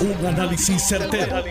Un 0.00 0.26
análisis 0.26 0.82
certero, 0.82 1.44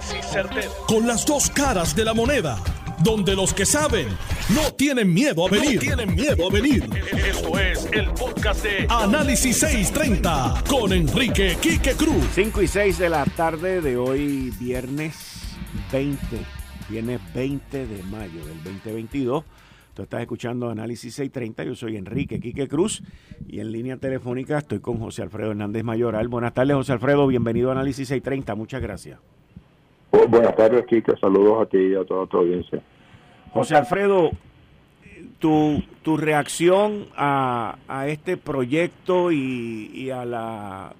Con 0.87 1.05
las 1.05 1.23
dos 1.23 1.51
caras 1.51 1.95
de 1.95 2.03
la 2.03 2.15
moneda. 2.15 2.57
Donde 3.03 3.35
los 3.35 3.53
que 3.53 3.63
saben 3.65 4.07
no 4.49 4.73
tienen 4.73 5.13
miedo 5.13 5.45
a 5.45 5.49
venir. 5.51 5.79
tienen 5.79 6.15
miedo 6.15 6.49
a 6.49 6.51
venir. 6.51 6.89
Esto 7.27 7.59
es 7.59 7.87
el 7.91 8.09
podcast 8.11 8.63
de 8.63 8.87
Análisis 8.89 9.59
630 9.59 10.63
con 10.67 10.91
Enrique 10.91 11.57
Quique 11.61 11.93
Cruz. 11.93 12.25
5 12.33 12.61
y 12.63 12.67
6 12.67 12.97
de 12.97 13.09
la 13.09 13.23
tarde 13.25 13.81
de 13.81 13.97
hoy, 13.97 14.51
viernes 14.59 15.13
20. 15.91 16.19
Viernes 16.89 17.21
20 17.35 17.85
de 17.85 18.03
mayo 18.03 18.43
del 18.45 18.63
2022. 18.63 19.43
Tú 19.99 20.03
estás 20.03 20.21
escuchando 20.21 20.69
Análisis 20.69 21.13
630. 21.15 21.65
Yo 21.65 21.75
soy 21.75 21.97
Enrique 21.97 22.39
Quique 22.39 22.69
Cruz 22.69 23.03
y 23.49 23.59
en 23.59 23.69
línea 23.69 23.97
telefónica 23.97 24.59
estoy 24.59 24.79
con 24.79 24.97
José 24.97 25.23
Alfredo 25.23 25.51
Hernández 25.51 25.83
Mayoral. 25.83 26.29
Buenas 26.29 26.53
tardes, 26.53 26.73
José 26.73 26.93
Alfredo. 26.93 27.27
Bienvenido 27.27 27.67
a 27.67 27.73
Análisis 27.73 28.07
630. 28.07 28.55
Muchas 28.55 28.81
gracias. 28.81 29.19
buenas 30.29 30.55
tardes, 30.55 30.85
Quique. 30.85 31.17
Saludos 31.19 31.63
a 31.63 31.65
ti 31.65 31.79
y 31.79 31.95
a 31.95 32.05
toda 32.05 32.25
tu 32.27 32.37
audiencia. 32.37 32.81
José 33.51 33.75
Alfredo, 33.75 34.31
tu, 35.37 35.83
tu 36.01 36.15
reacción 36.15 37.07
a, 37.17 37.75
este 38.07 38.37
proyecto 38.37 39.33
y, 39.33 40.11
a 40.11 40.23
la... 40.23 40.93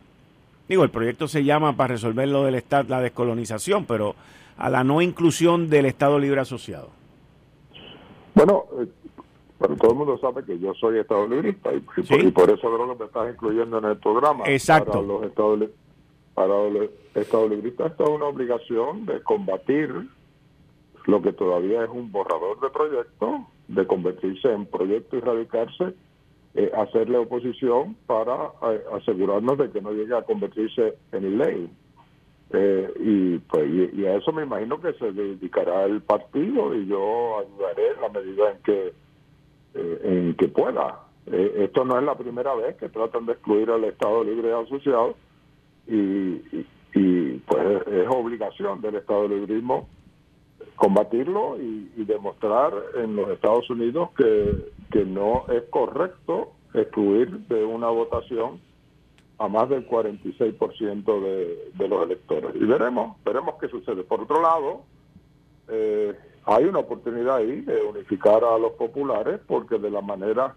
Digo, 0.68 0.84
el 0.84 0.90
proyecto 0.90 1.30
se 1.30 1.46
llama 1.46 1.78
para 1.78 1.94
resolver 1.94 2.28
lo 2.28 2.44
del 2.44 2.56
Estado, 2.56 2.84
la 2.90 3.00
descolonización, 3.00 3.86
pero 3.86 4.16
a 4.58 4.70
la 4.70 4.84
no 4.84 5.02
inclusión 5.02 5.70
del 5.70 5.86
Estado 5.86 6.20
Libre 6.20 6.42
Asociado. 6.42 6.99
Bueno, 8.40 8.68
eh, 8.80 8.88
pero 9.60 9.76
todo 9.76 9.92
el 9.92 9.98
mundo 9.98 10.18
sabe 10.18 10.46
que 10.46 10.58
yo 10.58 10.74
soy 10.76 10.98
estado 10.98 11.28
librista 11.28 11.74
y, 11.74 11.82
por, 11.82 12.50
eso 12.50 12.74
creo 12.74 12.94
que 12.94 13.00
me 13.00 13.06
estás 13.06 13.34
incluyendo 13.34 13.80
en 13.80 13.84
el 13.84 13.98
programa. 13.98 14.46
Exacto. 14.48 14.94
Para 14.94 15.06
los 15.06 15.24
estados, 15.24 15.70
para 16.34 16.70
los 16.70 16.90
estados 17.16 17.50
libristas 17.50 17.92
esto 17.92 18.06
es 18.06 18.10
una 18.12 18.28
obligación 18.28 19.06
de 19.06 19.22
combatir 19.24 19.94
lo 21.04 21.22
que 21.22 21.34
todavía 21.34 21.84
es 21.84 21.90
un 21.90 22.14
borrador 22.14 22.62
de 22.62 22.70
proyecto, 22.70 23.46
de 23.68 23.86
convertirse 23.86 24.54
en 24.54 24.68
proyecto 24.68 25.18
y 25.18 25.20
radicarse, 25.20 25.94
eh, 26.54 26.72
hacerle 26.78 27.18
oposición 27.18 27.98
para 28.06 28.54
eh, 28.72 28.84
asegurarnos 28.94 29.58
de 29.58 29.70
que 29.70 29.82
no 29.82 29.92
llegue 29.92 30.16
a 30.16 30.22
convertirse 30.22 30.96
en 31.12 31.38
ley. 31.38 31.70
Eh, 32.52 32.94
y, 33.00 33.38
pues, 33.40 33.70
y, 33.94 34.06
a 34.06 34.16
eso 34.16 34.32
me 34.32 34.44
imagino 34.44 34.82
que 34.82 34.94
se 34.94 35.12
dedicará 35.12 35.86
el 35.86 36.02
partido 36.02 36.74
y 36.74 36.88
yo 36.88 37.40
ayudaré 37.40 37.92
en 37.92 38.02
la 38.02 38.10
medida 38.10 38.52
en 38.52 38.64
que 38.64 38.94
eh, 39.76 40.00
en 40.04 40.34
que 40.34 40.48
pueda. 40.48 41.04
Eh, 41.28 41.66
esto 41.66 41.86
no 41.86 42.00
es 42.00 42.04
la 42.04 42.18
primera 42.18 42.56
vez 42.56 42.76
que 42.78 42.90
tratan 42.90 43.28
de 43.28 43.34
excluir 43.34 43.70
al 43.70 43.84
Estado 43.84 44.24
Libre 44.24 44.52
Asociado 44.54 45.16
y, 45.88 46.42
y, 46.96 47.34
pues 47.46 47.88
es 47.88 48.08
obligación 48.10 48.82
del 48.82 48.96
Estado 48.96 49.28
Librismo 49.28 49.88
combatirlo 50.76 51.58
y, 51.62 51.92
y, 51.98 52.06
demostrar 52.06 52.74
en 52.96 53.16
los 53.16 53.30
Estados 53.30 53.70
Unidos 53.70 54.10
que, 54.18 54.72
que 54.92 55.06
no 55.06 55.46
es 55.50 55.64
correcto 55.70 56.54
excluir 56.74 57.30
de 57.48 57.64
una 57.64 57.90
votación 57.90 58.60
a 59.40 59.48
más 59.48 59.70
del 59.70 59.88
46% 59.88 61.22
de, 61.22 61.72
de 61.74 61.88
los 61.88 62.04
electores. 62.04 62.52
Y 62.56 62.66
veremos, 62.66 63.18
veremos 63.24 63.56
qué 63.60 63.70
sucede. 63.70 64.04
Por 64.04 64.22
otro 64.22 64.42
lado, 64.42 64.84
eh, 65.70 66.14
hay 66.46 66.66
una 66.66 66.80
oportunidad 66.80 67.38
ahí 67.38 67.62
de 67.62 67.82
unificar 67.84 68.44
a 68.44 68.58
los 68.58 68.74
populares 68.74 69.40
porque 69.48 69.80
de 69.80 69.90
la 69.90 70.02
manera 70.02 70.56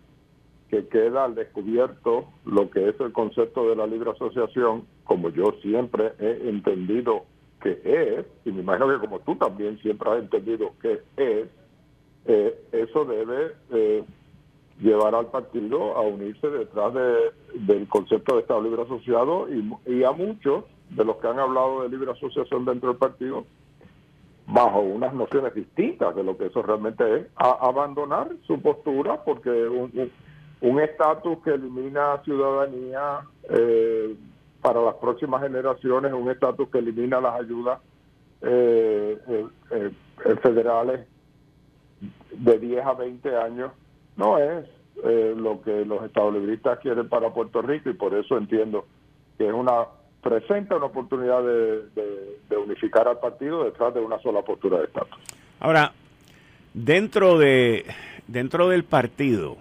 que 0.68 0.88
queda 0.88 1.24
al 1.24 1.34
descubierto 1.34 2.24
lo 2.44 2.70
que 2.70 2.88
es 2.88 2.98
el 2.98 3.12
concepto 3.12 3.68
de 3.68 3.76
la 3.76 3.86
libre 3.86 4.10
asociación, 4.10 4.84
como 5.04 5.28
yo 5.28 5.52
siempre 5.60 6.12
he 6.18 6.48
entendido 6.48 7.24
que 7.60 7.80
es, 7.84 8.26
y 8.44 8.50
me 8.50 8.62
imagino 8.62 8.88
que 8.88 8.98
como 8.98 9.20
tú 9.20 9.36
también 9.36 9.78
siempre 9.78 10.10
has 10.10 10.18
entendido 10.18 10.72
que 10.80 11.02
es, 11.16 11.48
eh, 12.24 12.64
eso 12.72 13.04
debe 13.04 13.52
eh, 13.70 14.02
llevar 14.80 15.14
al 15.14 15.26
partido 15.26 15.96
a 15.96 16.00
unirse 16.02 16.48
detrás 16.48 16.94
de, 16.94 17.32
del 17.54 17.88
concepto 17.88 18.34
de 18.34 18.40
Estado 18.40 18.62
Libre 18.62 18.82
Asociado 18.82 19.46
y, 19.86 20.04
a 20.04 20.12
muchos 20.12 20.64
de 20.90 21.04
los 21.04 21.16
que 21.16 21.28
han 21.28 21.38
hablado 21.38 21.82
de 21.82 21.88
libre 21.88 22.10
asociación 22.10 22.64
dentro 22.64 22.90
del 22.90 22.98
partido, 22.98 23.44
bajo 24.46 24.80
unas 24.80 25.14
nociones 25.14 25.54
distintas 25.54 26.14
de 26.14 26.24
lo 26.24 26.36
que 26.36 26.46
eso 26.46 26.62
realmente 26.62 27.16
es, 27.16 27.26
a 27.36 27.50
abandonar 27.66 28.28
su 28.46 28.60
postura 28.60 29.22
porque 29.24 29.50
un 29.50 30.80
estatus 30.80 31.38
que 31.44 31.50
elimina 31.50 32.20
ciudadanía 32.24 33.20
eh, 33.48 34.14
para 34.60 34.80
las 34.80 34.94
próximas 34.94 35.42
generaciones, 35.42 36.12
un 36.12 36.30
estatus 36.30 36.68
que 36.68 36.78
elimina 36.78 37.20
las 37.20 37.40
ayudas 37.40 37.80
eh, 38.42 39.18
eh, 39.70 39.90
federales 40.40 41.06
de 42.32 42.58
10 42.58 42.84
a 42.84 42.94
20 42.94 43.36
años, 43.36 43.72
no 44.16 44.38
es 44.38 44.66
eh, 45.04 45.34
lo 45.36 45.60
que 45.62 45.84
los 45.84 46.04
estadolibristas 46.04 46.78
quieren 46.78 47.08
para 47.08 47.32
Puerto 47.32 47.62
Rico 47.62 47.90
y 47.90 47.94
por 47.94 48.14
eso 48.14 48.36
entiendo 48.36 48.86
que 49.38 49.48
es 49.48 49.54
una 49.54 49.86
presenta 50.22 50.76
una 50.76 50.86
oportunidad 50.86 51.42
de, 51.42 52.56
unificar 52.56 53.08
al 53.08 53.18
partido 53.18 53.64
detrás 53.64 53.92
de 53.92 54.00
una 54.00 54.20
sola 54.20 54.42
postura 54.42 54.78
de 54.78 54.84
estatus. 54.84 55.18
Ahora, 55.58 55.92
dentro 56.72 57.38
de 57.38 57.84
dentro 58.28 58.68
del 58.68 58.84
partido, 58.84 59.56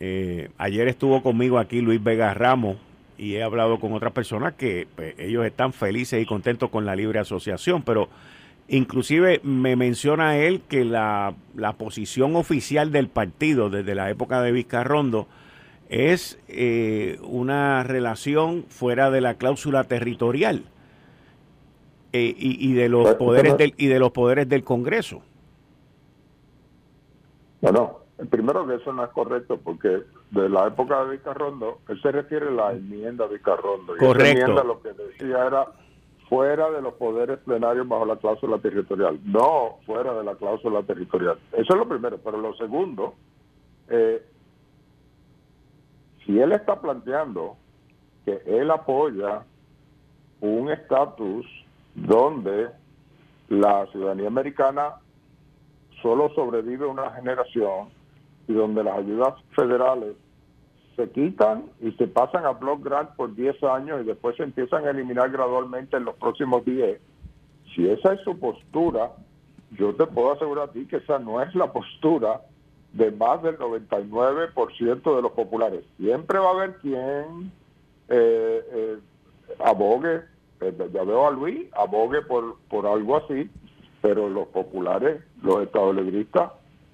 eh, 0.00 0.50
ayer 0.58 0.88
estuvo 0.88 1.22
conmigo 1.22 1.58
aquí 1.58 1.80
Luis 1.80 2.02
Vega 2.02 2.34
Ramos 2.34 2.78
y 3.16 3.36
he 3.36 3.42
hablado 3.42 3.78
con 3.78 3.92
otras 3.92 4.12
personas 4.12 4.54
que 4.54 4.88
pues, 4.96 5.14
ellos 5.18 5.44
están 5.44 5.72
felices 5.72 6.20
y 6.20 6.26
contentos 6.26 6.70
con 6.70 6.84
la 6.84 6.96
libre 6.96 7.20
asociación, 7.20 7.82
pero 7.82 8.08
Inclusive 8.68 9.40
me 9.44 9.76
menciona 9.76 10.36
él 10.36 10.60
que 10.68 10.84
la, 10.84 11.34
posición 11.78 12.36
oficial 12.36 12.92
del 12.92 13.08
partido 13.08 13.70
desde 13.70 13.94
la 13.94 14.10
época 14.10 14.42
de 14.42 14.52
Vizcarrondo 14.52 15.26
es 15.88 16.38
eh, 16.48 17.18
una 17.22 17.82
relación 17.82 18.64
fuera 18.68 19.10
de 19.10 19.22
la 19.22 19.34
cláusula 19.34 19.84
territorial 19.84 20.64
eh, 22.12 22.34
y, 22.36 22.74
de 22.74 22.90
los 22.90 23.14
poderes 23.14 23.56
del, 23.56 23.72
y 23.78 23.86
de 23.86 23.98
los 23.98 24.10
poderes 24.10 24.46
del 24.48 24.64
Congreso. 24.64 25.22
Bueno, 27.62 28.00
primero 28.28 28.66
que 28.66 28.74
eso 28.74 28.92
no 28.92 29.02
es 29.02 29.10
correcto 29.10 29.58
porque 29.64 30.02
de 30.30 30.48
la 30.50 30.66
época 30.66 31.04
de 31.04 31.12
Vizcarrondo, 31.12 31.78
él 31.88 32.02
se 32.02 32.12
refiere 32.12 32.48
a 32.48 32.50
la 32.50 32.72
enmienda 32.72 33.26
de 33.26 33.34
Vizcarrondo. 33.34 33.96
Y 33.96 33.98
Correcto. 33.98 34.24
Esa 34.24 34.40
enmienda 34.40 34.64
lo 34.64 34.82
que 34.82 34.92
decía 34.92 35.46
era 35.46 35.66
fuera 36.28 36.70
de 36.70 36.82
los 36.82 36.94
poderes 36.94 37.38
plenarios 37.38 37.88
bajo 37.88 38.04
la 38.04 38.16
cláusula 38.16 38.58
territorial, 38.58 39.18
no 39.24 39.78
fuera 39.86 40.12
de 40.14 40.24
la 40.24 40.34
cláusula 40.34 40.82
territorial. 40.82 41.38
Eso 41.52 41.72
es 41.72 41.76
lo 41.76 41.88
primero, 41.88 42.18
pero 42.18 42.38
lo 42.38 42.54
segundo, 42.54 43.14
eh, 43.88 44.22
si 46.24 46.38
él 46.38 46.52
está 46.52 46.80
planteando 46.80 47.56
que 48.24 48.42
él 48.46 48.70
apoya 48.70 49.44
un 50.40 50.70
estatus 50.70 51.46
donde 51.94 52.68
la 53.48 53.86
ciudadanía 53.86 54.28
americana 54.28 54.96
solo 56.02 56.28
sobrevive 56.34 56.86
una 56.86 57.10
generación 57.12 57.88
y 58.46 58.52
donde 58.52 58.84
las 58.84 58.98
ayudas 58.98 59.34
federales 59.56 60.14
se 60.98 61.08
quitan 61.10 61.66
y 61.80 61.92
se 61.92 62.08
pasan 62.08 62.44
a 62.44 62.50
Block 62.50 62.82
Grant 62.82 63.10
por 63.10 63.32
10 63.32 63.62
años 63.62 64.00
y 64.02 64.04
después 64.04 64.36
se 64.36 64.42
empiezan 64.42 64.84
a 64.84 64.90
eliminar 64.90 65.30
gradualmente 65.30 65.96
en 65.96 66.04
los 66.04 66.16
próximos 66.16 66.64
10. 66.64 67.00
Si 67.72 67.88
esa 67.88 68.14
es 68.14 68.20
su 68.22 68.36
postura, 68.40 69.12
yo 69.78 69.94
te 69.94 70.06
puedo 70.06 70.32
asegurar 70.32 70.70
a 70.70 70.72
ti 70.72 70.86
que 70.86 70.96
esa 70.96 71.20
no 71.20 71.40
es 71.40 71.54
la 71.54 71.72
postura 71.72 72.40
de 72.94 73.12
más 73.12 73.40
del 73.44 73.56
99% 73.58 75.16
de 75.16 75.22
los 75.22 75.32
populares. 75.32 75.84
Siempre 75.98 76.40
va 76.40 76.48
a 76.48 76.54
haber 76.54 76.74
quien 76.78 77.52
eh, 78.08 78.64
eh, 78.72 78.98
abogue, 79.60 80.22
eh, 80.60 80.90
ya 80.92 81.04
veo 81.04 81.28
a 81.28 81.30
Luis, 81.30 81.68
abogue 81.76 82.22
por, 82.22 82.56
por 82.68 82.88
algo 82.88 83.18
así, 83.18 83.48
pero 84.02 84.28
los 84.28 84.48
populares, 84.48 85.22
los 85.42 85.62
estadounidenses, 85.62 86.42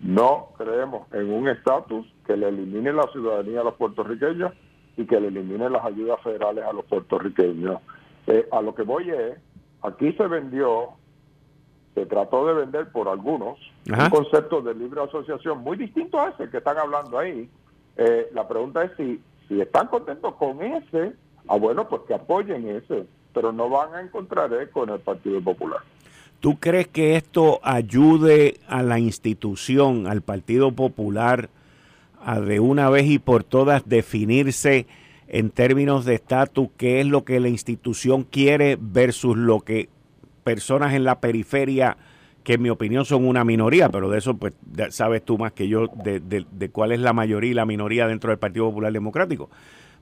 no 0.01 0.51
creemos 0.59 1.11
en 1.15 1.33
un 1.33 1.49
estatus 1.49 2.07
que 2.27 2.37
le 2.37 2.49
elimine 2.49 2.93
la 2.93 3.07
ciudadanía 3.13 3.61
a 3.61 3.65
los 3.65 3.75
puertorriqueños 3.75 4.53
y 4.97 5.05
que 5.07 5.21
le 5.21 5.29
elimine 5.29 5.69
las 5.71 5.85
ayudas 5.85 6.21
federales 6.23 6.65
a 6.65 6.73
los 6.73 6.85
puertorriqueños. 6.85 7.81
Eh, 8.27 8.49
a 8.51 8.63
lo 8.63 8.75
que 8.75 8.83
voy 8.83 9.11
es, 9.11 9.39
aquí 9.83 10.13
se 10.13 10.27
vendió, 10.27 10.91
se 11.95 12.07
trató 12.07 12.47
de 12.47 12.55
vender 12.55 12.91
por 12.91 13.09
algunos 13.09 13.59
un 13.87 14.11
concepto 14.11 14.63
de 14.63 14.75
libre 14.75 15.03
asociación 15.03 15.59
muy 15.59 15.77
distinto 15.77 16.19
a 16.19 16.31
ese 16.31 16.49
que 16.49 16.59
están 16.59 16.79
hablando 16.79 17.19
ahí. 17.19 17.49
Eh, 17.97 18.29
la 18.33 18.49
pregunta 18.49 18.83
es 18.85 18.93
si, 18.97 19.21
si 19.49 19.61
están 19.61 19.89
contentos 19.89 20.35
con 20.37 20.63
ese, 20.63 21.13
ah 21.49 21.57
bueno, 21.57 21.89
pues 21.89 22.03
que 22.09 22.15
apoyen 22.15 22.69
ese, 22.69 23.07
pero 23.33 23.53
no 23.53 23.69
van 23.69 23.95
a 23.95 24.01
encontrar 24.01 24.53
eco 24.55 24.85
en 24.85 24.91
el 24.91 25.01
Partido 25.01 25.41
Popular. 25.43 25.81
¿Tú 26.41 26.59
crees 26.59 26.89
que 26.89 27.17
esto 27.17 27.61
ayude 27.63 28.61
a 28.69 28.83
la 28.83 28.99
institución, 28.99 30.07
al 30.07 30.23
Partido 30.23 30.73
Popular, 30.73 31.49
a 32.25 32.41
de 32.41 32.61
una 32.61 32.91
vez 32.91 33.07
y 33.07 33.19
por 33.19 33.45
todas 33.45 33.89
definirse 33.89 34.87
en 35.29 35.51
términos 35.51 36.05
de 36.05 36.15
estatus, 36.15 36.69
qué 36.77 37.01
es 37.01 37.07
lo 37.07 37.25
que 37.25 37.41
la 37.41 37.49
institución 37.49 38.25
quiere 38.25 38.77
versus 38.81 39.37
lo 39.37 39.61
que 39.61 39.89
personas 40.45 40.95
en 40.95 41.05
la 41.05 41.21
periferia, 41.21 41.97
que 42.43 42.55
en 42.55 42.63
mi 42.63 42.71
opinión 42.71 43.05
son 43.05 43.27
una 43.27 43.45
minoría, 43.45 43.89
pero 43.89 44.11
de 44.11 44.19
eso 44.19 44.37
pues 44.37 44.53
sabes 44.91 45.25
tú 45.25 45.39
más 45.39 45.53
que 45.53 45.67
yo 45.67 45.89
de, 46.05 46.21
de 46.21 46.69
cuál 46.69 46.93
es 46.93 47.01
la 47.01 47.13
mayoría 47.13 47.51
y 47.51 47.55
la 47.55 47.65
minoría 47.65 48.07
dentro 48.07 48.31
del 48.31 48.39
Partido 48.39 48.67
Popular 48.67 48.93
Democrático. 48.93 49.49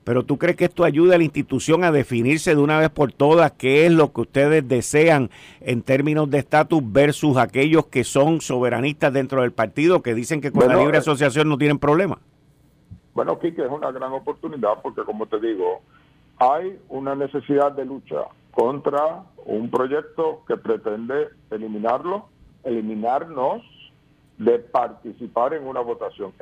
Pero 0.03 0.23
tú 0.23 0.37
crees 0.37 0.57
que 0.57 0.65
esto 0.65 0.83
ayuda 0.83 1.15
a 1.15 1.17
la 1.17 1.23
institución 1.23 1.83
a 1.83 1.91
definirse 1.91 2.55
de 2.55 2.61
una 2.61 2.79
vez 2.79 2.89
por 2.89 3.11
todas 3.11 3.51
qué 3.53 3.85
es 3.85 3.91
lo 3.91 4.11
que 4.11 4.21
ustedes 4.21 4.67
desean 4.67 5.29
en 5.61 5.81
términos 5.81 6.29
de 6.29 6.39
estatus 6.39 6.81
versus 6.85 7.37
aquellos 7.37 7.85
que 7.87 8.03
son 8.03 8.41
soberanistas 8.41 9.13
dentro 9.13 9.41
del 9.41 9.51
partido 9.51 10.01
que 10.01 10.13
dicen 10.13 10.41
que 10.41 10.51
con 10.51 10.67
la 10.67 10.75
libre 10.75 10.97
eh, 10.97 10.99
asociación 10.99 11.47
no 11.47 11.57
tienen 11.57 11.79
problema. 11.79 12.19
Bueno, 13.13 13.39
Kike, 13.39 13.63
es 13.63 13.71
una 13.71 13.91
gran 13.91 14.11
oportunidad 14.11 14.81
porque 14.81 15.03
como 15.03 15.25
te 15.27 15.39
digo, 15.39 15.81
hay 16.37 16.77
una 16.89 17.15
necesidad 17.15 17.71
de 17.71 17.85
lucha 17.85 18.23
contra 18.51 19.23
un 19.45 19.69
proyecto 19.69 20.43
que 20.47 20.57
pretende 20.57 21.29
eliminarlo, 21.51 22.27
eliminarnos 22.63 23.61
de 24.37 24.59
participar 24.59 25.53
en 25.53 25.65
una 25.65 25.79
votación. 25.79 26.33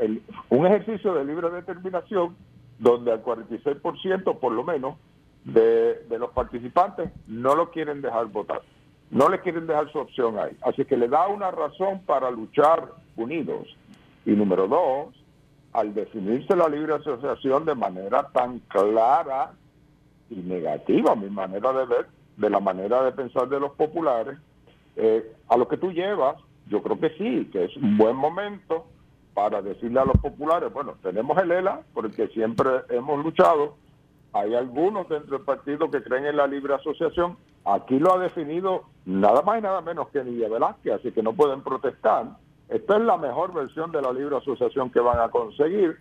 un 0.50 0.66
ejercicio 0.66 1.14
de 1.14 1.26
libre 1.26 1.50
determinación 1.50 2.36
donde 2.82 3.12
al 3.12 3.24
46% 3.24 4.40
por 4.40 4.52
lo 4.52 4.64
menos 4.64 4.96
de, 5.46 6.04
los 6.10 6.32
participantes 6.32 7.12
no 7.28 7.56
lo 7.56 7.70
quieren 7.70 8.02
dejar 8.02 8.26
votar, 8.28 8.62
no 9.12 9.30
le 9.30 9.40
quieren 9.40 9.68
dejar 9.68 9.92
su 9.92 10.00
opción 10.00 10.38
ahí. 10.40 10.58
Así 10.64 10.84
que 10.86 10.98
le 10.98 11.08
da 11.08 11.28
una 11.28 11.52
razón 11.52 12.02
para 12.06 12.32
luchar 12.32 12.92
unidos. 13.16 13.68
Y 14.26 14.32
número 14.32 14.68
dos, 14.68 15.16
al 15.74 15.94
definirse 15.94 16.56
la 16.56 16.68
libre 16.68 16.96
asociación 16.96 17.66
de 17.66 17.76
manera 17.76 18.28
tan 18.34 18.60
clara 18.68 19.52
y 20.30 20.36
negativa, 20.38 21.16
mi 21.16 21.30
manera 21.30 21.72
de 21.74 21.86
ver, 21.86 22.08
de 22.38 22.50
la 22.50 22.60
manera 22.60 23.04
de 23.04 23.12
pensar 23.12 23.48
de 23.48 23.60
los 23.60 23.74
populares, 23.74 24.40
eh, 24.96 25.36
a 25.50 25.58
lo 25.58 25.68
que 25.68 25.78
tú 25.78 25.92
llevas, 25.92 26.36
yo 26.68 26.82
creo 26.82 27.00
que 27.00 27.10
sí, 27.12 27.50
que 27.52 27.66
es 27.66 27.76
un 27.78 27.98
buen 27.98 28.16
momento 28.16 28.86
para 29.34 29.62
decirle 29.62 30.00
a 30.00 30.06
los 30.06 30.18
populares, 30.18 30.72
bueno, 30.74 30.96
tenemos 31.02 31.38
el 31.38 31.52
ELA, 31.52 31.82
porque 31.94 32.28
siempre 32.30 32.70
hemos 32.90 33.24
luchado, 33.24 33.76
hay 34.34 34.56
algunos 34.56 35.08
dentro 35.10 35.38
del 35.38 35.46
partido 35.46 35.90
que 35.90 36.04
creen 36.04 36.26
en 36.26 36.38
la 36.38 36.48
libre 36.48 36.74
asociación, 36.74 37.38
aquí 37.66 38.00
lo 38.00 38.14
ha 38.14 38.20
definido 38.20 38.84
nada 39.06 39.42
más 39.42 39.60
y 39.60 39.62
nada 39.62 39.82
menos 39.82 40.10
que 40.10 40.24
Nidia 40.24 40.50
Velázquez, 40.50 40.94
así 40.94 41.12
que 41.12 41.24
no 41.24 41.34
pueden 41.34 41.62
protestar. 41.62 42.26
Esta 42.70 42.96
es 42.96 43.04
la 43.04 43.18
mejor 43.18 43.54
versión 43.54 43.92
de 43.92 44.02
la 44.02 44.14
libre 44.14 44.38
asociación 44.38 44.90
que 44.92 45.02
van 45.02 45.20
a 45.20 45.30
conseguir. 45.30 45.98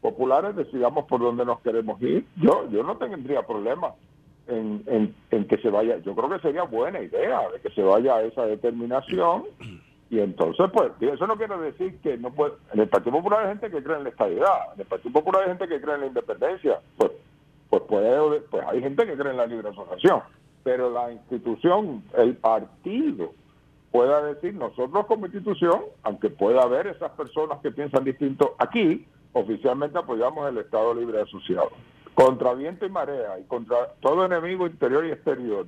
Populares 0.00 0.54
decidamos 0.54 1.06
por 1.06 1.20
dónde 1.20 1.44
nos 1.44 1.60
queremos 1.60 2.00
ir. 2.02 2.26
Yo, 2.36 2.68
yo 2.70 2.84
no 2.84 2.96
tendría 2.96 3.42
problema 3.42 3.94
en, 4.46 4.82
en, 4.86 5.14
en 5.30 5.48
que 5.48 5.56
se 5.58 5.70
vaya, 5.70 5.98
yo 5.98 6.14
creo 6.14 6.28
que 6.28 6.38
sería 6.40 6.64
buena 6.64 7.00
idea 7.00 7.40
de 7.50 7.60
que 7.60 7.70
se 7.70 7.82
vaya 7.82 8.16
a 8.16 8.22
esa 8.22 8.44
determinación 8.46 9.44
y 10.10 10.20
entonces, 10.20 10.66
pues, 10.72 10.92
eso 11.00 11.26
no 11.26 11.36
quiere 11.36 11.56
decir 11.58 11.98
que 12.00 12.16
no 12.18 12.30
puede. 12.30 12.54
En 12.72 12.80
el 12.80 12.88
Partido 12.88 13.16
Popular 13.16 13.40
hay 13.40 13.48
gente 13.48 13.70
que 13.70 13.82
cree 13.82 13.96
en 13.96 14.04
la 14.04 14.10
estabilidad, 14.10 14.74
en 14.74 14.80
el 14.80 14.86
Partido 14.86 15.12
Popular 15.12 15.42
hay 15.42 15.48
gente 15.48 15.68
que 15.68 15.80
cree 15.80 15.94
en 15.94 16.00
la 16.02 16.06
independencia, 16.06 16.80
pues, 16.96 17.12
pues, 17.70 17.82
puede, 17.88 18.40
pues 18.42 18.64
hay 18.68 18.80
gente 18.80 19.06
que 19.06 19.16
cree 19.16 19.32
en 19.32 19.38
la 19.38 19.46
libre 19.46 19.70
asociación. 19.70 20.22
Pero 20.62 20.90
la 20.90 21.12
institución, 21.12 22.04
el 22.16 22.36
partido, 22.36 23.32
pueda 23.90 24.22
decir, 24.22 24.54
nosotros 24.54 25.06
como 25.06 25.26
institución, 25.26 25.82
aunque 26.02 26.30
pueda 26.30 26.62
haber 26.62 26.86
esas 26.86 27.10
personas 27.12 27.60
que 27.60 27.70
piensan 27.70 28.04
distinto 28.04 28.54
aquí, 28.58 29.06
oficialmente 29.32 29.98
apoyamos 29.98 30.48
el 30.48 30.58
Estado 30.58 30.94
Libre 30.94 31.20
Asociado. 31.20 31.70
Contra 32.14 32.54
viento 32.54 32.86
y 32.86 32.90
marea 32.90 33.38
y 33.38 33.44
contra 33.44 33.92
todo 34.00 34.24
enemigo 34.24 34.66
interior 34.66 35.04
y 35.04 35.10
exterior. 35.10 35.66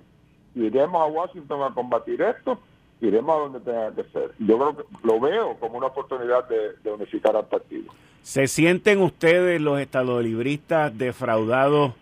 Iremos 0.55 1.03
a 1.03 1.07
Washington 1.07 1.63
a 1.63 1.75
combatir 1.75 2.23
esto 2.23 2.59
iremos 3.01 3.37
a 3.37 3.39
donde 3.41 3.61
tenga 3.61 3.95
que 3.95 4.05
ser. 4.11 4.33
Yo 4.39 4.59
creo 4.59 4.77
que 4.77 4.83
lo 5.03 5.21
veo 5.21 5.57
como 5.59 5.79
una 5.79 5.89
oportunidad 5.89 6.49
de, 6.49 6.91
unificar 6.91 7.37
al 7.37 7.47
partido. 7.47 7.93
¿Se 8.23 8.47
sienten 8.49 9.01
ustedes 9.01 9.61
los 9.61 9.79
estadolibristas 9.81 10.97
defraudados 10.97 11.93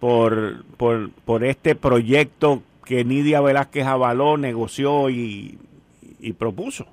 por, 0.00 0.64
por, 0.76 1.10
por 1.24 1.44
este 1.44 1.74
proyecto 1.74 2.62
que 2.84 3.04
Nidia 3.04 3.40
Velázquez 3.40 3.86
avaló, 3.86 4.36
negoció 4.36 5.10
y, 5.10 5.58
propuso? 6.38 6.86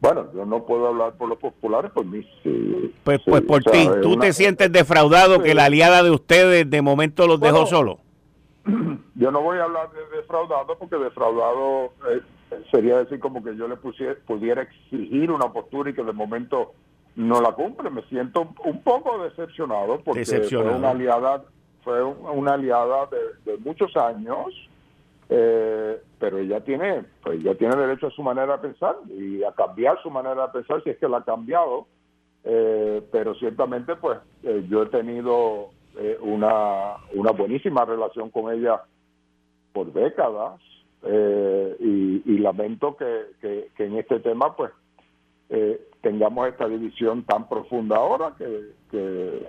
Bueno, 0.00 0.26
yo 0.34 0.44
no 0.44 0.64
puedo 0.64 0.88
hablar 0.88 1.14
por 1.14 1.28
los 1.28 1.38
populares, 1.38 1.90
por 1.90 2.04
mí 2.04 2.24
Pues, 3.02 3.20
pues 3.24 3.42
por 3.42 3.62
ti, 3.62 3.88
¿tú 4.02 4.18
te 4.18 4.34
sientes 4.34 4.70
defraudado 4.70 5.42
que 5.42 5.54
la 5.54 5.64
aliada 5.64 6.02
de 6.02 6.10
ustedes 6.10 6.68
de 6.68 6.82
momento 6.82 7.26
los 7.26 7.40
dejó 7.40 7.66
solo? 7.66 8.00
yo 9.14 9.30
no 9.30 9.42
voy 9.42 9.58
a 9.58 9.64
hablar 9.64 9.90
de 9.92 10.16
defraudado 10.16 10.76
porque 10.78 10.96
defraudado 10.96 11.92
eh, 12.10 12.20
sería 12.70 12.98
decir 12.98 13.20
como 13.20 13.42
que 13.42 13.56
yo 13.56 13.68
le 13.68 13.76
pudiera 13.76 14.62
exigir 14.62 15.30
una 15.30 15.52
postura 15.52 15.90
y 15.90 15.94
que 15.94 16.02
de 16.02 16.12
momento 16.12 16.72
no 17.14 17.40
la 17.40 17.52
cumple. 17.52 17.90
Me 17.90 18.02
siento 18.02 18.48
un 18.64 18.82
poco 18.82 19.22
decepcionado 19.22 20.00
porque 20.04 20.24
fue 20.24 20.74
una 20.74 20.90
aliada, 20.90 21.44
fue 21.82 22.02
una 22.02 22.54
aliada 22.54 23.08
de, 23.44 23.56
muchos 23.58 23.96
años, 23.96 24.46
eh, 25.28 26.00
pero 26.18 26.38
ella 26.38 26.60
tiene, 26.60 27.04
pues 27.22 27.40
ella 27.40 27.56
tiene 27.56 27.76
derecho 27.76 28.08
a 28.08 28.10
su 28.10 28.22
manera 28.22 28.56
de 28.56 28.68
pensar 28.68 28.96
y 29.08 29.42
a 29.44 29.52
cambiar 29.52 30.00
su 30.02 30.10
manera 30.10 30.46
de 30.46 30.52
pensar 30.52 30.82
si 30.82 30.90
es 30.90 30.98
que 30.98 31.08
la 31.08 31.18
ha 31.18 31.24
cambiado. 31.24 31.86
Eh, 32.48 33.02
pero 33.10 33.34
ciertamente, 33.34 33.96
pues 33.96 34.18
yo 34.68 34.84
he 34.84 34.86
tenido 34.86 35.70
eh, 35.98 36.18
una, 36.20 36.96
una 37.14 37.30
buenísima 37.32 37.84
relación 37.84 38.30
con 38.30 38.52
ella 38.52 38.82
por 39.72 39.92
décadas 39.92 40.60
eh, 41.02 41.76
y, 41.80 42.38
lamento 42.38 42.96
que, 42.96 43.70
en 43.78 43.96
este 43.96 44.20
tema 44.20 44.54
pues 44.54 44.70
eh, 45.48 45.80
tengamos 46.02 46.48
esta 46.48 46.68
división 46.68 47.24
tan 47.24 47.48
profunda 47.48 47.96
ahora 47.96 48.34
que, 48.38 48.72
que, 48.90 49.46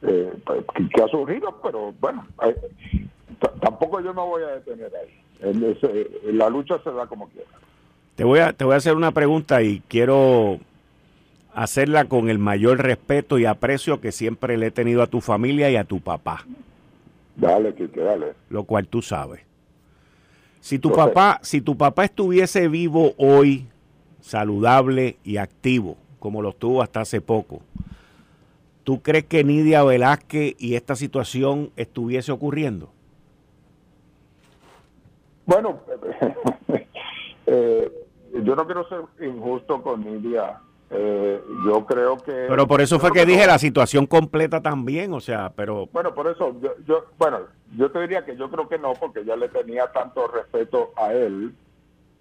que 0.00 1.02
ha 1.02 1.08
surgido, 1.08 1.60
pero 1.62 1.92
bueno, 1.98 2.26
tampoco 3.60 4.00
yo 4.00 4.12
no 4.12 4.26
voy 4.26 4.42
a 4.44 4.58
detener 4.58 4.92
ahí. 4.94 5.78
la 6.32 6.48
lucha 6.48 6.78
se 6.84 6.92
da 6.92 7.06
como 7.06 7.28
quiera. 7.30 7.48
Te 8.14 8.24
voy 8.24 8.38
a, 8.38 8.52
te 8.52 8.64
voy 8.64 8.74
a 8.74 8.78
hacer 8.78 8.94
una 8.94 9.12
pregunta 9.12 9.62
y 9.62 9.80
quiero 9.88 10.58
hacerla 11.56 12.04
con 12.04 12.28
el 12.28 12.38
mayor 12.38 12.82
respeto 12.82 13.38
y 13.38 13.46
aprecio 13.46 13.98
que 13.98 14.12
siempre 14.12 14.58
le 14.58 14.66
he 14.66 14.70
tenido 14.70 15.02
a 15.02 15.06
tu 15.06 15.22
familia 15.22 15.70
y 15.70 15.76
a 15.76 15.84
tu 15.84 16.00
papá. 16.00 16.44
Dale, 17.34 17.74
que 17.74 17.88
dale. 17.88 18.34
Lo 18.50 18.64
cual 18.64 18.86
tú 18.86 19.00
sabes. 19.00 19.40
Si 20.60 20.78
tu 20.78 20.92
papá, 20.92 21.40
si 21.42 21.62
tu 21.62 21.74
papá 21.74 22.04
estuviese 22.04 22.68
vivo 22.68 23.14
hoy, 23.16 23.66
saludable 24.20 25.16
y 25.24 25.38
activo, 25.38 25.96
como 26.18 26.42
lo 26.42 26.50
estuvo 26.50 26.82
hasta 26.82 27.00
hace 27.00 27.22
poco, 27.22 27.62
¿tú 28.84 29.00
crees 29.00 29.24
que 29.24 29.42
Nidia 29.42 29.82
Velázquez 29.82 30.56
y 30.58 30.74
esta 30.74 30.94
situación 30.94 31.70
estuviese 31.76 32.32
ocurriendo? 32.32 32.90
Bueno, 35.46 35.80
eh, 37.46 37.90
yo 38.42 38.54
no 38.54 38.66
quiero 38.66 38.86
ser 38.88 39.00
injusto 39.26 39.80
con 39.80 40.04
Nidia 40.04 40.60
eh, 40.90 41.42
yo 41.64 41.84
creo 41.84 42.16
que... 42.18 42.46
Pero 42.48 42.66
por 42.66 42.80
eso 42.80 42.98
fue 42.98 43.12
que 43.12 43.26
dije 43.26 43.46
la 43.46 43.58
situación 43.58 44.06
completa 44.06 44.60
también, 44.60 45.12
o 45.12 45.20
sea, 45.20 45.52
pero... 45.54 45.86
Bueno, 45.92 46.14
por 46.14 46.28
eso, 46.28 46.54
yo, 46.86 47.06
bueno, 47.18 47.40
yo 47.76 47.90
te 47.90 48.00
diría 48.00 48.24
que 48.24 48.36
yo 48.36 48.50
creo 48.50 48.68
que 48.68 48.78
no, 48.78 48.92
porque 48.94 49.24
ya 49.24 49.36
le 49.36 49.48
tenía 49.48 49.90
tanto 49.92 50.28
respeto 50.28 50.92
a 50.96 51.12
él 51.12 51.54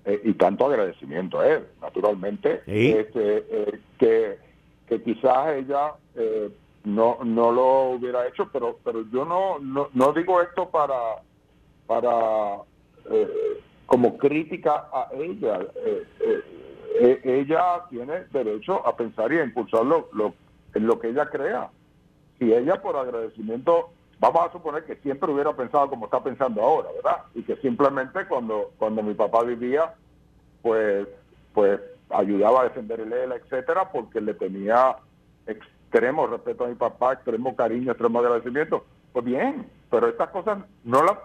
eh, 0.05 0.19
y 0.24 0.34
tanto 0.34 0.65
agradecimiento 0.65 1.39
a 1.39 1.48
él, 1.48 1.65
naturalmente, 1.81 2.63
este, 2.65 3.45
eh, 3.50 3.79
que, 4.00 4.39
que 4.88 5.03
quizás 5.03 5.55
ella 5.55 5.93
no, 6.84 7.19
no 7.24 7.51
lo 7.51 7.89
hubiera 7.91 8.27
hecho, 8.27 8.50
pero, 8.51 8.79
pero 8.84 9.03
yo 9.12 9.25
no, 9.25 9.60
no, 9.60 9.89
no 9.93 10.13
digo 10.13 10.41
esto 10.41 10.69
para, 10.69 10.95
para 11.88 12.62
como 13.86 14.17
crítica 14.17 14.88
a 14.91 15.10
ella. 15.13 15.60
Eh, 15.75 16.03
ella 17.00 17.86
tiene 17.90 18.25
derecho 18.32 18.86
a 18.86 18.96
pensar 18.96 19.32
y 19.34 19.40
a 19.40 19.44
impulsar 19.44 19.86
lo, 19.86 20.08
en 20.74 20.88
lo 20.88 21.00
que 21.00 21.10
ella 21.10 21.30
crea. 21.30 21.70
Si 22.40 22.54
ella 22.54 22.82
por 22.82 22.96
agradecimiento, 22.96 23.90
vamos 24.20 24.48
a 24.48 24.52
suponer 24.52 24.86
que 24.86 24.96
siempre 24.98 25.32
hubiera 25.32 25.54
pensado 25.54 25.90
como 25.90 26.06
está 26.06 26.24
pensando 26.24 26.62
ahora, 26.62 26.90
¿verdad? 26.94 27.24
Y 27.34 27.44
que 27.44 27.56
simplemente 27.58 28.25
cuando, 28.28 28.72
cuando 28.78 29.02
mi 29.02 29.14
papá 29.14 29.44
vivía, 29.44 29.94
pues, 30.62 31.08
pues 31.54 31.80
ayudaba 32.10 32.62
a 32.62 32.64
defender 32.66 33.00
el 33.00 33.14
ELA, 33.14 33.36
etcétera, 33.36 33.92
porque 33.92 34.22
le 34.22 34.34
tenía 34.34 34.98
extremo 35.48 36.28
respeto 36.28 36.66
a 36.66 36.68
mi 36.68 36.75
papá, 36.75 37.14
extremo 37.14 37.56
cariño, 37.56 37.92
extremo 37.92 38.20
agradecimiento. 38.20 38.86
Pues 39.14 39.24
bien, 39.24 39.70
pero 39.90 40.10
estas 40.10 40.30
cosas 40.30 40.60
no 40.84 41.04
las 41.04 41.18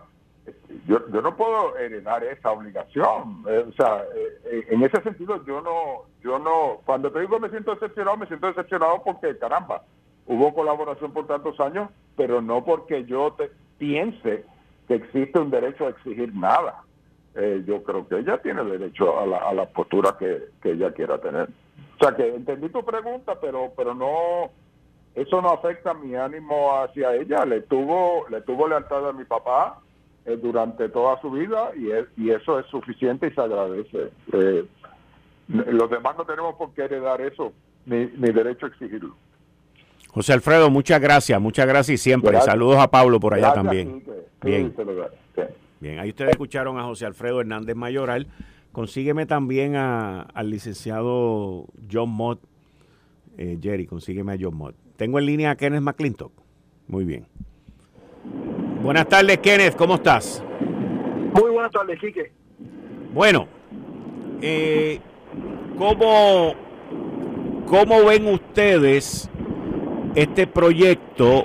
yo, 0.86 1.08
yo 1.12 1.22
no 1.22 1.36
puedo 1.36 1.76
heredar 1.76 2.24
esa 2.24 2.50
obligación. 2.52 3.44
Eh, 3.48 3.64
o 3.68 3.72
sea, 3.72 4.02
eh, 4.14 4.40
eh, 4.44 4.66
en 4.70 4.82
ese 4.82 5.02
sentido 5.02 5.44
yo 5.44 5.60
no, 5.60 6.04
yo 6.22 6.38
no, 6.38 6.80
cuando 6.84 7.10
te 7.10 7.20
digo 7.20 7.38
me 7.38 7.50
siento 7.50 7.74
decepcionado, 7.74 8.16
me 8.16 8.26
siento 8.26 8.46
decepcionado 8.46 9.02
porque, 9.04 9.36
caramba, 9.38 9.82
hubo 10.26 10.54
colaboración 10.54 11.12
por 11.12 11.26
tantos 11.26 11.58
años, 11.60 11.90
pero 12.16 12.40
no 12.40 12.64
porque 12.64 13.04
yo 13.04 13.32
te 13.32 13.50
piense 13.78 14.44
que 14.88 14.94
existe 14.94 15.38
un 15.38 15.50
derecho 15.50 15.86
a 15.86 15.90
exigir 15.90 16.34
nada. 16.34 16.82
Yo 17.64 17.84
creo 17.84 18.08
que 18.08 18.18
ella 18.18 18.38
tiene 18.38 18.64
derecho 18.64 19.20
a 19.20 19.24
la, 19.24 19.38
a 19.38 19.54
la 19.54 19.66
postura 19.66 20.16
que, 20.18 20.46
que 20.60 20.72
ella 20.72 20.92
quiera 20.92 21.18
tener. 21.18 21.48
O 21.94 22.04
sea 22.04 22.16
que 22.16 22.26
entendí 22.26 22.68
tu 22.70 22.84
pregunta, 22.84 23.38
pero 23.40 23.72
pero 23.76 23.94
no 23.94 24.50
eso 25.14 25.40
no 25.40 25.50
afecta 25.50 25.94
mi 25.94 26.16
ánimo 26.16 26.72
hacia 26.80 27.14
ella. 27.14 27.44
Le 27.44 27.60
tuvo 27.60 28.26
le 28.30 28.40
tuvo 28.40 28.66
lealtad 28.66 29.08
a 29.08 29.12
mi 29.12 29.24
papá 29.24 29.80
eh, 30.26 30.38
durante 30.40 30.88
toda 30.88 31.20
su 31.20 31.30
vida 31.30 31.70
y, 31.76 32.22
y 32.22 32.30
eso 32.30 32.58
es 32.58 32.66
suficiente 32.66 33.28
y 33.28 33.30
se 33.30 33.40
agradece. 33.40 34.10
Eh, 34.32 34.64
los 35.48 35.90
demás 35.90 36.16
no 36.16 36.24
tenemos 36.24 36.54
por 36.54 36.72
qué 36.74 36.82
heredar 36.82 37.20
eso, 37.20 37.52
ni, 37.86 38.06
ni 38.16 38.32
derecho 38.32 38.66
a 38.66 38.68
exigirlo. 38.68 39.16
José 40.08 40.32
Alfredo, 40.32 40.70
muchas 40.70 41.00
gracias, 41.00 41.40
muchas 41.40 41.66
gracias 41.66 42.00
y 42.00 42.02
siempre. 42.02 42.40
Saludos 42.40 42.78
a 42.78 42.88
Pablo 42.88 43.20
por 43.20 43.34
allá 43.34 43.52
también. 43.52 44.02
Bien. 44.42 44.74
Bien, 45.78 45.98
ahí 45.98 46.10
ustedes 46.10 46.32
escucharon 46.32 46.78
a 46.78 46.82
José 46.84 47.06
Alfredo 47.06 47.40
Hernández 47.40 47.74
Mayoral. 47.76 48.26
Consígueme 48.72 49.26
también 49.26 49.76
al 49.76 50.50
licenciado 50.50 51.66
John 51.90 52.10
Mott. 52.10 52.40
Eh, 53.38 53.58
Jerry, 53.60 53.86
consígueme 53.86 54.34
a 54.34 54.36
John 54.38 54.56
Mott. 54.56 54.74
Tengo 54.96 55.18
en 55.18 55.26
línea 55.26 55.52
a 55.52 55.56
Kenneth 55.56 55.80
McClintock. 55.80 56.32
Muy 56.86 57.04
bien. 57.04 57.26
Buenas 58.82 59.08
tardes, 59.08 59.38
Kenneth, 59.38 59.76
¿cómo 59.76 59.96
estás? 59.96 60.42
Muy 61.34 61.50
buenas 61.50 61.70
tardes, 61.70 62.00
Quique. 62.00 62.32
Bueno, 63.12 63.46
eh, 64.40 64.98
¿cómo, 65.76 66.54
¿cómo 67.66 68.04
ven 68.06 68.26
ustedes 68.26 69.30
este 70.14 70.46
proyecto 70.46 71.44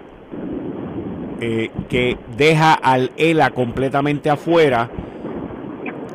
eh, 1.42 1.72
que 1.89 2.18
deja 2.38 2.74
al 2.74 3.12
ELA 3.18 3.50
completamente 3.51 4.30
afuera 4.30 4.89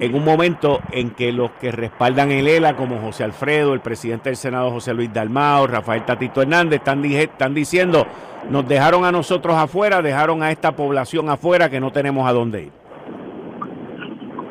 en 0.01 0.15
un 0.15 0.25
momento 0.25 0.81
en 0.93 1.11
que 1.11 1.31
los 1.31 1.51
que 1.53 1.71
respaldan 1.71 2.31
el 2.31 2.49
ELA, 2.49 2.75
como 2.75 2.99
José 3.01 3.23
Alfredo, 3.23 3.75
el 3.75 3.81
presidente 3.81 4.31
del 4.31 4.37
Senado 4.37 4.71
José 4.71 4.95
Luis 4.95 5.13
Dalmao, 5.13 5.67
Rafael 5.67 6.07
Tatito 6.07 6.41
Hernández, 6.41 6.79
están, 6.79 7.05
están 7.05 7.53
diciendo, 7.53 8.07
nos 8.49 8.67
dejaron 8.67 9.05
a 9.05 9.13
nosotros 9.13 9.55
afuera, 9.55 10.01
dejaron 10.01 10.43
a 10.43 10.51
esta 10.51 10.75
población 10.75 11.29
afuera 11.29 11.69
que 11.69 11.81
no 11.81 11.93
tenemos 11.93 12.27
a 12.27 12.33
dónde 12.33 12.63
ir. 12.63 12.73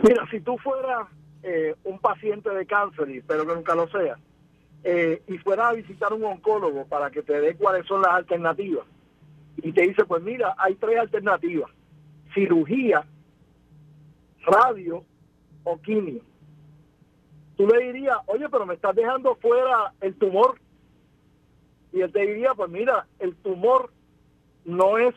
Mira, 0.03 0.24
si 0.29 0.39
tú 0.39 0.56
fueras 0.60 1.08
eh, 1.41 1.74
un 1.84 1.98
paciente 1.98 2.51
de 2.51 2.68
cáncer, 2.68 3.08
pero 3.27 3.48
que 3.48 3.56
nunca 3.56 3.74
lo 3.74 3.88
sea, 3.89 4.18
eh, 4.84 5.24
y 5.27 5.38
fueras 5.39 5.72
a 5.72 5.74
visitar 5.74 6.13
un 6.13 6.25
oncólogo 6.25 6.86
para 6.86 7.10
que 7.10 7.24
te 7.24 7.41
dé 7.41 7.56
cuáles 7.56 7.88
son 7.88 8.03
las 8.03 8.12
alternativas, 8.12 8.86
y 9.58 9.72
te 9.72 9.82
dice, 9.82 10.06
pues 10.06 10.22
mira, 10.22 10.53
hay 10.60 10.75
tres 10.75 11.00
alternativas, 11.00 11.72
cirugía, 12.36 13.03
radio 14.46 15.03
o 15.63 15.78
quimio. 15.82 16.22
Tú 17.58 17.68
le 17.68 17.92
dirías, 17.92 18.18
oye, 18.28 18.48
pero 18.50 18.66
me 18.66 18.75
estás 18.75 18.96
dejando 18.96 19.36
fuera 19.36 19.94
el 20.01 20.16
tumor. 20.16 20.60
Y 21.92 22.01
él 22.01 22.12
te 22.12 22.25
diría, 22.25 22.54
pues 22.56 22.70
mira, 22.70 23.08
el 23.20 23.36
tumor 23.36 23.92
no 24.66 24.98
es 24.98 25.13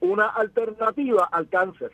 una 0.00 0.26
alternativa 0.26 1.28
al 1.32 1.48
cáncer. 1.48 1.90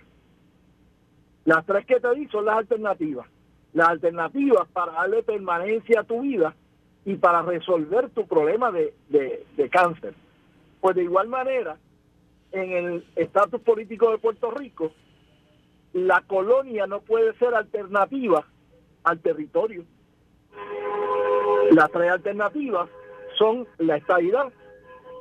Las 1.44 1.64
tres 1.64 1.86
que 1.86 2.00
te 2.00 2.14
di 2.14 2.26
son 2.28 2.44
las 2.44 2.58
alternativas. 2.58 3.26
Las 3.72 3.88
alternativas 3.88 4.68
para 4.68 4.92
darle 4.92 5.22
permanencia 5.22 6.00
a 6.00 6.04
tu 6.04 6.20
vida 6.22 6.54
y 7.04 7.14
para 7.14 7.42
resolver 7.42 8.10
tu 8.10 8.26
problema 8.26 8.70
de, 8.70 8.92
de 9.08 9.70
cáncer. 9.70 10.14
Pues 10.80 10.96
de 10.96 11.04
igual 11.04 11.28
manera, 11.28 11.78
en 12.52 12.72
el 12.72 13.06
estatus 13.16 13.60
político 13.60 14.10
de 14.10 14.18
Puerto 14.18 14.50
Rico, 14.50 14.92
la 15.92 16.22
colonia 16.22 16.86
no 16.86 17.00
puede 17.00 17.34
ser 17.34 17.54
alternativa 17.54 18.44
al 19.04 19.18
territorio. 19.20 19.84
Las 21.72 21.90
tres 21.90 22.10
alternativas 22.10 22.88
son 23.38 23.66
la 23.78 23.96
estabilidad, 23.96 24.52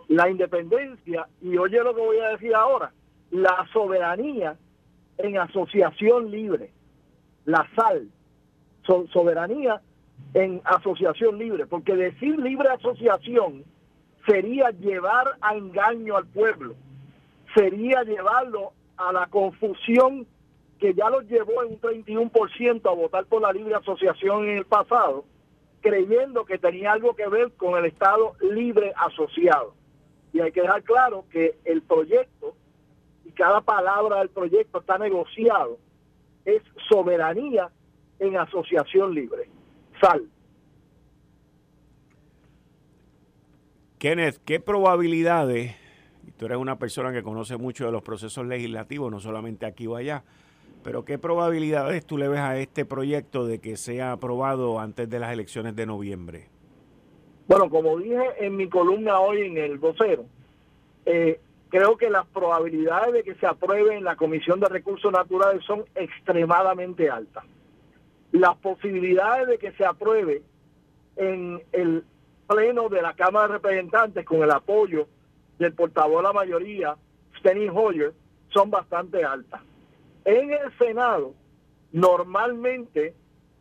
la 0.08 0.30
independencia 0.30 1.28
y 1.42 1.58
oye 1.58 1.84
lo 1.84 1.96
que 1.96 2.02
voy 2.02 2.18
a 2.20 2.30
decir 2.30 2.54
ahora, 2.56 2.92
la 3.32 3.68
soberanía 3.72 4.58
en 5.18 5.38
asociación 5.38 6.32
libre, 6.32 6.72
la 7.46 7.68
SAL, 7.76 8.10
soberanía 9.12 9.82
en 10.34 10.62
asociación 10.66 11.38
libre, 11.38 11.66
porque 11.66 11.96
decir 11.96 12.38
libre 12.40 12.70
asociación 12.70 13.64
sería 14.26 14.70
llevar 14.72 15.36
a 15.42 15.56
engaño 15.56 16.18
al 16.18 16.26
pueblo, 16.26 16.76
sería 17.56 18.04
llevarlo 18.04 18.74
a 18.98 19.12
la 19.12 19.28
confusión 19.28 20.28
que 20.79 20.93
ya 20.93 21.09
lo 21.09 21.21
llevó 21.21 21.63
en 21.63 21.74
un 21.74 21.81
31% 21.81 22.89
a 22.89 22.93
votar 22.93 23.25
por 23.25 23.41
la 23.41 23.51
libre 23.51 23.75
asociación 23.75 24.48
en 24.48 24.57
el 24.57 24.65
pasado, 24.65 25.25
creyendo 25.81 26.45
que 26.45 26.57
tenía 26.57 26.93
algo 26.93 27.15
que 27.15 27.27
ver 27.27 27.51
con 27.53 27.77
el 27.77 27.86
Estado 27.86 28.33
libre 28.41 28.93
asociado. 28.95 29.75
Y 30.31 30.39
hay 30.39 30.51
que 30.51 30.62
dejar 30.62 30.83
claro 30.83 31.25
que 31.29 31.57
el 31.65 31.81
proyecto, 31.81 32.55
y 33.25 33.31
cada 33.31 33.62
palabra 33.62 34.19
del 34.19 34.29
proyecto 34.29 34.79
está 34.79 34.98
negociado, 34.98 35.77
es 36.45 36.62
soberanía 36.89 37.69
en 38.19 38.38
asociación 38.38 39.13
libre. 39.13 39.50
Sal. 40.00 40.29
Kenneth, 43.98 44.39
¿qué 44.45 44.62
probabilidades, 44.62 45.75
y 46.25 46.31
tú 46.31 46.45
eres 46.45 46.57
una 46.57 46.79
persona 46.79 47.12
que 47.12 47.21
conoce 47.21 47.57
mucho 47.57 47.86
de 47.86 47.91
los 47.91 48.01
procesos 48.01 48.45
legislativos, 48.45 49.12
no 49.12 49.19
solamente 49.19 49.65
aquí 49.65 49.88
o 49.88 49.98
allá, 49.98 50.24
pero 50.83 51.05
qué 51.05 51.17
probabilidades 51.17 52.05
tú 52.05 52.17
le 52.17 52.27
ves 52.27 52.39
a 52.39 52.57
este 52.57 52.86
proyecto 52.86 53.45
de 53.45 53.59
que 53.59 53.77
sea 53.77 54.13
aprobado 54.13 54.79
antes 54.79 55.09
de 55.09 55.19
las 55.19 55.31
elecciones 55.31 55.75
de 55.75 55.86
noviembre? 55.86 56.48
Bueno, 57.48 57.69
como 57.69 57.98
dije 57.98 58.45
en 58.45 58.55
mi 58.55 58.69
columna 58.69 59.19
hoy 59.19 59.41
en 59.41 59.57
el 59.57 59.77
vocero, 59.79 60.25
eh, 61.05 61.39
creo 61.69 61.98
que 61.98 62.09
las 62.09 62.27
probabilidades 62.27 63.13
de 63.13 63.24
que 63.24 63.36
se 63.36 63.48
apruebe 63.48 63.95
en 63.95 64.03
la 64.03 64.15
Comisión 64.15 64.59
de 64.59 64.69
Recursos 64.69 65.12
Naturales 65.12 65.63
son 65.65 65.86
extremadamente 65.95 67.09
altas. 67.09 67.43
Las 68.31 68.55
posibilidades 68.57 69.48
de 69.48 69.57
que 69.57 69.71
se 69.71 69.83
apruebe 69.86 70.43
en 71.15 71.62
el 71.71 72.03
pleno 72.48 72.89
de 72.89 73.01
la 73.01 73.13
Cámara 73.13 73.48
de 73.48 73.53
Representantes 73.53 74.25
con 74.25 74.43
el 74.43 74.51
apoyo 74.51 75.07
del 75.57 75.74
portavoz 75.74 76.17
de 76.17 76.24
la 76.24 76.33
mayoría, 76.33 76.95
Steny 77.39 77.69
Hoyer, 77.69 78.13
son 78.50 78.69
bastante 78.69 79.24
altas. 79.24 79.62
En 80.29 80.53
el 80.53 80.77
Senado, 80.77 81.33
normalmente, 81.91 83.15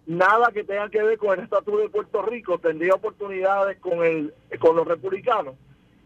nada 0.05 0.53
que 0.53 0.65
tenga 0.65 0.91
que 0.91 1.03
ver 1.03 1.17
con 1.17 1.39
el 1.39 1.45
Estatuto 1.45 1.79
de 1.79 1.89
Puerto 1.89 2.21
Rico 2.21 2.59
tendría 2.59 2.93
oportunidades 2.93 3.79
con, 3.79 4.05
el, 4.05 4.35
con 4.61 4.77
los 4.77 4.87
republicanos, 4.87 5.55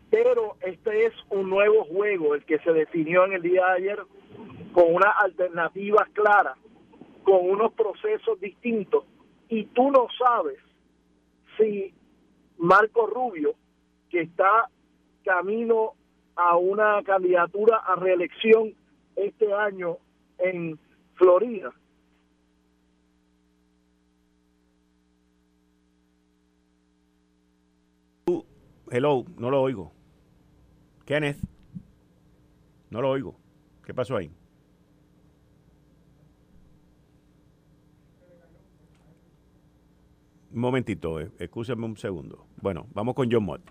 pero 0.09 0.54
este 0.61 1.07
es 1.07 1.14
un 1.31 1.50
nuevo 1.50 1.85
juego, 1.87 2.37
el 2.37 2.45
que 2.45 2.61
se 2.61 2.73
definió 2.73 3.25
en 3.25 3.33
el 3.33 3.42
día 3.42 3.66
de 3.66 3.73
ayer 3.73 3.99
con 4.73 4.95
unas 4.95 5.12
alternativas 5.19 6.09
claras, 6.11 6.57
con 7.25 7.50
unos 7.50 7.73
procesos 7.73 8.38
distintos, 8.38 9.04
y 9.49 9.64
tú 9.64 9.90
no 9.90 10.07
sabes 10.16 10.61
si 11.59 11.92
Marco 12.57 13.09
Rubio, 13.09 13.57
que 14.11 14.21
está 14.21 14.69
camino 15.25 15.95
a 16.37 16.57
una 16.57 17.02
candidatura 17.02 17.78
a 17.78 17.97
reelección 17.97 18.75
este 19.16 19.52
año 19.52 19.99
en 20.43 20.79
Florida. 21.15 21.73
Hello, 28.91 29.25
no 29.39 29.51
lo 29.51 29.63
oigo. 29.63 29.91
Kenneth, 31.07 31.39
no 32.91 33.01
lo 33.01 33.09
oigo. 33.09 33.35
¿Qué 33.87 33.95
pasó 33.95 34.17
ahí? 34.17 34.31
Un 40.53 40.61
momentito, 40.61 41.21
eh, 41.21 41.31
escúchame 41.39 41.87
un 41.87 41.97
segundo. 41.97 42.47
Bueno, 42.61 42.87
vamos 42.93 43.15
con 43.15 43.33
John 43.33 43.45
Mott. 43.45 43.63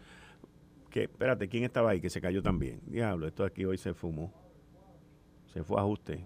Que, 0.89 1.03
espérate, 1.03 1.47
¿quién 1.47 1.65
estaba 1.65 1.91
ahí 1.91 2.01
que 2.01 2.09
se 2.09 2.19
cayó 2.19 2.41
también? 2.41 2.81
Diablo, 2.87 3.27
esto 3.27 3.45
aquí 3.45 3.63
hoy 3.63 3.77
se 3.77 3.93
fumó. 3.93 4.33
Se 5.45 5.63
fue 5.63 5.79
a 5.79 5.83
ajuste. 5.83 6.25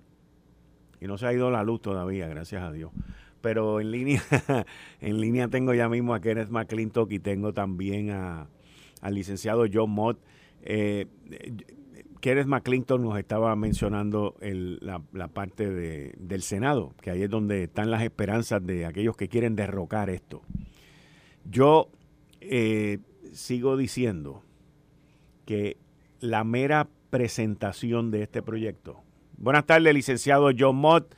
Y 1.02 1.08
no 1.08 1.18
se 1.18 1.28
ha 1.28 1.34
ido 1.34 1.52
la 1.52 1.64
luz 1.64 1.82
todavía, 1.82 2.28
gracias 2.28 2.64
a 2.64 2.72
Dios. 2.72 2.92
Pero 3.42 3.80
en 3.80 3.92
línea, 3.92 4.22
en 5.02 5.22
línea 5.22 5.48
tengo 5.48 5.74
ya 5.74 5.90
mismo 5.90 6.14
a 6.14 6.22
Kenneth 6.22 6.50
McClintock 6.50 7.12
y 7.12 7.20
tengo 7.20 7.54
también 7.54 8.12
a, 8.12 8.48
al 9.02 9.14
licenciado 9.14 9.66
John 9.72 9.92
Mott. 9.92 10.20
Eh, 10.62 11.06
Kenneth 12.26 12.48
McClintock 12.48 13.00
nos 13.00 13.20
estaba 13.20 13.56
mencionando 13.56 14.36
la, 14.42 15.28
parte 15.28 15.70
del 15.70 16.42
Senado, 16.42 16.96
que 17.02 17.12
ahí 17.12 17.22
es 17.22 17.30
donde 17.30 17.66
están 17.66 17.92
las 17.92 18.02
esperanzas 18.02 18.66
de 18.66 18.88
aquellos 18.88 19.16
que 19.16 19.28
quieren 19.28 19.56
derrocar 19.56 20.10
esto. 20.10 20.42
Yo 21.44 21.92
eh, 22.42 22.98
sigo 23.32 23.78
diciendo 23.78 24.42
que 25.46 25.78
la 26.20 26.44
mera 26.44 26.88
presentación 27.12 28.10
de 28.10 28.24
este 28.24 28.42
proyecto. 28.42 29.05
Buenas 29.38 29.66
tardes, 29.66 29.94
licenciado 29.94 30.50
John 30.58 30.76
Mott. 30.78 31.14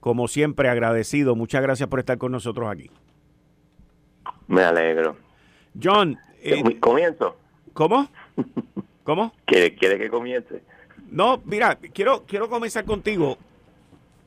Como 0.00 0.28
siempre, 0.28 0.68
agradecido. 0.68 1.36
Muchas 1.36 1.62
gracias 1.62 1.88
por 1.88 2.00
estar 2.00 2.18
con 2.18 2.32
nosotros 2.32 2.68
aquí. 2.70 2.90
Me 4.48 4.62
alegro. 4.62 5.16
John. 5.80 6.18
Eh, 6.42 6.78
¿Comienzo? 6.80 7.36
¿Cómo? 7.72 8.08
¿Cómo? 9.04 9.32
¿Quiere, 9.44 9.74
¿Quiere 9.74 9.98
que 9.98 10.10
comience? 10.10 10.62
No, 11.10 11.40
mira, 11.44 11.76
quiero, 11.76 12.24
quiero 12.26 12.48
comenzar 12.48 12.84
contigo 12.84 13.38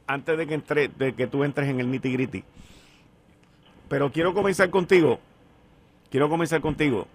antes 0.08 0.38
de 0.38 0.48
que, 0.48 0.54
entre, 0.54 0.88
de 0.88 1.14
que 1.14 1.28
tú 1.28 1.44
entres 1.44 1.70
en 1.70 1.80
el 1.80 1.90
nitty 1.90 2.14
gritty. 2.14 2.44
Pero 3.90 4.12
quiero 4.12 4.34
comenzar 4.34 4.70
contigo. 4.70 5.20
Quiero 6.10 6.30
comenzar 6.30 6.62
contigo 6.62 7.08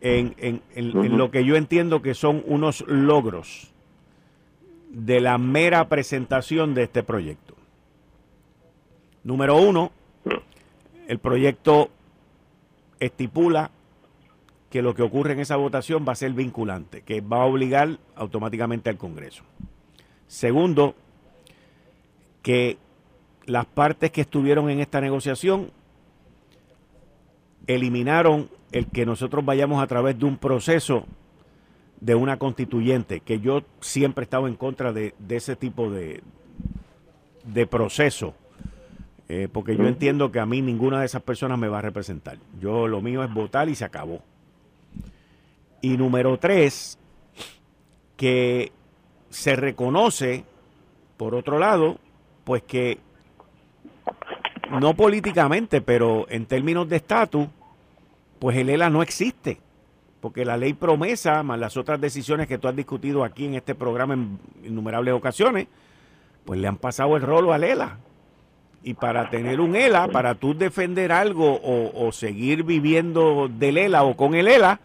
en, 0.00 0.34
en, 0.74 1.16
lo 1.16 1.30
que 1.30 1.44
yo 1.44 1.56
entiendo 1.56 2.02
que 2.02 2.14
son 2.14 2.42
unos 2.46 2.84
logros 2.86 3.72
de 4.92 5.20
la 5.20 5.38
mera 5.38 5.88
presentación 5.88 6.74
de 6.74 6.84
este 6.84 7.02
proyecto. 7.02 7.56
Número 9.24 9.56
uno, 9.56 9.90
el 11.08 11.18
proyecto 11.18 11.88
estipula 13.00 13.70
que 14.68 14.82
lo 14.82 14.94
que 14.94 15.02
ocurre 15.02 15.32
en 15.32 15.40
esa 15.40 15.56
votación 15.56 16.04
va 16.06 16.12
a 16.12 16.16
ser 16.16 16.32
vinculante, 16.32 17.02
que 17.02 17.20
va 17.20 17.42
a 17.42 17.46
obligar 17.46 17.98
automáticamente 18.16 18.90
al 18.90 18.98
Congreso. 18.98 19.44
Segundo, 20.26 20.94
que 22.42 22.76
las 23.46 23.66
partes 23.66 24.10
que 24.10 24.22
estuvieron 24.22 24.68
en 24.70 24.80
esta 24.80 25.00
negociación 25.00 25.70
eliminaron 27.66 28.50
el 28.72 28.86
que 28.86 29.06
nosotros 29.06 29.44
vayamos 29.44 29.82
a 29.82 29.86
través 29.86 30.18
de 30.18 30.24
un 30.26 30.36
proceso 30.36 31.06
de 32.02 32.16
una 32.16 32.36
constituyente, 32.36 33.20
que 33.20 33.38
yo 33.38 33.62
siempre 33.80 34.22
he 34.22 34.24
estado 34.24 34.48
en 34.48 34.56
contra 34.56 34.92
de, 34.92 35.14
ese 35.28 35.54
tipo 35.54 35.88
de, 35.88 36.20
de 37.44 37.64
proceso, 37.68 38.34
eh, 39.28 39.46
porque 39.50 39.76
yo 39.76 39.86
entiendo 39.86 40.32
que 40.32 40.40
a 40.40 40.46
mí 40.46 40.60
ninguna 40.62 40.98
de 40.98 41.06
esas 41.06 41.22
personas 41.22 41.60
me 41.60 41.68
va 41.68 41.78
a 41.78 41.82
representar. 41.82 42.38
Yo 42.60 42.88
lo 42.88 43.00
mío 43.02 43.22
es 43.22 43.32
votar 43.32 43.68
y 43.68 43.76
se 43.76 43.84
acabó. 43.84 44.20
Y 45.80 45.96
número 45.96 46.36
tres, 46.38 46.98
que 48.16 48.72
se 49.30 49.54
reconoce, 49.54 50.44
por 51.16 51.36
otro 51.36 51.60
lado, 51.60 51.98
pues 52.42 52.64
que 52.64 52.98
no 54.80 54.94
políticamente, 54.94 55.80
pero 55.80 56.26
en 56.28 56.46
términos 56.46 56.88
de 56.88 56.96
estatus, 56.96 57.46
pues 58.40 58.56
el 58.56 58.70
ELA 58.70 58.90
no 58.90 59.02
existe. 59.02 59.60
Porque 60.22 60.44
la 60.44 60.56
ley 60.56 60.72
promesa, 60.72 61.42
más 61.42 61.58
las 61.58 61.76
otras 61.76 62.00
decisiones 62.00 62.46
que 62.46 62.56
tú 62.56 62.68
has 62.68 62.76
discutido 62.76 63.24
aquí 63.24 63.44
en 63.44 63.54
este 63.54 63.74
programa 63.74 64.14
en 64.14 64.38
innumerables 64.62 65.14
ocasiones, 65.14 65.66
pues 66.44 66.60
le 66.60 66.68
han 66.68 66.76
pasado 66.76 67.16
el 67.16 67.22
rolo 67.22 67.52
al 67.52 67.64
ELA. 67.64 67.98
Y 68.84 68.94
para 68.94 69.30
tener 69.30 69.60
un 69.60 69.74
ELA, 69.74 70.06
para 70.06 70.36
tú 70.36 70.54
defender 70.54 71.10
algo 71.10 71.60
o, 71.60 72.12
seguir 72.12 72.62
viviendo 72.62 73.48
del 73.48 73.76
ELA 73.76 74.04
o 74.04 74.16
con 74.16 74.36
el 74.36 74.46
ELA, 74.46 74.78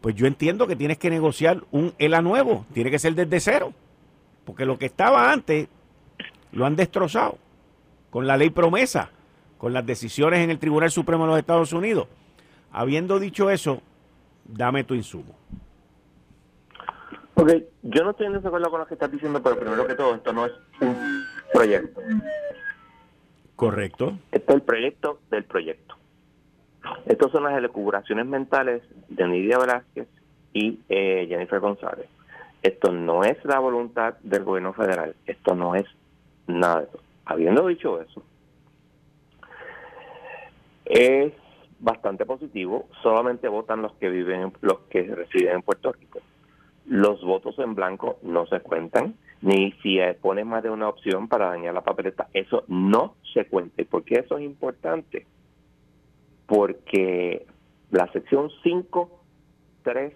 pues 0.00 0.14
yo 0.14 0.26
entiendo 0.26 0.66
que 0.66 0.74
tienes 0.74 0.96
que 0.96 1.10
negociar 1.10 1.64
un 1.70 1.92
ELA 1.98 2.22
nuevo. 2.22 2.64
Tiene 2.72 2.90
que 2.90 2.98
ser 2.98 3.14
desde 3.14 3.40
cero. 3.40 3.74
Porque 4.46 4.64
lo 4.64 4.78
que 4.78 4.86
estaba 4.86 5.30
antes 5.30 5.68
lo 6.50 6.64
han 6.64 6.76
destrozado 6.76 7.36
con 8.08 8.26
la 8.26 8.38
ley 8.38 8.48
promesa, 8.48 9.10
con 9.58 9.74
las 9.74 9.84
decisiones 9.84 10.40
en 10.40 10.48
el 10.48 10.58
Tribunal 10.58 10.90
Supremo 10.90 11.24
de 11.24 11.30
los 11.32 11.38
Estados 11.40 11.74
Unidos. 11.74 12.08
Habiendo 12.72 13.20
dicho 13.20 13.50
eso, 13.50 13.82
dame 14.48 14.82
tu 14.84 14.94
insumo. 14.94 15.36
Ok, 17.34 17.52
yo 17.82 18.02
no 18.02 18.10
estoy 18.10 18.26
en 18.26 18.32
desacuerdo 18.32 18.68
con 18.70 18.80
lo 18.80 18.86
que 18.86 18.94
estás 18.94 19.12
diciendo, 19.12 19.40
pero 19.40 19.56
primero 19.60 19.86
que 19.86 19.94
todo, 19.94 20.16
esto 20.16 20.32
no 20.32 20.46
es 20.46 20.52
un 20.80 20.96
proyecto. 21.52 22.00
Correcto. 23.54 24.18
Esto 24.32 24.52
es 24.52 24.56
el 24.56 24.62
proyecto 24.62 25.20
del 25.30 25.44
proyecto. 25.44 25.94
Estas 27.06 27.30
son 27.30 27.44
las 27.44 27.56
elucubraciones 27.56 28.26
mentales 28.26 28.82
de 29.08 29.28
Nidia 29.28 29.58
Velázquez 29.58 30.08
y 30.52 30.80
eh, 30.88 31.26
Jennifer 31.28 31.60
González. 31.60 32.08
Esto 32.62 32.92
no 32.92 33.22
es 33.22 33.36
la 33.44 33.58
voluntad 33.60 34.14
del 34.22 34.42
gobierno 34.42 34.72
federal. 34.72 35.14
Esto 35.26 35.54
no 35.54 35.74
es 35.74 35.86
nada 36.46 36.80
de 36.80 36.84
eso. 36.86 37.00
Habiendo 37.24 37.66
dicho 37.66 38.00
eso, 38.00 38.22
es 40.86 41.32
bastante 41.80 42.26
positivo. 42.26 42.88
Solamente 43.02 43.48
votan 43.48 43.82
los 43.82 43.92
que 43.94 44.08
viven, 44.08 44.52
los 44.60 44.80
que 44.90 45.02
residen 45.02 45.56
en 45.56 45.62
Puerto 45.62 45.92
Rico. 45.92 46.20
Los 46.86 47.22
votos 47.22 47.58
en 47.58 47.74
blanco 47.74 48.18
no 48.22 48.46
se 48.46 48.60
cuentan, 48.60 49.14
ni 49.42 49.72
si 49.82 49.98
pone 50.22 50.44
más 50.44 50.62
de 50.62 50.70
una 50.70 50.88
opción 50.88 51.28
para 51.28 51.50
dañar 51.50 51.74
la 51.74 51.82
papeleta. 51.82 52.28
Eso 52.32 52.64
no 52.68 53.14
se 53.34 53.46
cuenta. 53.46 53.82
¿Y 53.82 53.84
por 53.84 54.04
qué 54.04 54.20
eso 54.20 54.38
es 54.38 54.44
importante? 54.44 55.26
Porque 56.46 57.46
la 57.90 58.10
sección 58.12 58.50
5, 58.62 59.20
3, 59.82 60.12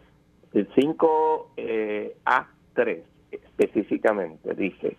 el 0.55 0.69
5 0.75 1.53
eh, 1.57 2.17
A3 2.25 3.03
específicamente 3.31 4.55
dice 4.55 4.97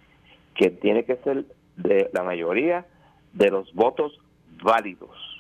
que 0.56 0.70
tiene 0.70 1.06
que 1.06 1.16
ser 1.18 1.46
de 1.78 2.10
la 2.14 2.24
mayoría 2.24 2.86
de 3.34 3.50
los 3.50 3.74
votos 3.74 4.20
válidos 4.64 5.33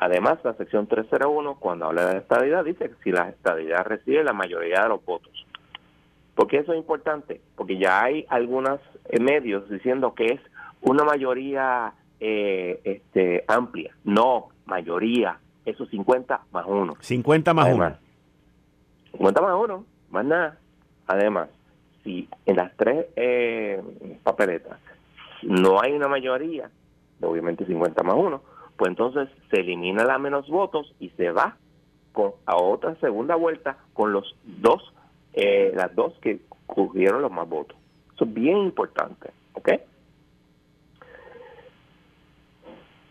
Además, 0.00 0.38
la 0.44 0.54
sección 0.54 0.86
301, 0.86 1.56
cuando 1.60 1.84
habla 1.84 2.06
de 2.06 2.18
estadidad, 2.18 2.64
dice 2.64 2.88
que 2.88 2.94
si 3.04 3.12
la 3.12 3.28
estadidad 3.28 3.84
recibe 3.84 4.24
la 4.24 4.32
mayoría 4.32 4.82
de 4.82 4.88
los 4.88 5.04
votos. 5.04 5.46
¿Por 6.34 6.46
qué 6.46 6.56
eso 6.56 6.72
es 6.72 6.78
importante? 6.78 7.42
Porque 7.54 7.76
ya 7.76 8.02
hay 8.02 8.24
algunos 8.30 8.80
medios 9.20 9.68
diciendo 9.68 10.14
que 10.14 10.24
es 10.24 10.40
una 10.80 11.04
mayoría 11.04 11.92
eh, 12.18 12.80
este, 12.84 13.44
amplia. 13.46 13.94
No, 14.02 14.48
mayoría. 14.64 15.38
Eso 15.66 15.84
50 15.84 16.44
más 16.50 16.64
1. 16.66 16.94
50 16.98 17.52
más 17.52 17.74
1. 17.74 17.96
50 19.12 19.42
más 19.42 19.54
1, 19.54 19.84
más 20.10 20.24
nada. 20.24 20.58
Además, 21.08 21.50
si 22.04 22.26
en 22.46 22.56
las 22.56 22.74
tres 22.78 23.04
eh, 23.16 23.82
papeletas 24.22 24.78
no 25.42 25.78
hay 25.82 25.92
una 25.92 26.08
mayoría, 26.08 26.70
obviamente 27.20 27.66
50 27.66 28.02
más 28.02 28.14
1, 28.16 28.42
pues 28.80 28.88
entonces 28.88 29.28
se 29.50 29.60
elimina 29.60 30.04
la 30.04 30.18
menos 30.18 30.48
votos 30.48 30.94
y 31.00 31.10
se 31.10 31.30
va 31.32 31.58
con, 32.14 32.32
a 32.46 32.56
otra 32.56 32.94
segunda 32.94 33.34
vuelta 33.34 33.76
con 33.92 34.10
los 34.10 34.34
dos, 34.42 34.94
eh, 35.34 35.70
las 35.74 35.94
dos 35.94 36.14
que 36.22 36.40
cogieron 36.64 37.20
los 37.20 37.30
más 37.30 37.46
votos. 37.46 37.76
Eso 38.14 38.24
es 38.24 38.32
bien 38.32 38.56
importante, 38.56 39.32
¿ok? 39.52 39.68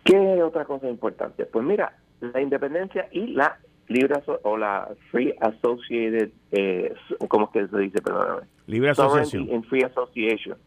¿Qué 0.05 0.41
otra 0.41 0.65
cosa 0.65 0.89
importante? 0.89 1.45
Pues 1.45 1.63
mira, 1.63 1.95
la 2.19 2.41
independencia 2.41 3.07
y 3.11 3.27
la 3.27 3.59
libre 3.89 4.23
o 4.41 4.57
la 4.57 4.89
free 5.11 5.35
associated, 5.39 6.31
eh, 6.51 6.95
¿cómo 7.27 7.45
es 7.45 7.51
que 7.51 7.67
se 7.67 7.77
dice? 7.77 8.01
Perdóname. 8.01 8.47
Libre 8.65 8.89
asociación. 8.89 9.63
Free 9.65 9.83
association. 9.83 10.57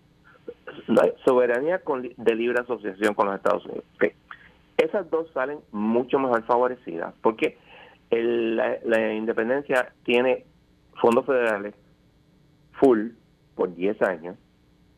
soberanía 1.24 1.80
con, 1.80 2.02
de 2.02 2.34
libre 2.36 2.60
asociación 2.60 3.14
con 3.14 3.26
los 3.26 3.34
Estados 3.34 3.64
Unidos. 3.66 3.84
Okay. 3.96 4.12
Esas 4.76 5.08
dos 5.10 5.30
salen 5.32 5.60
mucho 5.70 6.18
mejor 6.18 6.44
favorecidas 6.44 7.14
porque 7.22 7.58
la, 8.10 9.12
independencia 9.14 9.92
tiene 10.04 10.44
fondos 11.00 11.24
federales 11.26 11.74
full 12.72 13.10
por 13.54 13.74
10 13.74 14.02
años, 14.02 14.36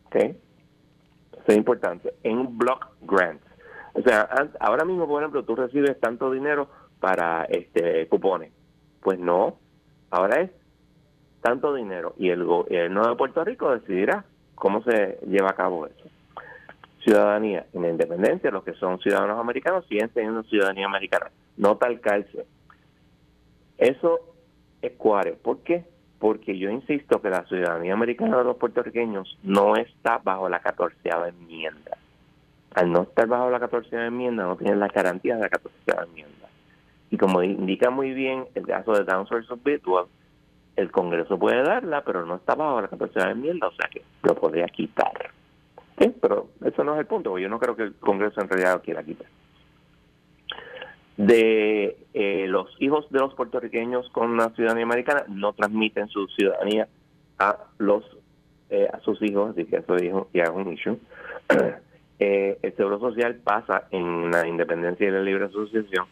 ¿ok? 0.07 0.17
Eso 0.17 1.45
es 1.47 1.57
importante, 1.57 2.15
en 2.23 2.57
block 2.57 2.87
grants. 3.03 3.45
O 3.95 4.03
sea, 4.03 4.29
ahora 4.59 4.85
mismo, 4.85 5.07
por 5.07 5.23
ejemplo, 5.23 5.45
tú 5.45 5.55
recibes 5.55 5.99
tanto 6.01 6.31
dinero 6.31 6.69
para 6.99 7.45
este 7.45 8.09
cupones. 8.09 8.53
Pues 9.01 9.19
no, 9.19 9.59
ahora 10.11 10.41
es 10.41 10.51
tanto 11.43 11.75
dinero 11.75 12.15
y 12.17 12.31
el 12.31 12.43
gobierno 12.45 13.07
de 13.07 13.17
Puerto 13.17 13.45
Rico 13.45 13.71
decidirá 13.71 14.25
cómo 14.55 14.83
se 14.83 15.19
lleva 15.27 15.51
a 15.51 15.55
cabo 15.55 15.87
eso 15.87 16.14
ciudadanía 17.05 17.67
en 17.73 17.83
la 17.83 17.91
independencia, 17.91 18.51
los 18.51 18.65
que 18.65 18.73
son 18.75 18.99
ciudadanos 18.99 19.39
americanos 19.39 19.85
siguen 19.87 20.09
teniendo 20.09 20.43
ciudadanía 20.45 20.87
americana, 20.87 21.31
no 21.57 21.77
tal 21.77 22.01
calce. 22.01 22.47
Eso 23.79 24.21
es 24.81 24.93
cuare. 24.93 25.33
¿Por 25.33 25.59
qué? 25.59 25.85
Porque 26.19 26.59
yo 26.59 26.71
insisto 26.71 27.21
que 27.21 27.29
la 27.29 27.45
ciudadanía 27.45 27.93
americana 27.93 28.39
de 28.39 28.45
los 28.45 28.57
puertorriqueños 28.57 29.39
no 29.43 29.77
está 29.77 30.19
bajo 30.19 30.49
la 30.49 30.61
catorceava 30.61 31.29
enmienda. 31.29 31.99
Al 32.75 32.91
no 32.91 33.03
estar 33.03 33.27
bajo 33.27 33.51
la 33.51 33.61
catorceava 33.61 34.07
enmienda, 34.07 34.45
no 34.45 34.57
tienen 34.57 34.81
las 34.81 34.93
garantías 34.93 35.37
de 35.37 35.45
la 35.45 35.51
catorceava 35.51 36.05
enmienda. 36.05 36.49
Y 37.11 37.19
como 37.19 37.43
indica 37.43 37.91
muy 37.91 38.13
bien 38.15 38.47
el 38.55 38.67
caso 38.67 38.93
de 38.93 39.05
Down 39.05 39.27
Source 39.27 39.53
of 39.53 39.63
Virtual, 39.63 40.07
el 40.77 40.91
Congreso 40.91 41.39
puede 41.39 41.63
darla, 41.63 42.03
pero 42.03 42.25
no 42.25 42.37
está 42.37 42.55
bajo 42.55 42.81
la 42.81 42.89
catorceava 42.89 43.31
enmienda, 43.31 43.69
o 43.69 43.73
sea 43.73 43.89
que 43.89 44.03
lo 44.23 44.35
podría 44.35 44.67
quitar. 44.67 45.34
Sí, 45.99 46.13
pero 46.21 46.49
eso 46.65 46.83
no 46.83 46.95
es 46.95 47.01
el 47.01 47.07
punto, 47.07 47.39
yo 47.39 47.49
no 47.49 47.59
creo 47.59 47.77
que 47.77 47.85
el 47.85 47.95
Congreso 47.95 48.41
en 48.41 48.49
realidad 48.49 48.75
lo 48.75 48.83
quiera 48.83 49.03
quitar. 49.05 49.27
de 51.17 51.97
eh, 52.13 52.47
los 52.49 52.75
hijos 52.81 53.09
de 53.11 53.21
los 53.21 53.35
puertorriqueños 53.35 54.09
con 54.11 54.37
la 54.37 54.51
ciudadanía 54.51 54.85
americana 54.85 55.25
no 55.29 55.53
transmiten 55.53 56.09
su 56.09 56.27
ciudadanía 56.29 56.89
a 57.39 57.57
los 57.79 58.03
eh, 58.71 58.89
a 58.93 58.99
sus 59.01 59.23
hijos, 59.23 59.51
así 59.51 59.65
que 59.67 59.77
eso 59.77 59.97
ya 60.33 60.45
es 60.45 60.51
un 60.51 60.73
issue. 60.73 60.99
El 62.19 62.75
seguro 62.77 62.99
social 62.99 63.37
pasa 63.37 63.87
en 63.91 64.31
la 64.31 64.47
independencia 64.49 65.07
y 65.07 65.11
la 65.11 65.21
libre 65.21 65.45
asociación, 65.45 66.07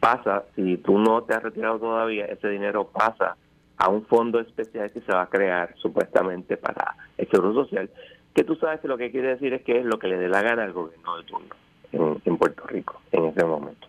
pasa, 0.00 0.44
si 0.54 0.76
tú 0.78 0.98
no 0.98 1.22
te 1.24 1.34
has 1.34 1.42
retirado 1.42 1.78
todavía, 1.78 2.26
ese 2.26 2.48
dinero 2.48 2.88
pasa 2.88 3.36
a 3.76 3.88
un 3.88 4.04
fondo 4.06 4.40
especial 4.40 4.90
que 4.90 5.00
se 5.00 5.12
va 5.12 5.22
a 5.22 5.28
crear 5.28 5.74
supuestamente 5.76 6.56
para 6.56 6.94
el 7.18 7.28
seguro 7.28 7.54
social, 7.54 7.90
que 8.36 8.44
tú 8.44 8.54
sabes 8.56 8.80
que 8.80 8.88
lo 8.88 8.98
que 8.98 9.10
quiere 9.10 9.28
decir 9.28 9.54
es 9.54 9.62
que 9.62 9.78
es 9.78 9.86
lo 9.86 9.98
que 9.98 10.08
le 10.08 10.18
dé 10.18 10.28
la 10.28 10.42
gana 10.42 10.62
al 10.62 10.74
gobierno 10.74 11.16
de 11.16 11.24
turno 11.24 12.20
en 12.22 12.36
Puerto 12.36 12.66
Rico 12.66 13.00
en 13.10 13.24
ese 13.24 13.42
momento. 13.46 13.88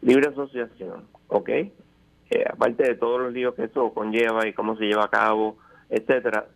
Libre 0.00 0.30
asociación, 0.30 1.04
¿ok? 1.28 1.48
Eh, 1.48 1.70
aparte 2.50 2.82
de 2.82 2.96
todos 2.96 3.20
los 3.20 3.32
líos 3.32 3.54
que 3.54 3.64
eso 3.64 3.94
conlleva 3.94 4.48
y 4.48 4.52
cómo 4.52 4.76
se 4.76 4.86
lleva 4.86 5.04
a 5.04 5.10
cabo, 5.10 5.58
etcétera, 5.90 6.46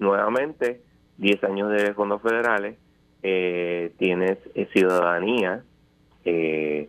nuevamente, 0.00 0.80
10 1.18 1.44
años 1.44 1.70
de 1.70 1.94
fondos 1.94 2.20
federales, 2.20 2.76
eh, 3.22 3.92
tienes 3.98 4.36
eh, 4.56 4.68
ciudadanía, 4.72 5.62
eh, 6.24 6.88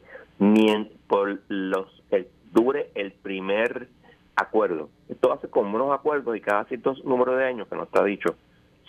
por 1.07 1.39
los 1.49 2.03
el, 2.09 2.27
dure 2.51 2.89
el 2.95 3.11
primer 3.11 3.87
acuerdo. 4.35 4.89
Esto 5.07 5.31
hace 5.31 5.47
como 5.49 5.75
unos 5.75 5.93
acuerdos 5.93 6.35
y 6.35 6.41
cada 6.41 6.65
cierto 6.65 6.95
número 7.03 7.35
de 7.35 7.45
años, 7.45 7.67
que 7.67 7.75
no 7.75 7.83
está 7.83 8.03
dicho, 8.03 8.35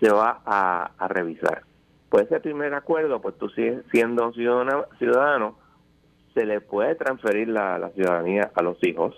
se 0.01 0.11
va 0.11 0.41
a, 0.45 0.93
a 0.99 1.09
revisar. 1.09 1.63
Pues 2.09 2.27
ese 2.27 2.41
primer 2.41 2.73
acuerdo, 2.75 3.21
pues 3.21 3.37
tú 3.37 3.49
sigues 3.51 3.85
siendo 3.91 4.33
ciudadano, 4.33 4.87
ciudadano 4.99 5.57
se 6.39 6.47
le 6.47 6.61
puede 6.61 6.95
transferir 6.95 7.49
la, 7.49 7.91
ciudadanía 7.95 8.51
a 8.55 8.63
los 8.63 8.79
hijos 8.85 9.17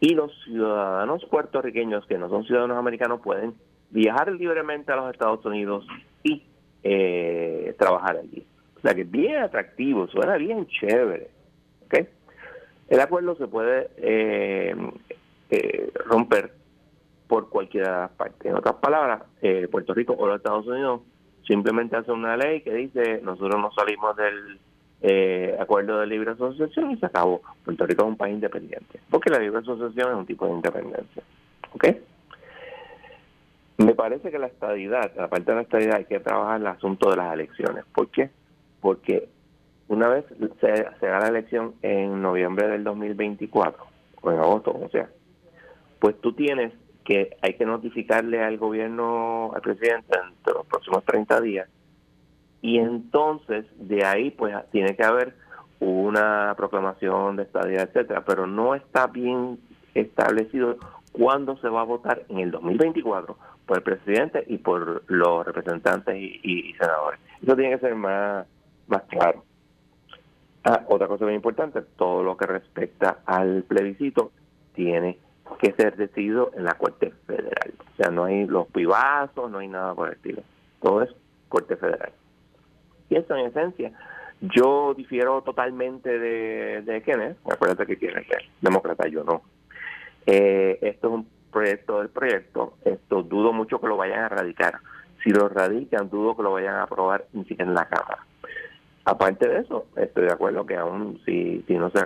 y 0.00 0.14
los 0.14 0.32
ciudadanos 0.44 1.24
puertorriqueños 1.26 2.06
que 2.06 2.18
no 2.18 2.28
son 2.28 2.44
ciudadanos 2.44 2.78
americanos 2.78 3.20
pueden 3.20 3.54
viajar 3.90 4.32
libremente 4.32 4.90
a 4.90 4.96
los 4.96 5.12
Estados 5.12 5.44
Unidos 5.44 5.86
y 6.24 6.42
eh, 6.82 7.74
trabajar 7.78 8.16
allí. 8.16 8.44
O 8.78 8.80
sea 8.80 8.94
que 8.94 9.02
es 9.02 9.10
bien 9.10 9.42
atractivo, 9.42 10.08
suena 10.08 10.36
bien 10.36 10.66
chévere. 10.66 11.28
¿okay? 11.84 12.08
El 12.88 13.00
acuerdo 13.00 13.36
se 13.36 13.46
puede 13.46 13.90
eh, 13.98 14.74
eh, 15.50 15.92
romper 16.06 16.61
por 17.32 17.48
cualquiera 17.48 17.90
de 17.90 17.96
las 17.96 18.10
partes. 18.10 18.44
En 18.44 18.54
otras 18.54 18.74
palabras, 18.74 19.22
Puerto 19.70 19.94
Rico 19.94 20.14
o 20.18 20.26
los 20.26 20.36
Estados 20.36 20.66
Unidos 20.66 21.00
simplemente 21.46 21.96
hace 21.96 22.12
una 22.12 22.36
ley 22.36 22.60
que 22.60 22.74
dice 22.74 23.22
nosotros 23.22 23.58
no 23.58 23.72
salimos 23.72 24.14
del 24.16 24.58
eh, 25.00 25.56
acuerdo 25.58 25.98
de 25.98 26.08
libre 26.08 26.32
asociación 26.32 26.90
y 26.90 26.98
se 26.98 27.06
acabó. 27.06 27.40
Puerto 27.64 27.86
Rico 27.86 28.02
es 28.02 28.08
un 28.10 28.18
país 28.18 28.34
independiente, 28.34 29.00
porque 29.08 29.30
la 29.30 29.38
libre 29.38 29.60
asociación 29.60 30.10
es 30.10 30.14
un 30.14 30.26
tipo 30.26 30.44
de 30.44 30.52
independencia. 30.52 31.22
¿Ok? 31.74 31.86
Me 33.78 33.94
parece 33.94 34.30
que 34.30 34.38
la 34.38 34.48
estadidad, 34.48 35.18
aparte 35.18 35.52
de 35.52 35.56
la 35.56 35.62
estadidad, 35.62 35.96
hay 35.96 36.04
que 36.04 36.20
trabajar 36.20 36.60
el 36.60 36.66
asunto 36.66 37.08
de 37.08 37.16
las 37.16 37.32
elecciones. 37.32 37.86
¿Por 37.94 38.08
qué? 38.08 38.28
Porque 38.82 39.26
una 39.88 40.06
vez 40.08 40.26
se, 40.60 40.86
se 41.00 41.06
haga 41.06 41.20
la 41.20 41.28
elección 41.28 41.76
en 41.80 42.20
noviembre 42.20 42.68
del 42.68 42.84
2024, 42.84 43.86
o 44.20 44.30
en 44.30 44.38
agosto, 44.38 44.78
o 44.78 44.90
sea, 44.90 45.08
pues 45.98 46.20
tú 46.20 46.34
tienes 46.34 46.74
que 47.04 47.36
hay 47.42 47.54
que 47.54 47.66
notificarle 47.66 48.42
al 48.42 48.58
gobierno, 48.58 49.52
al 49.54 49.60
presidente, 49.60 50.18
entre 50.18 50.54
los 50.54 50.66
próximos 50.66 51.04
30 51.04 51.40
días, 51.40 51.68
y 52.60 52.78
entonces 52.78 53.66
de 53.76 54.04
ahí 54.04 54.30
pues 54.30 54.54
tiene 54.70 54.94
que 54.96 55.04
haber 55.04 55.34
una 55.80 56.54
proclamación 56.56 57.36
de 57.36 57.42
estadía, 57.42 57.82
etcétera, 57.82 58.24
pero 58.24 58.46
no 58.46 58.74
está 58.74 59.08
bien 59.08 59.58
establecido 59.94 60.76
cuándo 61.10 61.56
se 61.58 61.68
va 61.68 61.80
a 61.80 61.84
votar 61.84 62.22
en 62.28 62.38
el 62.38 62.50
2024 62.52 63.36
por 63.66 63.76
el 63.76 63.82
presidente 63.82 64.44
y 64.46 64.58
por 64.58 65.02
los 65.10 65.44
representantes 65.44 66.16
y, 66.16 66.72
senadores. 66.74 67.20
Eso 67.42 67.56
tiene 67.56 67.74
que 67.74 67.80
ser 67.80 67.94
más, 67.96 68.46
más 68.86 69.02
claro. 69.04 69.44
Ah, 70.64 70.84
otra 70.88 71.08
cosa 71.08 71.24
muy 71.24 71.34
importante, 71.34 71.82
todo 71.96 72.22
lo 72.22 72.36
que 72.36 72.46
respecta 72.46 73.18
al 73.26 73.64
plebiscito 73.64 74.30
tiene 74.74 75.18
que 75.58 75.72
ser 75.72 75.96
decidido 75.96 76.50
en 76.54 76.64
la 76.64 76.74
Corte 76.74 77.12
Federal. 77.26 77.74
O 77.78 77.96
sea, 77.96 78.10
no 78.10 78.24
hay 78.24 78.46
los 78.46 78.66
pibazos, 78.68 79.50
no 79.50 79.58
hay 79.58 79.68
nada 79.68 79.94
por 79.94 80.08
el 80.08 80.14
estilo. 80.14 80.42
Todo 80.80 81.02
es 81.02 81.10
Corte 81.48 81.76
Federal. 81.76 82.12
Y 83.08 83.16
eso 83.16 83.36
en 83.36 83.46
esencia. 83.46 83.92
Yo 84.40 84.94
difiero 84.94 85.42
totalmente 85.42 86.18
de, 86.18 86.82
de 86.82 87.02
Kenneth, 87.02 87.36
acuérdate 87.48 87.86
que 87.86 87.96
Kenneth 87.96 88.26
es 88.30 88.48
demócrata, 88.60 89.06
yo 89.06 89.22
no. 89.22 89.42
Eh, 90.26 90.78
esto 90.82 91.08
es 91.08 91.14
un 91.14 91.28
proyecto 91.52 92.00
del 92.00 92.08
proyecto, 92.08 92.74
esto 92.84 93.22
dudo 93.22 93.52
mucho 93.52 93.80
que 93.80 93.86
lo 93.86 93.96
vayan 93.96 94.20
a 94.20 94.28
radicar. 94.28 94.78
Si 95.22 95.30
lo 95.30 95.48
radican, 95.48 96.10
dudo 96.10 96.36
que 96.36 96.42
lo 96.42 96.52
vayan 96.52 96.74
a 96.74 96.84
aprobar 96.84 97.26
ni 97.32 97.44
siquiera 97.44 97.70
en 97.70 97.74
la 97.74 97.86
Cámara. 97.86 98.26
Aparte 99.04 99.48
de 99.48 99.60
eso, 99.60 99.86
estoy 99.96 100.24
de 100.24 100.32
acuerdo 100.32 100.66
que 100.66 100.76
aún 100.76 101.20
si, 101.24 101.62
si 101.68 101.74
no 101.74 101.90
se, 101.90 102.00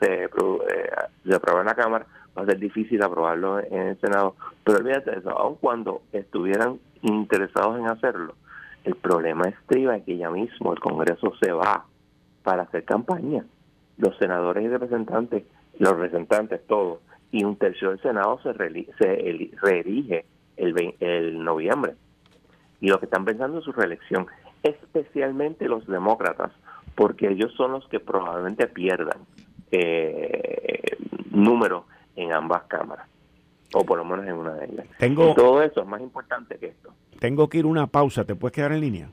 se, 0.00 0.28
se 0.28 1.34
aprueba 1.34 1.60
en 1.60 1.66
la 1.66 1.74
Cámara, 1.74 2.06
va 2.36 2.42
a 2.42 2.46
ser 2.46 2.58
difícil 2.58 3.02
aprobarlo 3.02 3.58
en 3.58 3.88
el 3.88 4.00
Senado. 4.00 4.36
Pero 4.64 4.78
olvídate 4.78 5.10
de 5.10 5.18
eso, 5.18 5.30
aun 5.30 5.56
cuando 5.56 6.02
estuvieran 6.12 6.78
interesados 7.02 7.78
en 7.78 7.86
hacerlo, 7.86 8.34
el 8.84 8.94
problema 8.96 9.48
estriba 9.48 9.96
en 9.96 10.04
que 10.04 10.16
ya 10.16 10.30
mismo 10.30 10.72
el 10.72 10.80
Congreso 10.80 11.32
se 11.40 11.52
va 11.52 11.84
para 12.42 12.62
hacer 12.62 12.84
campaña. 12.84 13.44
Los 13.98 14.16
senadores 14.18 14.64
y 14.64 14.68
representantes, 14.68 15.44
los 15.78 15.92
representantes 15.92 16.66
todos, 16.66 17.00
y 17.30 17.44
un 17.44 17.56
tercio 17.56 17.90
del 17.90 18.00
Senado 18.00 18.40
se, 18.42 18.52
se 18.98 19.50
reelige 19.62 20.24
el, 20.56 20.94
el 21.00 21.42
noviembre. 21.42 21.94
Y 22.80 22.88
lo 22.88 22.98
que 22.98 23.06
están 23.06 23.24
pensando 23.24 23.58
es 23.58 23.64
su 23.64 23.72
reelección, 23.72 24.26
especialmente 24.62 25.68
los 25.68 25.86
demócratas, 25.86 26.52
porque 26.94 27.28
ellos 27.28 27.52
son 27.56 27.72
los 27.72 27.86
que 27.88 28.00
probablemente 28.00 28.66
pierdan 28.66 29.18
eh, 29.70 30.96
número 31.30 31.86
en 32.16 32.32
ambas 32.32 32.62
cámaras 32.64 33.06
o 33.74 33.84
por 33.84 33.98
lo 33.98 34.04
menos 34.04 34.26
en 34.26 34.34
una 34.34 34.54
de 34.54 34.66
ellas. 34.66 34.86
Tengo, 34.98 35.34
todo 35.34 35.62
eso 35.62 35.80
es 35.80 35.86
más 35.86 36.00
importante 36.00 36.56
que 36.58 36.66
esto. 36.66 36.92
Tengo 37.18 37.48
que 37.48 37.58
ir 37.58 37.66
una 37.66 37.86
pausa, 37.86 38.24
¿te 38.24 38.34
puedes 38.34 38.54
quedar 38.54 38.72
en 38.72 38.80
línea? 38.80 39.10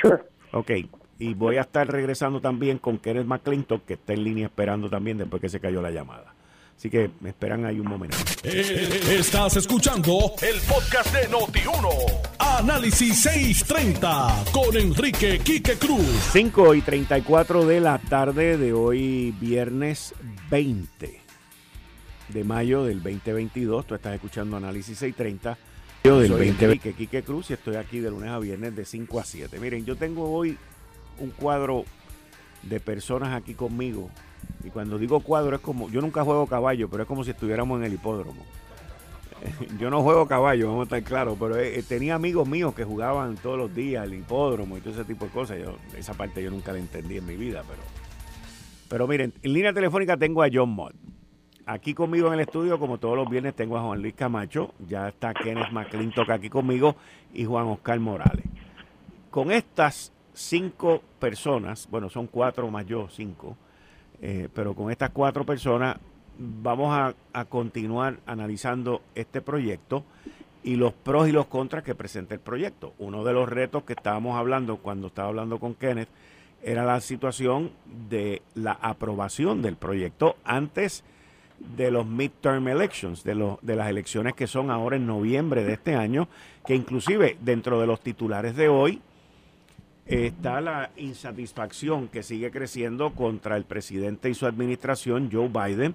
Sure. 0.00 0.22
Ok, 0.52 0.70
y 1.18 1.34
voy 1.34 1.56
a 1.56 1.62
estar 1.62 1.90
regresando 1.90 2.40
también 2.40 2.78
con 2.78 2.98
Kenneth 2.98 3.26
McClintock, 3.26 3.84
que 3.84 3.94
está 3.94 4.12
en 4.12 4.24
línea 4.24 4.46
esperando 4.46 4.88
también 4.88 5.18
después 5.18 5.40
que 5.40 5.48
se 5.48 5.60
cayó 5.60 5.82
la 5.82 5.90
llamada. 5.90 6.34
Así 6.76 6.88
que 6.88 7.10
me 7.20 7.28
esperan 7.28 7.66
ahí 7.66 7.78
un 7.78 7.88
momento. 7.88 8.16
Eh, 8.42 8.88
estás 9.10 9.54
escuchando 9.58 10.32
el 10.40 10.58
podcast 10.62 11.14
de 11.14 11.28
Noti1. 11.28 11.88
Análisis 12.38 13.22
630 13.22 14.44
con 14.50 14.74
Enrique 14.74 15.40
Quique 15.40 15.74
Cruz. 15.74 16.30
5 16.32 16.74
y 16.74 16.80
34 16.80 17.66
de 17.66 17.80
la 17.80 17.98
tarde 17.98 18.56
de 18.56 18.72
hoy, 18.72 19.34
viernes 19.38 20.14
20 20.50 21.29
de 22.32 22.44
mayo 22.44 22.84
del 22.84 23.02
2022. 23.02 23.86
Tú 23.86 23.94
estás 23.94 24.14
escuchando 24.14 24.56
Análisis 24.56 24.98
630. 24.98 25.58
Yo 26.04 26.18
del 26.18 26.28
Soy 26.28 26.48
2020. 26.48 26.92
Quique 26.94 27.22
Cruz 27.22 27.50
y 27.50 27.54
estoy 27.54 27.76
aquí 27.76 28.00
de 28.00 28.10
lunes 28.10 28.30
a 28.30 28.38
viernes 28.38 28.74
de 28.74 28.84
5 28.84 29.20
a 29.20 29.24
7. 29.24 29.58
Miren, 29.58 29.84
yo 29.84 29.96
tengo 29.96 30.30
hoy 30.30 30.56
un 31.18 31.30
cuadro 31.30 31.84
de 32.62 32.80
personas 32.80 33.34
aquí 33.34 33.54
conmigo. 33.54 34.10
Y 34.64 34.70
cuando 34.70 34.98
digo 34.98 35.20
cuadro 35.20 35.56
es 35.56 35.62
como, 35.62 35.90
yo 35.90 36.00
nunca 36.00 36.24
juego 36.24 36.46
caballo, 36.46 36.88
pero 36.88 37.02
es 37.02 37.06
como 37.06 37.24
si 37.24 37.30
estuviéramos 37.30 37.78
en 37.78 37.86
el 37.86 37.94
hipódromo. 37.94 38.44
Yo 39.78 39.88
no 39.88 40.02
juego 40.02 40.26
caballo, 40.26 40.66
vamos 40.66 40.80
a 40.80 40.84
estar 40.84 41.02
claros, 41.02 41.38
pero 41.40 41.56
eh, 41.56 41.82
tenía 41.88 42.14
amigos 42.14 42.46
míos 42.46 42.74
que 42.74 42.84
jugaban 42.84 43.36
todos 43.36 43.56
los 43.56 43.74
días 43.74 44.04
el 44.04 44.12
hipódromo 44.12 44.76
y 44.76 44.80
todo 44.80 44.92
ese 44.92 45.04
tipo 45.04 45.24
de 45.24 45.30
cosas. 45.30 45.58
Yo, 45.58 45.76
esa 45.96 46.12
parte 46.12 46.42
yo 46.42 46.50
nunca 46.50 46.72
la 46.72 46.78
entendí 46.78 47.16
en 47.16 47.24
mi 47.24 47.36
vida, 47.36 47.64
pero, 47.66 47.80
pero 48.88 49.08
miren, 49.08 49.32
en 49.42 49.52
línea 49.54 49.72
telefónica 49.72 50.18
tengo 50.18 50.42
a 50.42 50.48
John 50.52 50.68
Mott. 50.68 50.94
Aquí 51.70 51.94
conmigo 51.94 52.26
en 52.26 52.34
el 52.34 52.40
estudio, 52.40 52.80
como 52.80 52.98
todos 52.98 53.14
los 53.14 53.30
viernes, 53.30 53.54
tengo 53.54 53.78
a 53.78 53.82
Juan 53.82 54.02
Luis 54.02 54.14
Camacho, 54.14 54.74
ya 54.88 55.08
está 55.08 55.32
Kenneth 55.32 55.70
McClintock 55.70 56.28
aquí 56.30 56.50
conmigo 56.50 56.96
y 57.32 57.44
Juan 57.44 57.68
Oscar 57.68 58.00
Morales. 58.00 58.44
Con 59.30 59.52
estas 59.52 60.12
cinco 60.34 61.00
personas, 61.20 61.86
bueno, 61.88 62.10
son 62.10 62.26
cuatro 62.26 62.68
más 62.72 62.86
yo, 62.86 63.06
cinco, 63.08 63.56
eh, 64.20 64.48
pero 64.52 64.74
con 64.74 64.90
estas 64.90 65.10
cuatro 65.10 65.46
personas 65.46 65.96
vamos 66.40 66.92
a, 66.92 67.14
a, 67.32 67.44
continuar 67.44 68.18
analizando 68.26 69.02
este 69.14 69.40
proyecto 69.40 70.02
y 70.64 70.74
los 70.74 70.92
pros 70.92 71.28
y 71.28 71.32
los 71.32 71.46
contras 71.46 71.84
que 71.84 71.94
presenta 71.94 72.34
el 72.34 72.40
proyecto. 72.40 72.94
Uno 72.98 73.22
de 73.22 73.32
los 73.32 73.48
retos 73.48 73.84
que 73.84 73.92
estábamos 73.92 74.36
hablando 74.36 74.78
cuando 74.78 75.06
estaba 75.06 75.28
hablando 75.28 75.60
con 75.60 75.76
Kenneth 75.76 76.08
era 76.64 76.84
la 76.84 77.00
situación 77.00 77.70
de 78.08 78.42
la 78.56 78.72
aprobación 78.72 79.62
del 79.62 79.76
proyecto 79.76 80.34
antes 80.42 81.04
de 81.04 81.19
los 81.76 82.06
midterm 82.06 82.68
elections, 82.68 83.24
de, 83.24 83.56
de 83.62 83.76
las 83.76 83.88
elecciones 83.88 84.34
que 84.34 84.46
son 84.46 84.70
ahora 84.70 84.96
en 84.96 85.06
noviembre 85.06 85.64
de 85.64 85.74
este 85.74 85.94
año, 85.94 86.28
que 86.66 86.74
inclusive 86.74 87.36
dentro 87.40 87.80
de 87.80 87.86
los 87.86 88.00
titulares 88.00 88.56
de 88.56 88.68
hoy 88.68 89.00
está 90.06 90.60
la 90.60 90.90
insatisfacción 90.96 92.08
que 92.08 92.22
sigue 92.22 92.50
creciendo 92.50 93.10
contra 93.10 93.56
el 93.56 93.64
presidente 93.64 94.28
y 94.28 94.34
su 94.34 94.46
administración, 94.46 95.30
Joe 95.32 95.48
Biden, 95.48 95.94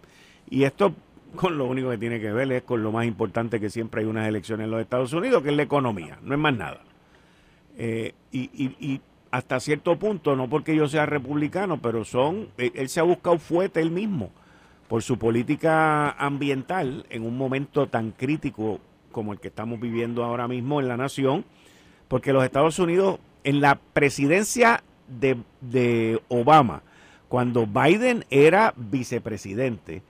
y 0.50 0.64
esto 0.64 0.94
con 1.36 1.58
lo 1.58 1.66
único 1.66 1.90
que 1.90 1.98
tiene 1.98 2.20
que 2.20 2.32
ver 2.32 2.52
es 2.52 2.64
con 2.64 2.82
lo 2.82 2.92
más 2.92 3.06
importante 3.06 3.60
que 3.60 3.70
siempre 3.70 4.02
hay 4.02 4.08
unas 4.08 4.28
elecciones 4.28 4.66
en 4.66 4.72
los 4.72 4.82
Estados 4.82 5.12
Unidos, 5.14 5.44
que 5.44 5.50
es 5.50 5.56
la 5.56 5.64
economía, 5.64 6.18
no 6.24 6.34
es 6.34 6.40
más 6.40 6.56
nada. 6.56 6.80
Eh, 7.78 8.14
y, 8.32 9.02
hasta 9.32 9.60
cierto 9.60 9.98
punto, 10.00 10.38
no 10.38 10.48
porque 10.48 10.74
yo 10.74 10.88
sea 10.88 11.06
republicano, 11.06 11.82
pero 11.82 12.06
son, 12.06 12.48
eh, 12.58 12.72
él, 12.74 12.88
se 12.88 13.02
ha 13.02 13.04
buscado 13.04 13.38
fuerte 13.38 13.82
él 13.82 13.92
mismo 13.92 14.32
por 14.88 15.04
su 15.04 15.18
política 15.18 16.12
ambiental 16.12 17.06
en 17.10 17.26
un 17.26 17.38
momento 17.38 17.88
tan 17.88 18.12
crítico 18.12 18.80
como 19.12 19.34
el 19.34 19.40
que 19.40 19.48
estamos 19.48 19.80
viviendo 19.80 20.24
ahora 20.24 20.48
mismo 20.48 20.80
en 20.80 20.88
la 20.88 20.98
nación, 20.98 21.46
porque 22.08 22.34
los 22.34 22.44
Estados 22.44 22.80
Unidos, 22.80 23.20
en 23.44 23.62
la 23.62 23.80
presidencia 23.94 24.84
de, 25.08 25.38
de 25.62 26.22
Obama, 26.28 26.84
cuando 27.28 27.66
Biden 27.66 28.26
era 28.30 28.74
vicepresidente, 28.76 30.04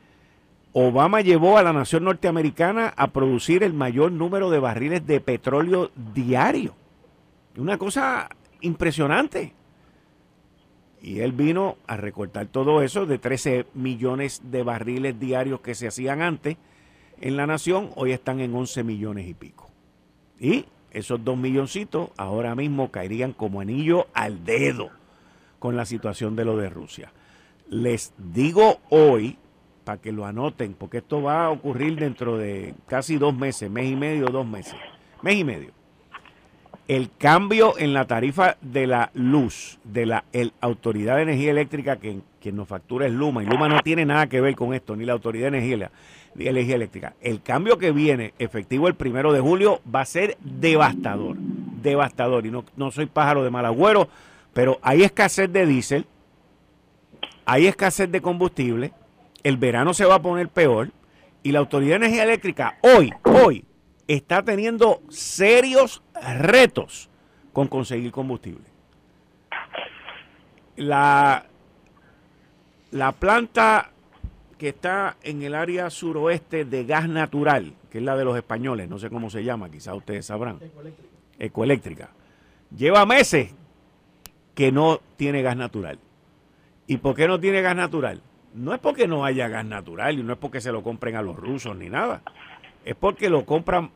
Obama 0.73 1.21
llevó 1.21 1.57
a 1.57 1.63
la 1.63 1.71
nación 1.71 2.03
norteamericana 2.03 2.93
a 2.97 3.07
producir 3.07 3.63
el 3.63 3.73
mayor 3.73 4.11
número 4.11 4.49
de 4.49 4.59
barriles 4.59 5.07
de 5.07 5.21
petróleo 5.21 5.91
diario. 6.13 6.75
Una 7.55 7.77
cosa 7.77 8.27
impresionante. 8.59 9.53
Y 11.05 11.19
él 11.19 11.33
vino 11.33 11.77
a 11.85 11.97
recortar 11.97 12.47
todo 12.47 12.81
eso 12.81 13.05
de 13.05 13.19
13 13.19 13.67
millones 13.75 14.41
de 14.45 14.63
barriles 14.63 15.19
diarios 15.19 15.59
que 15.59 15.75
se 15.75 15.87
hacían 15.87 16.23
antes 16.23 16.57
en 17.21 17.37
la 17.37 17.45
nación, 17.45 17.91
hoy 17.95 18.11
están 18.11 18.39
en 18.39 18.55
11 18.55 18.83
millones 18.83 19.27
y 19.27 19.35
pico. 19.35 19.69
Y 20.39 20.65
esos 20.89 21.23
dos 21.23 21.37
milloncitos 21.37 22.09
ahora 22.17 22.55
mismo 22.55 22.89
caerían 22.89 23.33
como 23.33 23.61
anillo 23.61 24.07
al 24.15 24.45
dedo 24.45 24.89
con 25.59 25.77
la 25.77 25.85
situación 25.85 26.35
de 26.35 26.45
lo 26.45 26.57
de 26.57 26.71
Rusia. 26.71 27.13
Les 27.69 28.11
digo 28.17 28.79
hoy 28.89 29.37
para 29.83 30.01
que 30.01 30.11
lo 30.11 30.25
anoten, 30.25 30.73
porque 30.73 30.97
esto 30.97 31.21
va 31.21 31.45
a 31.45 31.51
ocurrir 31.51 31.99
dentro 31.99 32.35
de 32.35 32.73
casi 32.87 33.19
dos 33.19 33.35
meses, 33.35 33.69
mes 33.69 33.91
y 33.91 33.95
medio, 33.95 34.25
dos 34.25 34.47
meses, 34.47 34.73
mes 35.21 35.35
y 35.35 35.43
medio. 35.43 35.74
El 36.87 37.09
cambio 37.17 37.79
en 37.79 37.93
la 37.93 38.05
tarifa 38.05 38.57
de 38.61 38.85
la 38.85 39.09
luz 39.15 39.79
de 39.83 40.05
la 40.05 40.23
Autoridad 40.61 41.15
de 41.15 41.23
Energía 41.23 41.49
Eléctrica, 41.49 41.97
que 41.97 42.19
quien 42.39 42.55
nos 42.55 42.67
factura 42.67 43.07
es 43.07 43.11
Luma, 43.11 43.41
y 43.41 43.47
Luma 43.47 43.67
no 43.67 43.81
tiene 43.81 44.05
nada 44.05 44.27
que 44.27 44.39
ver 44.39 44.55
con 44.55 44.71
esto, 44.71 44.95
ni 44.95 45.03
la 45.03 45.13
Autoridad 45.13 45.49
de 45.49 45.57
Energía, 45.57 45.89
de 46.35 46.47
Energía 46.47 46.75
Eléctrica. 46.75 47.15
El 47.21 47.41
cambio 47.41 47.79
que 47.79 47.91
viene, 47.91 48.35
efectivo 48.37 48.87
el 48.87 48.93
primero 48.93 49.33
de 49.33 49.39
julio, 49.39 49.81
va 49.93 50.01
a 50.01 50.05
ser 50.05 50.37
devastador, 50.41 51.37
devastador. 51.37 52.45
Y 52.45 52.51
no, 52.51 52.63
no 52.75 52.91
soy 52.91 53.07
pájaro 53.07 53.43
de 53.43 53.49
mal 53.49 53.65
agüero, 53.65 54.07
pero 54.53 54.77
hay 54.83 55.01
escasez 55.01 55.51
de 55.51 55.65
diésel, 55.65 56.05
hay 57.45 57.65
escasez 57.65 58.11
de 58.11 58.21
combustible, 58.21 58.93
el 59.41 59.57
verano 59.57 59.95
se 59.95 60.05
va 60.05 60.15
a 60.15 60.21
poner 60.21 60.49
peor 60.49 60.91
y 61.41 61.51
la 61.51 61.59
Autoridad 61.59 61.99
de 61.99 62.05
Energía 62.05 62.23
Eléctrica 62.25 62.77
hoy, 62.81 63.11
hoy, 63.23 63.65
está 64.07 64.43
teniendo 64.43 65.01
serios 65.09 66.03
retos 66.39 67.09
con 67.53 67.67
conseguir 67.67 68.11
combustible. 68.11 68.65
La, 70.75 71.45
la 72.91 73.11
planta 73.13 73.91
que 74.57 74.69
está 74.69 75.17
en 75.23 75.41
el 75.43 75.55
área 75.55 75.89
suroeste 75.89 76.65
de 76.65 76.85
gas 76.85 77.07
natural, 77.07 77.73
que 77.89 77.99
es 77.99 78.03
la 78.03 78.15
de 78.15 78.25
los 78.25 78.35
españoles, 78.35 78.89
no 78.89 78.99
sé 78.99 79.09
cómo 79.09 79.29
se 79.29 79.43
llama, 79.43 79.69
quizás 79.69 79.95
ustedes 79.95 80.25
sabrán. 80.25 80.57
Ecoeléctrica. 80.57 81.09
Ecoeléctrica. 81.39 82.09
Lleva 82.75 83.05
meses 83.05 83.53
que 84.53 84.71
no 84.71 84.99
tiene 85.17 85.41
gas 85.41 85.55
natural. 85.55 85.99
¿Y 86.87 86.97
por 86.97 87.15
qué 87.15 87.27
no 87.27 87.39
tiene 87.39 87.61
gas 87.61 87.75
natural? 87.75 88.21
no 88.55 88.73
es 88.73 88.79
porque 88.79 89.07
no 89.07 89.25
haya 89.25 89.47
gas 89.49 89.65
natural 89.65 90.17
y 90.17 90.23
no 90.23 90.33
es 90.33 90.39
porque 90.39 90.61
se 90.61 90.71
lo 90.71 90.81
compren 90.81 91.15
a 91.15 91.21
los 91.21 91.35
rusos 91.35 91.75
ni 91.75 91.89
nada. 91.89 92.21
Es 92.85 92.95
porque 92.95 93.29
lo 93.29 93.45
compran, 93.45 93.91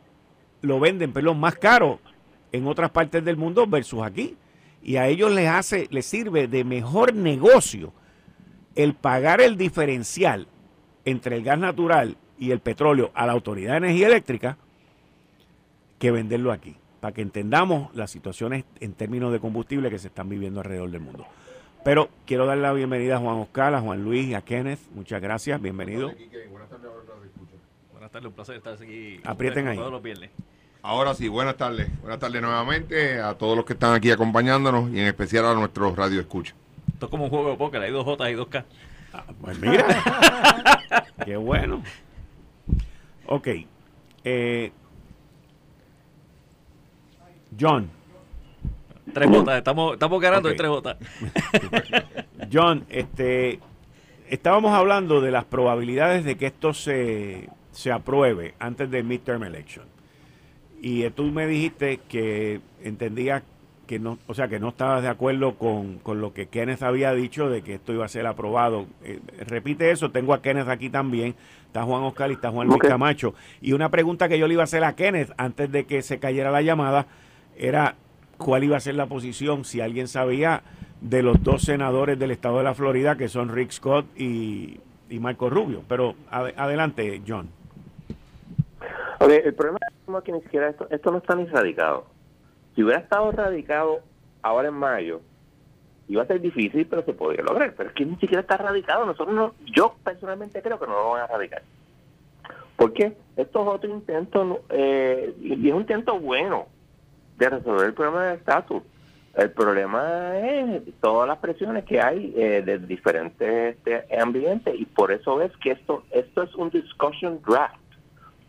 lo 0.61 0.79
venden, 0.79 1.13
pero 1.13 1.33
más 1.33 1.55
caro 1.55 1.99
en 2.51 2.67
otras 2.67 2.91
partes 2.91 3.23
del 3.23 3.37
mundo 3.37 3.67
versus 3.67 4.03
aquí. 4.03 4.35
Y 4.81 4.95
a 4.95 5.07
ellos 5.07 5.31
les 5.31 5.49
hace, 5.49 5.87
les 5.91 6.05
sirve 6.05 6.47
de 6.47 6.63
mejor 6.63 7.13
negocio 7.13 7.91
el 8.75 8.93
pagar 8.93 9.41
el 9.41 9.57
diferencial 9.57 10.47
entre 11.05 11.35
el 11.35 11.43
gas 11.43 11.59
natural 11.59 12.15
y 12.37 12.51
el 12.51 12.59
petróleo 12.59 13.11
a 13.13 13.25
la 13.25 13.33
Autoridad 13.33 13.71
de 13.73 13.77
Energía 13.77 14.07
Eléctrica 14.07 14.57
que 15.97 16.11
venderlo 16.11 16.53
aquí, 16.53 16.77
para 17.01 17.13
que 17.13 17.21
entendamos 17.21 17.93
las 17.93 18.09
situaciones 18.09 18.63
en 18.79 18.93
términos 18.93 19.33
de 19.33 19.39
combustible 19.39 19.89
que 19.89 19.99
se 19.99 20.07
están 20.07 20.29
viviendo 20.29 20.61
alrededor 20.61 20.89
del 20.89 21.01
mundo. 21.01 21.27
Pero 21.83 22.09
quiero 22.25 22.45
dar 22.45 22.57
la 22.57 22.71
bienvenida 22.73 23.17
a 23.17 23.19
Juan 23.19 23.35
Oscar, 23.37 23.73
a 23.73 23.81
Juan 23.81 24.03
Luis 24.03 24.27
y 24.27 24.33
a 24.33 24.41
Kenneth. 24.41 24.79
Muchas 24.93 25.21
gracias, 25.21 25.61
bienvenido. 25.61 26.13
Buenas 27.91 28.11
tardes, 28.11 28.27
un 28.27 28.33
placer 28.33 28.55
estar 28.55 28.73
aquí. 28.73 29.19
Aprieten 29.23 29.67
ahí. 29.67 29.79
Ahora 30.81 31.13
sí, 31.13 31.27
buenas 31.27 31.57
tardes. 31.57 31.89
Buenas 32.01 32.19
tardes 32.19 32.41
nuevamente 32.41 33.19
a 33.19 33.33
todos 33.37 33.55
los 33.55 33.65
que 33.65 33.73
están 33.73 33.93
aquí 33.93 34.11
acompañándonos 34.11 34.89
y 34.91 34.99
en 34.99 35.07
especial 35.07 35.45
a 35.45 35.53
nuestros 35.53 35.95
radio 35.95 36.21
escucha. 36.21 36.55
Esto 36.93 37.07
es 37.07 37.09
como 37.09 37.25
un 37.25 37.29
juego 37.29 37.51
de 37.51 37.57
póker, 37.57 37.81
hay 37.81 37.91
dos 37.91 38.05
J 38.05 38.29
y 38.31 38.33
dos 38.33 38.47
K. 38.47 38.65
Ah, 39.13 39.23
pues 39.41 39.59
mira, 39.59 39.85
qué 41.25 41.35
bueno. 41.35 41.83
Ok. 43.25 43.47
Eh, 44.23 44.71
John. 47.59 47.89
Tres 49.13 49.29
botas, 49.29 49.57
estamos, 49.57 49.93
estamos 49.93 50.21
ganando 50.21 50.55
tres 50.55 50.69
botas. 50.69 50.97
John, 52.53 52.85
este, 52.89 53.59
estábamos 54.29 54.73
hablando 54.73 55.19
de 55.19 55.31
las 55.31 55.43
probabilidades 55.45 56.23
de 56.23 56.37
que 56.37 56.45
esto 56.45 56.73
se, 56.73 57.49
se 57.71 57.91
apruebe 57.91 58.53
antes 58.59 58.89
del 58.89 59.03
midterm 59.03 59.43
election. 59.43 59.85
Y 60.81 61.09
tú 61.11 61.25
me 61.25 61.47
dijiste 61.47 61.99
que 62.07 62.61
entendías 62.83 63.43
que 63.89 63.97
no, 63.97 64.19
o 64.27 64.35
sea, 64.35 64.47
que 64.47 64.59
no 64.59 64.69
estabas 64.69 65.01
de 65.01 65.07
acuerdo 65.07 65.55
con, 65.55 65.97
con, 65.97 66.21
lo 66.21 66.31
que 66.31 66.45
Kenneth 66.45 66.83
había 66.83 67.11
dicho 67.13 67.49
de 67.49 67.63
que 67.63 67.73
esto 67.73 67.91
iba 67.91 68.05
a 68.05 68.07
ser 68.07 68.27
aprobado. 68.27 68.85
Eh, 69.03 69.19
repite 69.47 69.89
eso, 69.89 70.11
tengo 70.11 70.35
a 70.35 70.43
Kenneth 70.43 70.67
aquí 70.67 70.91
también, 70.91 71.33
está 71.65 71.81
Juan 71.81 72.03
Oscar 72.03 72.29
y 72.29 72.33
está 72.33 72.51
Juan 72.51 72.67
Luis 72.67 72.81
Camacho. 72.81 73.33
Y 73.61 73.73
una 73.73 73.89
pregunta 73.89 74.29
que 74.29 74.37
yo 74.37 74.47
le 74.47 74.53
iba 74.53 74.61
a 74.61 74.65
hacer 74.65 74.83
a 74.83 74.95
Kenneth 74.95 75.31
antes 75.37 75.71
de 75.71 75.85
que 75.85 76.03
se 76.03 76.19
cayera 76.19 76.51
la 76.51 76.61
llamada 76.61 77.07
era 77.57 77.95
cuál 78.37 78.63
iba 78.63 78.77
a 78.77 78.79
ser 78.79 78.93
la 78.93 79.07
posición, 79.07 79.65
si 79.65 79.81
alguien 79.81 80.07
sabía, 80.07 80.61
de 81.01 81.23
los 81.23 81.41
dos 81.41 81.63
senadores 81.63 82.19
del 82.19 82.29
estado 82.29 82.59
de 82.59 82.65
la 82.65 82.75
Florida, 82.75 83.17
que 83.17 83.27
son 83.27 83.49
Rick 83.49 83.71
Scott 83.71 84.05
y, 84.15 84.79
Marco 85.19 85.49
Rubio. 85.49 85.81
Pero 85.87 86.13
adelante, 86.29 87.23
John. 87.27 87.49
Ok, 89.19 89.31
el 89.31 89.53
problema 89.53 89.79
es 89.85 90.23
que 90.23 90.31
ni 90.31 90.41
siquiera 90.41 90.69
esto, 90.69 90.87
esto 90.89 91.11
no 91.11 91.17
está 91.17 91.35
ni 91.35 91.45
radicado. 91.45 92.05
Si 92.75 92.83
hubiera 92.83 93.01
estado 93.01 93.31
radicado 93.31 93.99
ahora 94.41 94.69
en 94.69 94.75
mayo, 94.75 95.21
iba 96.07 96.23
a 96.23 96.27
ser 96.27 96.39
difícil, 96.41 96.87
pero 96.87 97.03
se 97.03 97.13
podría 97.13 97.43
lograr. 97.43 97.73
Pero 97.75 97.89
es 97.89 97.95
que 97.95 98.05
ni 98.05 98.15
siquiera 98.15 98.41
está 98.41 98.57
radicado. 98.57 99.05
Nosotros 99.05 99.35
no, 99.35 99.53
yo 99.73 99.95
personalmente 100.03 100.61
creo 100.61 100.79
que 100.79 100.87
no 100.87 100.93
lo 100.93 101.09
van 101.11 101.23
a 101.23 101.27
radicar. 101.27 101.61
¿Por 102.75 102.93
qué? 102.93 103.17
Esto 103.35 103.61
es 103.61 103.67
otro 103.67 103.89
intento, 103.89 104.61
eh, 104.69 105.35
y 105.41 105.67
es 105.67 105.73
un 105.73 105.81
intento 105.81 106.17
bueno 106.17 106.67
de 107.37 107.49
resolver 107.49 107.87
el 107.87 107.93
problema 107.93 108.25
del 108.25 108.37
estatus. 108.37 108.83
El 109.35 109.51
problema 109.51 110.37
es 110.39 110.81
todas 111.01 111.27
las 111.27 111.37
presiones 111.39 111.83
que 111.85 112.01
hay 112.01 112.33
eh, 112.35 112.61
de 112.65 112.79
diferentes 112.79 113.75
este, 113.75 114.05
ambientes 114.17 114.73
y 114.77 114.85
por 114.85 115.11
eso 115.11 115.41
es 115.41 115.55
que 115.57 115.71
esto 115.71 116.03
esto 116.11 116.43
es 116.43 116.55
un 116.55 116.69
discussion 116.69 117.39
draft. 117.47 117.78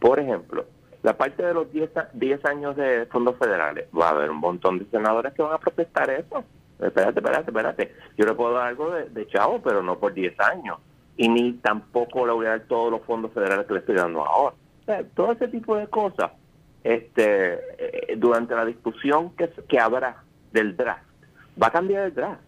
Por 0.00 0.18
ejemplo, 0.18 0.64
la 1.02 1.16
parte 1.16 1.44
de 1.44 1.54
los 1.54 1.70
10, 1.72 1.90
10 2.14 2.44
años 2.46 2.76
de 2.76 3.06
fondos 3.06 3.36
federales, 3.36 3.86
va 3.98 4.08
a 4.08 4.10
haber 4.10 4.30
un 4.30 4.38
montón 4.38 4.78
de 4.78 4.86
senadores 4.86 5.32
que 5.34 5.42
van 5.42 5.52
a 5.52 5.58
protestar 5.58 6.10
eso. 6.10 6.44
Espérate, 6.80 7.20
espérate, 7.20 7.50
espérate. 7.50 7.94
Yo 8.16 8.24
le 8.24 8.34
puedo 8.34 8.54
dar 8.54 8.68
algo 8.68 8.90
de, 8.90 9.26
chavo, 9.28 9.60
pero 9.62 9.82
no 9.82 9.98
por 9.98 10.12
10 10.12 10.38
años. 10.40 10.78
Y 11.16 11.28
ni 11.28 11.52
tampoco 11.54 12.26
le 12.26 12.32
voy 12.32 12.46
a 12.46 12.50
dar 12.50 12.60
todos 12.60 12.90
los 12.90 13.02
fondos 13.02 13.32
federales 13.32 13.66
que 13.66 13.74
le 13.74 13.80
estoy 13.80 13.96
dando 13.96 14.24
ahora. 14.24 14.56
todo 15.14 15.32
ese 15.32 15.48
tipo 15.48 15.76
de 15.76 15.86
cosas 15.86 16.32
este 16.82 17.60
eh, 17.78 18.16
durante 18.16 18.54
la 18.54 18.64
discusión 18.64 19.30
que, 19.36 19.50
que 19.68 19.78
habrá 19.78 20.22
del 20.52 20.76
draft. 20.76 21.04
Va 21.62 21.66
a 21.66 21.72
cambiar 21.72 22.06
el 22.06 22.14
draft. 22.14 22.40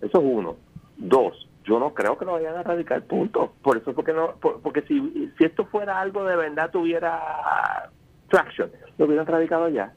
Eso 0.00 0.18
es 0.18 0.24
uno. 0.24 0.56
Dos, 0.96 1.48
yo 1.64 1.78
no 1.78 1.94
creo 1.94 2.18
que 2.18 2.24
lo 2.24 2.32
vayan 2.32 2.56
a 2.56 2.60
erradicar, 2.60 3.02
punto. 3.02 3.52
Por 3.62 3.76
eso, 3.76 3.94
porque 3.94 4.12
no, 4.12 4.34
porque 4.40 4.82
si, 4.82 5.32
si 5.38 5.44
esto 5.44 5.64
fuera 5.66 6.00
algo 6.00 6.24
de 6.24 6.36
verdad, 6.36 6.70
tuviera 6.70 7.90
traction, 8.28 8.70
lo 8.98 9.06
hubieran 9.06 9.26
radicado 9.26 9.68
ya. 9.68 9.92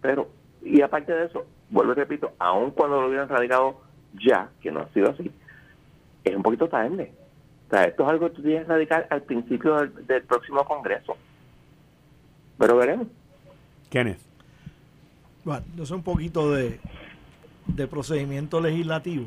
Pero, 0.00 0.28
y 0.62 0.80
aparte 0.80 1.12
de 1.12 1.26
eso, 1.26 1.46
vuelvo 1.70 1.92
y 1.92 1.96
repito, 1.96 2.32
aun 2.38 2.70
cuando 2.70 3.00
lo 3.00 3.08
hubieran 3.08 3.28
radicado 3.28 3.80
ya, 4.14 4.48
que 4.60 4.70
no 4.70 4.80
ha 4.80 4.88
sido 4.88 5.10
así, 5.10 5.30
es 6.24 6.36
un 6.36 6.42
poquito 6.42 6.68
tarde. 6.68 7.12
O 7.66 7.70
sea, 7.70 7.84
esto 7.84 8.02
es 8.02 8.08
algo 8.08 8.28
que 8.28 8.36
tú 8.36 8.42
tienes 8.42 8.66
que 8.66 8.72
radicar 8.72 9.06
al 9.10 9.22
principio 9.22 9.76
del 9.76 10.22
próximo 10.24 10.64
Congreso. 10.64 11.16
Pero 12.58 12.76
veremos. 12.76 13.06
Kenneth. 13.90 14.18
Bueno, 15.44 15.64
yo 15.76 15.86
sé 15.86 15.94
un 15.94 16.02
poquito 16.02 16.50
de, 16.52 16.80
de 17.66 17.86
procedimiento 17.86 18.60
legislativo, 18.60 19.26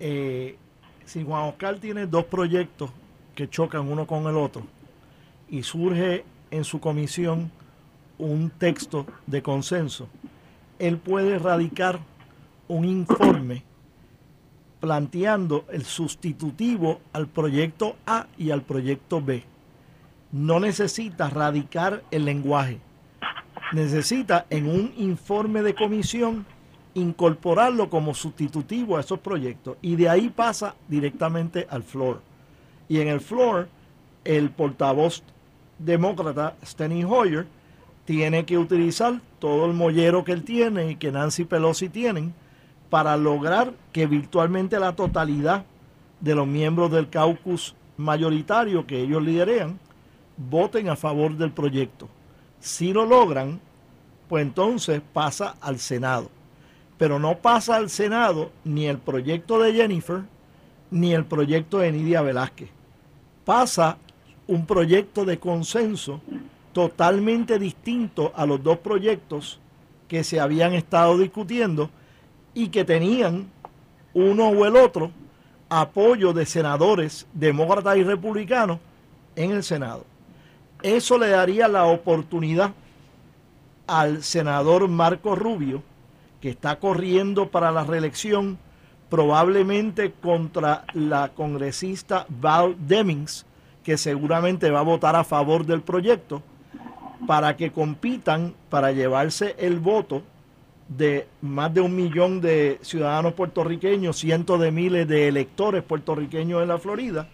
eh, 0.00 0.56
si 1.04 1.24
Juan 1.24 1.44
Oscar 1.44 1.78
tiene 1.78 2.06
dos 2.06 2.24
proyectos 2.24 2.90
que 3.34 3.48
chocan 3.48 3.90
uno 3.90 4.06
con 4.06 4.26
el 4.26 4.36
otro 4.36 4.62
y 5.48 5.62
surge 5.62 6.24
en 6.50 6.64
su 6.64 6.80
comisión 6.80 7.50
un 8.18 8.50
texto 8.50 9.06
de 9.26 9.42
consenso, 9.42 10.08
él 10.78 10.98
puede 10.98 11.38
radicar 11.38 12.00
un 12.68 12.84
informe 12.84 13.62
planteando 14.80 15.64
el 15.72 15.84
sustitutivo 15.84 17.00
al 17.12 17.26
proyecto 17.26 17.96
A 18.06 18.26
y 18.36 18.50
al 18.50 18.62
proyecto 18.62 19.20
B. 19.20 19.42
No 20.30 20.60
necesita 20.60 21.30
radicar 21.30 22.02
el 22.10 22.24
lenguaje. 22.24 22.78
Necesita 23.72 24.46
en 24.50 24.68
un 24.68 24.92
informe 24.96 25.62
de 25.62 25.74
comisión 25.74 26.46
incorporarlo 26.94 27.90
como 27.90 28.14
sustitutivo 28.14 28.96
a 28.96 29.00
esos 29.00 29.18
proyectos 29.20 29.76
y 29.82 29.96
de 29.96 30.08
ahí 30.08 30.28
pasa 30.28 30.74
directamente 30.88 31.66
al 31.70 31.82
floor. 31.82 32.20
Y 32.88 33.00
en 33.00 33.08
el 33.08 33.20
floor, 33.20 33.68
el 34.24 34.50
portavoz 34.50 35.22
demócrata 35.78 36.56
Steny 36.64 37.04
Hoyer 37.04 37.46
tiene 38.04 38.44
que 38.46 38.58
utilizar 38.58 39.20
todo 39.38 39.66
el 39.66 39.74
mollero 39.74 40.24
que 40.24 40.32
él 40.32 40.42
tiene 40.42 40.92
y 40.92 40.96
que 40.96 41.12
Nancy 41.12 41.44
Pelosi 41.44 41.88
tienen 41.88 42.34
para 42.90 43.16
lograr 43.16 43.74
que 43.92 44.06
virtualmente 44.06 44.80
la 44.80 44.96
totalidad 44.96 45.64
de 46.20 46.34
los 46.34 46.46
miembros 46.46 46.90
del 46.90 47.10
caucus 47.10 47.74
mayoritario 47.96 48.86
que 48.86 49.00
ellos 49.00 49.22
liderean 49.22 49.78
voten 50.36 50.88
a 50.88 50.96
favor 50.96 51.36
del 51.36 51.50
proyecto. 51.50 52.08
Si 52.60 52.92
lo 52.92 53.04
logran, 53.04 53.60
pues 54.28 54.42
entonces 54.42 55.02
pasa 55.12 55.56
al 55.60 55.78
Senado. 55.78 56.30
Pero 56.98 57.18
no 57.18 57.38
pasa 57.38 57.76
al 57.76 57.90
Senado 57.90 58.50
ni 58.64 58.86
el 58.86 58.98
proyecto 58.98 59.60
de 59.60 59.72
Jennifer 59.72 60.22
ni 60.90 61.14
el 61.14 61.24
proyecto 61.24 61.78
de 61.78 61.92
Nidia 61.92 62.22
Velázquez. 62.22 62.70
Pasa 63.44 63.98
un 64.46 64.66
proyecto 64.66 65.24
de 65.24 65.38
consenso 65.38 66.20
totalmente 66.72 67.58
distinto 67.58 68.32
a 68.34 68.46
los 68.46 68.62
dos 68.62 68.78
proyectos 68.78 69.60
que 70.08 70.24
se 70.24 70.40
habían 70.40 70.74
estado 70.74 71.18
discutiendo 71.18 71.90
y 72.54 72.68
que 72.68 72.84
tenían 72.84 73.50
uno 74.14 74.48
o 74.48 74.66
el 74.66 74.76
otro 74.76 75.10
apoyo 75.68 76.32
de 76.32 76.46
senadores 76.46 77.26
demócratas 77.32 77.96
y 77.98 78.02
republicanos 78.02 78.78
en 79.36 79.50
el 79.52 79.62
Senado. 79.62 80.04
Eso 80.82 81.18
le 81.18 81.28
daría 81.28 81.68
la 81.68 81.84
oportunidad 81.84 82.72
al 83.86 84.22
senador 84.22 84.86
Marco 84.88 85.34
Rubio, 85.34 85.82
que 86.40 86.50
está 86.50 86.78
corriendo 86.78 87.48
para 87.48 87.72
la 87.72 87.84
reelección 87.84 88.58
probablemente 89.08 90.12
contra 90.12 90.84
la 90.92 91.30
congresista 91.30 92.26
Val 92.28 92.76
Demings, 92.78 93.46
que 93.82 93.96
seguramente 93.96 94.70
va 94.70 94.80
a 94.80 94.84
votar 94.84 95.16
a 95.16 95.24
favor 95.24 95.64
del 95.64 95.80
proyecto, 95.80 96.42
para 97.26 97.56
que 97.56 97.72
compitan 97.72 98.54
para 98.70 98.92
llevarse 98.92 99.56
el 99.58 99.80
voto 99.80 100.22
de 100.88 101.26
más 101.42 101.72
de 101.74 101.80
un 101.80 101.94
millón 101.96 102.40
de 102.40 102.78
ciudadanos 102.82 103.34
puertorriqueños, 103.34 104.18
cientos 104.18 104.60
de 104.60 104.70
miles 104.70 105.08
de 105.08 105.28
electores 105.28 105.82
puertorriqueños 105.82 106.62
en 106.62 106.68
la 106.68 106.78
Florida, 106.78 107.28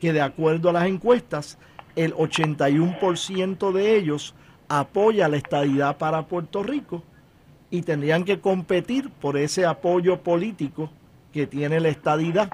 que 0.00 0.12
de 0.12 0.22
acuerdo 0.22 0.70
a 0.70 0.72
las 0.72 0.86
encuestas, 0.86 1.58
el 1.96 2.14
81% 2.14 3.72
de 3.72 3.96
ellos 3.96 4.34
apoya 4.68 5.28
la 5.28 5.36
estadidad 5.36 5.98
para 5.98 6.26
Puerto 6.26 6.62
Rico 6.62 7.02
y 7.74 7.82
tendrían 7.82 8.22
que 8.22 8.38
competir 8.38 9.10
por 9.10 9.36
ese 9.36 9.66
apoyo 9.66 10.20
político 10.20 10.90
que 11.32 11.48
tiene 11.48 11.80
la 11.80 11.88
estadidad 11.88 12.52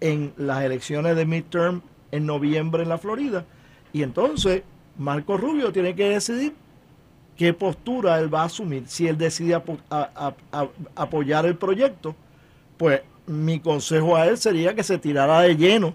en 0.00 0.32
las 0.38 0.64
elecciones 0.64 1.14
de 1.14 1.26
midterm 1.26 1.82
en 2.10 2.24
noviembre 2.24 2.82
en 2.82 2.88
la 2.88 2.96
Florida. 2.96 3.44
Y 3.92 4.02
entonces 4.02 4.62
Marco 4.96 5.36
Rubio 5.36 5.72
tiene 5.72 5.94
que 5.94 6.08
decidir 6.08 6.54
qué 7.36 7.52
postura 7.52 8.18
él 8.18 8.32
va 8.32 8.40
a 8.40 8.44
asumir. 8.46 8.84
Si 8.86 9.06
él 9.06 9.18
decide 9.18 9.60
apoyar 10.94 11.44
el 11.44 11.56
proyecto, 11.58 12.16
pues 12.78 13.02
mi 13.26 13.60
consejo 13.60 14.16
a 14.16 14.26
él 14.26 14.38
sería 14.38 14.74
que 14.74 14.82
se 14.82 14.96
tirara 14.96 15.42
de 15.42 15.54
lleno 15.54 15.92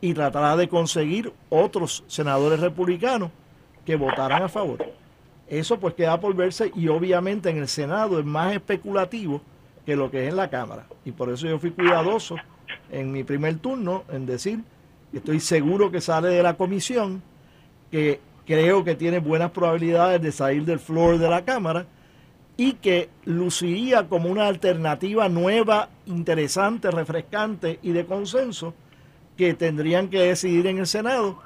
y 0.00 0.14
tratara 0.14 0.56
de 0.56 0.66
conseguir 0.66 1.32
otros 1.48 2.02
senadores 2.08 2.58
republicanos 2.58 3.30
que 3.86 3.94
votaran 3.94 4.42
a 4.42 4.48
favor. 4.48 4.84
Eso 5.48 5.78
pues 5.78 5.94
queda 5.94 6.18
por 6.20 6.34
verse 6.34 6.72
y 6.74 6.88
obviamente 6.88 7.50
en 7.50 7.58
el 7.58 7.68
Senado 7.68 8.18
es 8.18 8.24
más 8.24 8.54
especulativo 8.54 9.40
que 9.84 9.96
lo 9.96 10.10
que 10.10 10.24
es 10.24 10.30
en 10.30 10.36
la 10.36 10.48
Cámara. 10.48 10.86
Y 11.04 11.12
por 11.12 11.30
eso 11.30 11.46
yo 11.46 11.58
fui 11.58 11.70
cuidadoso 11.70 12.36
en 12.90 13.12
mi 13.12 13.24
primer 13.24 13.58
turno 13.58 14.04
en 14.10 14.26
decir 14.26 14.60
estoy 15.12 15.40
seguro 15.40 15.90
que 15.90 16.00
sale 16.00 16.28
de 16.28 16.42
la 16.42 16.56
comisión, 16.56 17.22
que 17.90 18.20
creo 18.46 18.84
que 18.84 18.94
tiene 18.94 19.18
buenas 19.18 19.50
probabilidades 19.50 20.20
de 20.20 20.32
salir 20.32 20.64
del 20.64 20.80
floor 20.80 21.18
de 21.18 21.28
la 21.28 21.44
Cámara 21.44 21.86
y 22.56 22.74
que 22.74 23.08
luciría 23.24 24.08
como 24.08 24.28
una 24.28 24.46
alternativa 24.46 25.28
nueva, 25.28 25.88
interesante, 26.06 26.90
refrescante 26.90 27.78
y 27.82 27.92
de 27.92 28.06
consenso 28.06 28.74
que 29.36 29.54
tendrían 29.54 30.08
que 30.08 30.20
decidir 30.20 30.66
en 30.66 30.78
el 30.78 30.86
Senado 30.86 31.40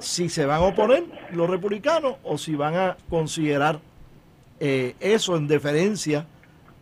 si 0.00 0.28
se 0.28 0.46
van 0.46 0.62
a 0.62 0.66
oponer 0.66 1.04
los 1.32 1.48
republicanos 1.48 2.16
o 2.22 2.38
si 2.38 2.54
van 2.54 2.76
a 2.76 2.96
considerar 3.08 3.80
eh, 4.58 4.94
eso 5.00 5.36
en 5.36 5.48
deferencia 5.48 6.26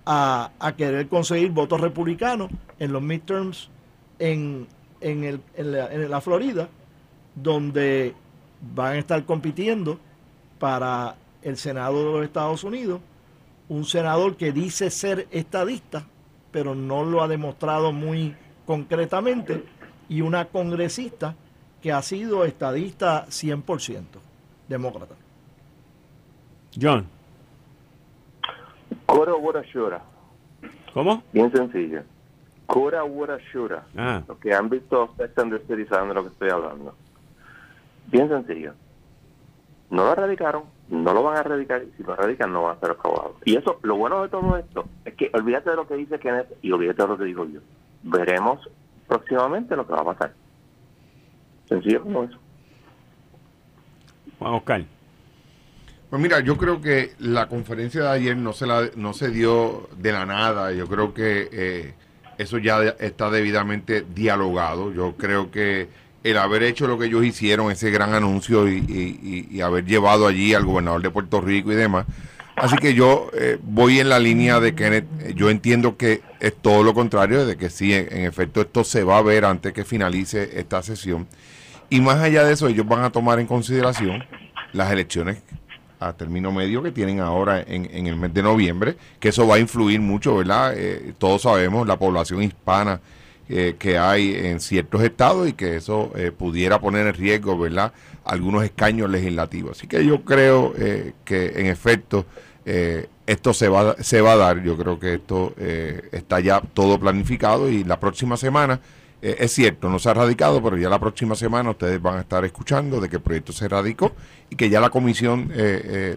a, 0.05 0.51
querer 0.77 1.09
conseguir 1.09 1.51
votos 1.51 1.81
republicanos 1.81 2.51
en 2.79 2.93
los 2.93 3.03
midterms 3.03 3.69
en, 4.19 4.67
en, 5.01 5.43
en 5.55 6.11
la 6.11 6.21
Florida, 6.21 6.69
donde 7.35 8.15
van 8.75 8.95
a 8.95 8.99
estar 8.99 9.23
compitiendo 9.25 9.99
para 10.59 11.17
el 11.43 11.57
Senado 11.57 11.99
de 11.99 12.13
los 12.13 12.25
Estados 12.25 12.65
Unidos, 12.65 13.01
un 13.69 13.85
senador 13.85 14.37
que 14.37 14.51
dice 14.51 14.91
ser 14.91 15.29
estadista, 15.31 16.07
pero 16.51 16.75
no 16.75 17.05
lo 17.05 17.23
ha 17.23 17.29
demostrado 17.29 17.93
muy 17.93 18.35
concretamente, 18.67 19.65
y 20.09 20.23
una 20.23 20.47
congresista 20.47 21.35
que 21.83 21.93
ha 21.93 22.03
sido 22.03 22.45
estadista 22.45 23.27
100%, 23.27 24.05
demócrata. 24.69 25.15
John. 26.81 27.07
Cora 29.07 29.63
Shura. 29.63 30.03
¿Cómo? 30.93 31.23
Bien 31.33 31.51
sencillo. 31.51 32.03
Cora 32.67 33.03
Shura. 33.53 33.87
Ah. 33.97 34.23
Los 34.29 34.39
que 34.39 34.53
han 34.53 34.69
visto 34.69 35.15
Sex 35.17 35.39
and 35.39 35.59
the 35.59 35.87
saben 35.87 36.09
de 36.09 36.15
lo 36.15 36.23
que 36.23 36.29
estoy 36.29 36.51
hablando. 36.51 36.95
Bien 38.07 38.29
sencillo. 38.29 38.75
No 39.91 40.05
lo 40.05 40.13
erradicaron, 40.13 40.65
no 40.89 41.15
lo 41.15 41.23
van 41.23 41.37
a 41.37 41.41
erradicar, 41.41 41.83
y 41.83 41.91
si 41.97 42.03
lo 42.03 42.13
erradican 42.13 42.53
no 42.53 42.65
van 42.65 42.77
a 42.77 42.81
ser 42.81 42.91
acabados. 42.91 43.37
Y 43.45 43.57
eso, 43.57 43.79
lo 43.83 43.97
bueno 43.97 44.23
de 44.23 44.29
todo 44.29 44.57
esto, 44.59 44.85
es 45.07 45.15
que 45.15 45.31
olvídate 45.33 45.71
de 45.71 45.77
lo 45.77 45.89
que 45.89 45.95
dice 45.95 46.19
Kenneth 46.19 46.59
y 46.61 46.73
olvídate 46.73 47.03
de 47.03 47.09
lo 47.09 47.17
que 47.17 47.25
digo 47.25 47.47
yo. 47.47 47.61
Veremos 48.03 48.69
próximamente 49.07 49.75
lo 49.77 49.87
que 49.87 49.95
va 49.95 50.01
a 50.01 50.05
pasar. 50.05 50.35
Sencillo 51.69 52.03
como 52.03 52.25
eso. 52.25 52.39
Juan 54.39 54.55
Oscar. 54.55 54.85
Pues 56.11 56.23
mira, 56.23 56.41
yo 56.41 56.57
creo 56.57 56.81
que 56.81 57.13
la 57.19 57.49
conferencia 57.49 58.03
de 58.03 58.09
ayer 58.09 58.37
no 58.37 58.55
se 58.55 58.67
la, 58.67 58.89
no 58.97 59.13
se 59.13 59.31
dio 59.31 59.91
de 59.99 60.13
la 60.13 60.25
nada. 60.25 60.73
Yo 60.73 60.87
creo 60.87 61.13
que 61.13 61.49
eh, 61.53 61.95
eso 62.39 62.57
ya 62.57 62.83
está 62.99 63.31
debidamente 63.31 64.07
dialogado. 64.15 64.93
Yo 64.93 65.17
creo 65.17 65.51
que 65.51 65.89
el 66.25 66.39
haber 66.39 66.63
hecho 66.63 66.87
lo 66.87 66.99
que 66.99 67.07
ellos 67.07 67.25
hicieron, 67.25 67.71
ese 67.71 67.91
gran 67.91 68.15
anuncio 68.15 68.69
y, 68.69 69.61
haber 69.61 69.85
llevado 69.85 70.27
allí 70.27 70.55
al 70.55 70.65
gobernador 70.65 71.03
de 71.03 71.11
Puerto 71.11 71.41
Rico 71.41 71.73
y 71.73 71.75
demás. 71.75 72.07
Así 72.57 72.77
que 72.77 72.95
yo 72.95 73.31
eh, 73.35 73.59
voy 73.63 74.01
en 74.01 74.09
la 74.09 74.19
línea 74.19 74.59
de 74.59 74.75
que 74.75 75.05
yo 75.35 75.49
entiendo 75.49 75.97
que 75.97 76.23
es 76.41 76.57
todo 76.57 76.83
lo 76.83 76.93
contrario, 76.93 77.47
de 77.47 77.57
que 77.57 77.71
sí, 77.71 77.93
en, 77.93 78.25
efecto 78.25 78.61
esto 78.63 78.83
se 78.83 79.05
va 79.05 79.19
a 79.19 79.23
ver 79.23 79.45
antes 79.45 79.73
que 79.73 79.85
finalice 79.85 80.59
esta 80.59 80.83
sesión. 80.83 81.27
Y 81.91 82.01
más 82.01 82.19
allá 82.19 82.45
de 82.45 82.53
eso, 82.53 82.69
ellos 82.69 82.87
van 82.87 83.03
a 83.05 83.11
tomar 83.11 83.41
en 83.41 83.47
consideración 83.47 84.25
las 84.73 84.93
elecciones 84.93 85.39
a 86.01 86.13
término 86.13 86.53
medio 86.53 86.83
que 86.83 86.93
tienen 86.93 87.21
ahora 87.21 87.61
en, 87.67 88.07
el 88.07 88.17
mes 88.17 88.33
de 88.33 88.43
noviembre, 88.43 88.97
que 89.19 89.31
eso 89.31 89.47
va 89.47 89.57
a 89.57 89.59
influir 89.59 90.01
mucho, 90.01 90.37
¿verdad? 90.37 90.75
Eh, 90.77 91.15
todos 91.19 91.43
sabemos, 91.43 91.87
la 91.87 91.99
población 91.99 92.43
hispana 92.43 93.01
eh, 93.49 93.77
que 93.79 93.99
hay 93.99 94.35
en 94.35 94.61
ciertos 94.61 95.03
estados 95.03 95.49
y 95.49 95.55
que 95.55 95.77
eso 95.77 96.13
eh, 96.15 96.31
pudiera 96.31 96.79
poner 96.81 97.07
en 97.07 97.15
riesgo, 97.15 97.59
¿verdad?, 97.59 97.93
algunos 98.25 98.63
escaños 98.63 99.11
legislativos. 99.11 99.79
Así 99.79 99.87
que 99.87 100.05
yo 100.05 100.23
creo 100.23 100.75
que 101.25 101.53
en 101.57 101.65
efecto 101.65 102.27
esto 103.27 103.55
se 103.55 103.69
va, 103.69 103.97
se 104.01 104.21
va 104.21 104.33
a 104.33 104.37
dar. 104.37 104.63
Yo 104.63 104.77
creo 104.77 105.01
que 105.01 105.15
esto 105.15 105.55
está 106.13 106.39
ya 106.39 106.61
todo 106.61 107.01
planificado 107.01 107.71
y 107.71 107.85
la 107.85 107.99
próxima 107.99 108.37
semana, 108.37 108.81
es 109.21 109.53
cierto, 109.53 109.89
no 109.89 109.99
se 109.99 110.11
ha 110.11 110.15
radicado, 110.15 110.63
pero 110.63 110.77
ya 110.77 110.89
la 110.89 110.99
próxima 110.99 111.35
semana 111.35 111.71
ustedes 111.71 112.01
van 112.01 112.19
a 112.19 112.21
estar 112.21 112.45
escuchando 112.45 113.01
de 113.01 113.09
que 113.09 113.17
el 113.17 113.23
proyecto 113.23 113.53
se 113.53 113.69
radicó 113.69 114.13
y 114.51 114.57
que 114.57 114.71
ya 114.71 114.81
la 114.81 114.91
comisión 114.91 115.51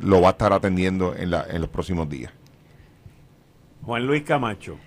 lo 0.02 0.22
va 0.22 0.30
a 0.30 0.32
estar 0.32 0.54
atendiendo 0.54 1.16
en, 1.16 1.32
la, 1.32 1.46
en 1.50 1.62
los 1.62 1.70
próximos 1.70 2.08
días. 2.10 2.32
Juan 3.84 4.06
Luis 4.06 4.24
Camacho. 4.24 4.78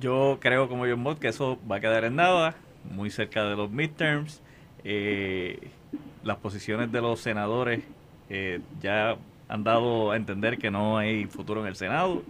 Yo 0.00 0.38
creo 0.40 0.68
como 0.68 0.86
John 0.86 1.02
Bot 1.02 1.18
que 1.18 1.28
eso 1.28 1.58
va 1.70 1.76
a 1.76 1.80
quedar 1.80 2.04
en 2.04 2.16
nada, 2.16 2.54
muy 2.90 3.10
cerca 3.10 3.44
de 3.44 3.56
los 3.56 3.70
midterms. 3.70 4.42
Eh, 4.84 5.70
las 6.24 6.36
posiciones 6.38 6.90
de 6.92 7.00
los 7.00 7.20
senadores 7.20 7.82
eh, 8.28 8.60
ya 8.80 9.16
han 9.48 9.64
dado 9.64 10.10
a 10.10 10.16
entender 10.16 10.58
que 10.58 10.70
no 10.70 10.98
hay 10.98 11.26
futuro 11.26 11.60
en 11.62 11.66
el 11.66 11.76
Senado. 11.76 12.22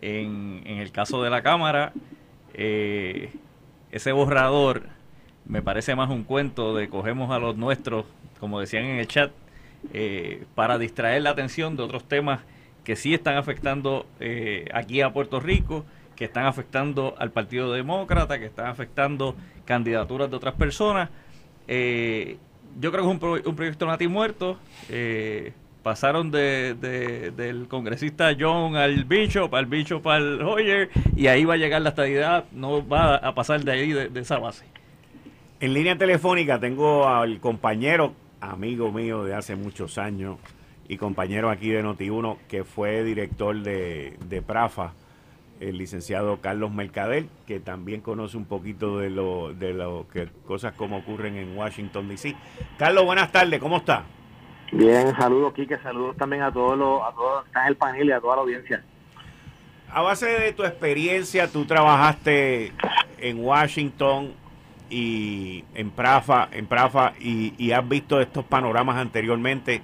En, 0.00 0.62
en 0.64 0.78
el 0.78 0.92
caso 0.92 1.22
de 1.22 1.28
la 1.28 1.42
Cámara, 1.42 1.92
eh, 2.54 3.32
ese 3.92 4.12
borrador 4.12 4.82
me 5.46 5.62
parece 5.62 5.94
más 5.96 6.10
un 6.10 6.24
cuento 6.24 6.74
de 6.76 6.88
cogemos 6.88 7.30
a 7.30 7.38
los 7.38 7.56
nuestros, 7.56 8.06
como 8.38 8.60
decían 8.60 8.84
en 8.84 8.98
el 8.98 9.08
chat, 9.08 9.32
eh, 9.92 10.44
para 10.54 10.78
distraer 10.78 11.22
la 11.22 11.30
atención 11.30 11.76
de 11.76 11.82
otros 11.82 12.04
temas 12.04 12.40
que 12.84 12.96
sí 12.96 13.14
están 13.14 13.36
afectando 13.36 14.06
eh, 14.20 14.66
aquí 14.72 15.00
a 15.00 15.12
Puerto 15.12 15.40
Rico, 15.40 15.84
que 16.16 16.24
están 16.26 16.46
afectando 16.46 17.14
al 17.18 17.30
Partido 17.30 17.72
Demócrata, 17.72 18.38
que 18.38 18.46
están 18.46 18.66
afectando 18.66 19.34
candidaturas 19.64 20.30
de 20.30 20.36
otras 20.36 20.54
personas. 20.54 21.08
Eh, 21.66 22.36
yo 22.78 22.92
creo 22.92 23.04
que 23.04 23.08
es 23.08 23.14
un, 23.14 23.18
pro- 23.18 23.50
un 23.50 23.56
proyecto 23.56 23.86
nati 23.86 24.06
muerto. 24.06 24.58
Pasaron 25.82 26.30
de, 26.30 26.74
de- 26.74 27.30
del 27.30 27.66
congresista 27.66 28.36
John 28.38 28.76
al 28.76 29.04
Bishop, 29.04 29.54
al 29.54 29.66
Bishop 29.66 30.06
al 30.08 30.42
Hoyer, 30.42 30.90
y 31.16 31.26
ahí 31.28 31.44
va 31.44 31.54
a 31.54 31.56
llegar 31.56 31.80
la 31.82 31.90
estadidad, 31.90 32.44
no 32.52 32.86
va 32.86 33.16
a 33.16 33.34
pasar 33.34 33.64
de 33.64 33.72
ahí, 33.72 33.92
de, 33.92 34.20
esa 34.20 34.38
base. 34.38 34.64
En 35.60 35.72
línea 35.74 35.96
telefónica 35.96 36.58
tengo 36.60 37.08
al 37.08 37.40
compañero, 37.40 38.12
amigo 38.40 38.92
mío 38.92 39.24
de 39.24 39.34
hace 39.34 39.56
muchos 39.56 39.96
años 39.98 40.36
y 40.88 40.96
compañero 40.98 41.48
aquí 41.50 41.70
de 41.70 41.82
Noti1, 41.82 42.36
que 42.48 42.64
fue 42.64 43.02
director 43.04 43.56
de, 43.62 44.16
de 44.28 44.42
Prafa, 44.42 44.92
el 45.60 45.78
licenciado 45.78 46.40
Carlos 46.40 46.72
Mercader, 46.72 47.26
que 47.46 47.60
también 47.60 48.00
conoce 48.00 48.36
un 48.36 48.46
poquito 48.46 48.98
de 48.98 49.08
lo, 49.10 49.52
de 49.54 49.72
lo 49.74 50.06
cosas 50.46 50.72
como 50.74 50.98
ocurren 50.98 51.36
en 51.36 51.56
Washington 51.56 52.08
DC. 52.08 52.34
Carlos, 52.78 53.04
buenas 53.04 53.30
tardes, 53.32 53.60
¿cómo 53.60 53.78
está? 53.78 54.04
Bien, 54.72 55.14
saludos, 55.16 55.52
Quique, 55.54 55.78
saludos 55.78 56.16
también 56.16 56.42
a 56.42 56.52
todos 56.52 56.78
los, 56.78 57.02
a 57.02 57.12
todos 57.12 57.46
están 57.46 57.62
en 57.62 57.68
el 57.68 57.76
panel 57.76 58.08
y 58.08 58.12
a 58.12 58.20
toda 58.20 58.36
la 58.36 58.42
audiencia. 58.42 58.82
A 59.92 60.02
base 60.02 60.26
de 60.26 60.52
tu 60.52 60.64
experiencia, 60.64 61.50
tú 61.50 61.64
trabajaste 61.64 62.72
en 63.18 63.44
Washington 63.44 64.32
y 64.88 65.64
en 65.74 65.90
Prafa, 65.90 66.48
en 66.52 66.66
Prafa 66.66 67.12
y, 67.18 67.54
y 67.58 67.72
has 67.72 67.88
visto 67.88 68.20
estos 68.20 68.44
panoramas 68.44 68.96
anteriormente. 68.96 69.82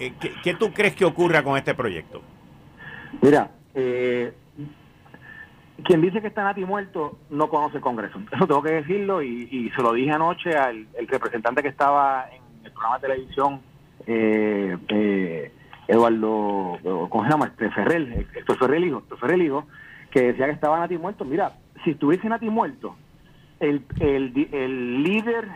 Eh, 0.00 0.14
¿Qué, 0.18 0.32
qué 0.42 0.54
tú 0.54 0.72
crees 0.72 0.94
que 0.94 1.04
ocurra 1.04 1.42
con 1.42 1.58
este 1.58 1.74
proyecto? 1.74 2.22
Mira, 3.20 3.50
eh, 3.74 4.32
quien 5.84 6.00
dice 6.00 6.20
que 6.20 6.28
está 6.28 6.44
Nati 6.44 6.64
muerto 6.64 7.18
no 7.28 7.48
conoce 7.48 7.76
el 7.76 7.82
Congreso. 7.82 8.18
Eso 8.32 8.46
tengo 8.46 8.62
que 8.62 8.72
decirlo 8.72 9.22
y, 9.22 9.48
y 9.50 9.70
se 9.70 9.82
lo 9.82 9.92
dije 9.92 10.12
anoche 10.12 10.56
al 10.56 10.86
el 10.94 11.08
representante 11.08 11.62
que 11.62 11.68
estaba 11.68 12.26
en 12.30 12.42
el 12.64 12.72
programa 12.72 12.98
de 12.98 13.08
televisión, 13.08 13.60
eh, 14.06 14.76
eh, 14.88 15.52
Eduardo, 15.88 17.08
¿cómo 17.08 17.24
se 17.24 17.30
llama? 17.30 17.46
Este 17.46 17.70
Ferrell, 17.70 18.26
Héctor 18.34 18.58
Ferrell 18.58 18.84
hijo, 18.84 18.98
Héctor 18.98 19.18
Ferrell 19.18 19.42
hijo, 19.42 19.66
que 20.10 20.22
decía 20.22 20.46
que 20.46 20.52
estaba 20.52 20.78
Nati 20.78 20.96
muerto. 20.96 21.24
Mira, 21.24 21.52
si 21.84 21.90
estuviese 21.90 22.28
Nati 22.28 22.48
muerto, 22.48 22.96
el, 23.60 23.84
el, 24.00 24.48
el 24.52 25.02
líder 25.02 25.48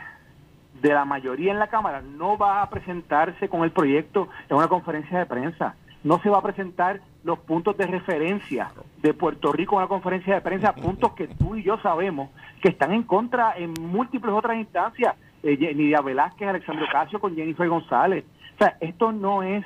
de 0.81 0.93
la 0.93 1.05
mayoría 1.05 1.53
en 1.53 1.59
la 1.59 1.69
Cámara 1.69 2.03
no 2.03 2.37
va 2.37 2.63
a 2.63 2.71
presentarse 2.71 3.49
con 3.49 3.65
el 3.65 3.71
proyecto 3.71 4.29
en 4.49 4.57
una 4.57 4.69
conferencia 4.69 5.19
de 5.19 5.27
prensa. 5.27 5.75
No 6.05 6.21
se 6.21 6.29
va 6.29 6.39
a 6.39 6.43
presentar 6.43 7.01
los 7.25 7.41
puntos 7.41 7.77
de 7.77 7.87
referencia 7.87 8.71
de 9.03 9.13
Puerto 9.13 9.53
Rico 9.53 9.75
en 9.75 9.79
una 9.79 9.89
conferencia 9.89 10.35
de 10.35 10.41
prensa, 10.41 10.75
puntos 10.77 11.13
que 11.13 11.27
tú 11.27 11.57
y 11.57 11.63
yo 11.63 11.79
sabemos 11.79 12.31
que 12.63 12.69
están 12.69 12.93
en 12.93 13.03
contra 13.03 13.57
en 13.57 13.75
múltiples 13.81 14.33
otras 14.33 14.57
instancias. 14.57 15.15
Eh, 15.43 15.57
Nidia 15.75 16.01
Velázquez, 16.01 16.49
Alexandro 16.49 16.87
Casio 16.91 17.21
con 17.21 17.35
Jennifer 17.35 17.69
González. 17.69 18.25
O 18.57 18.59
sea, 18.59 18.77
esto 18.81 19.13
no 19.13 19.43
es 19.43 19.65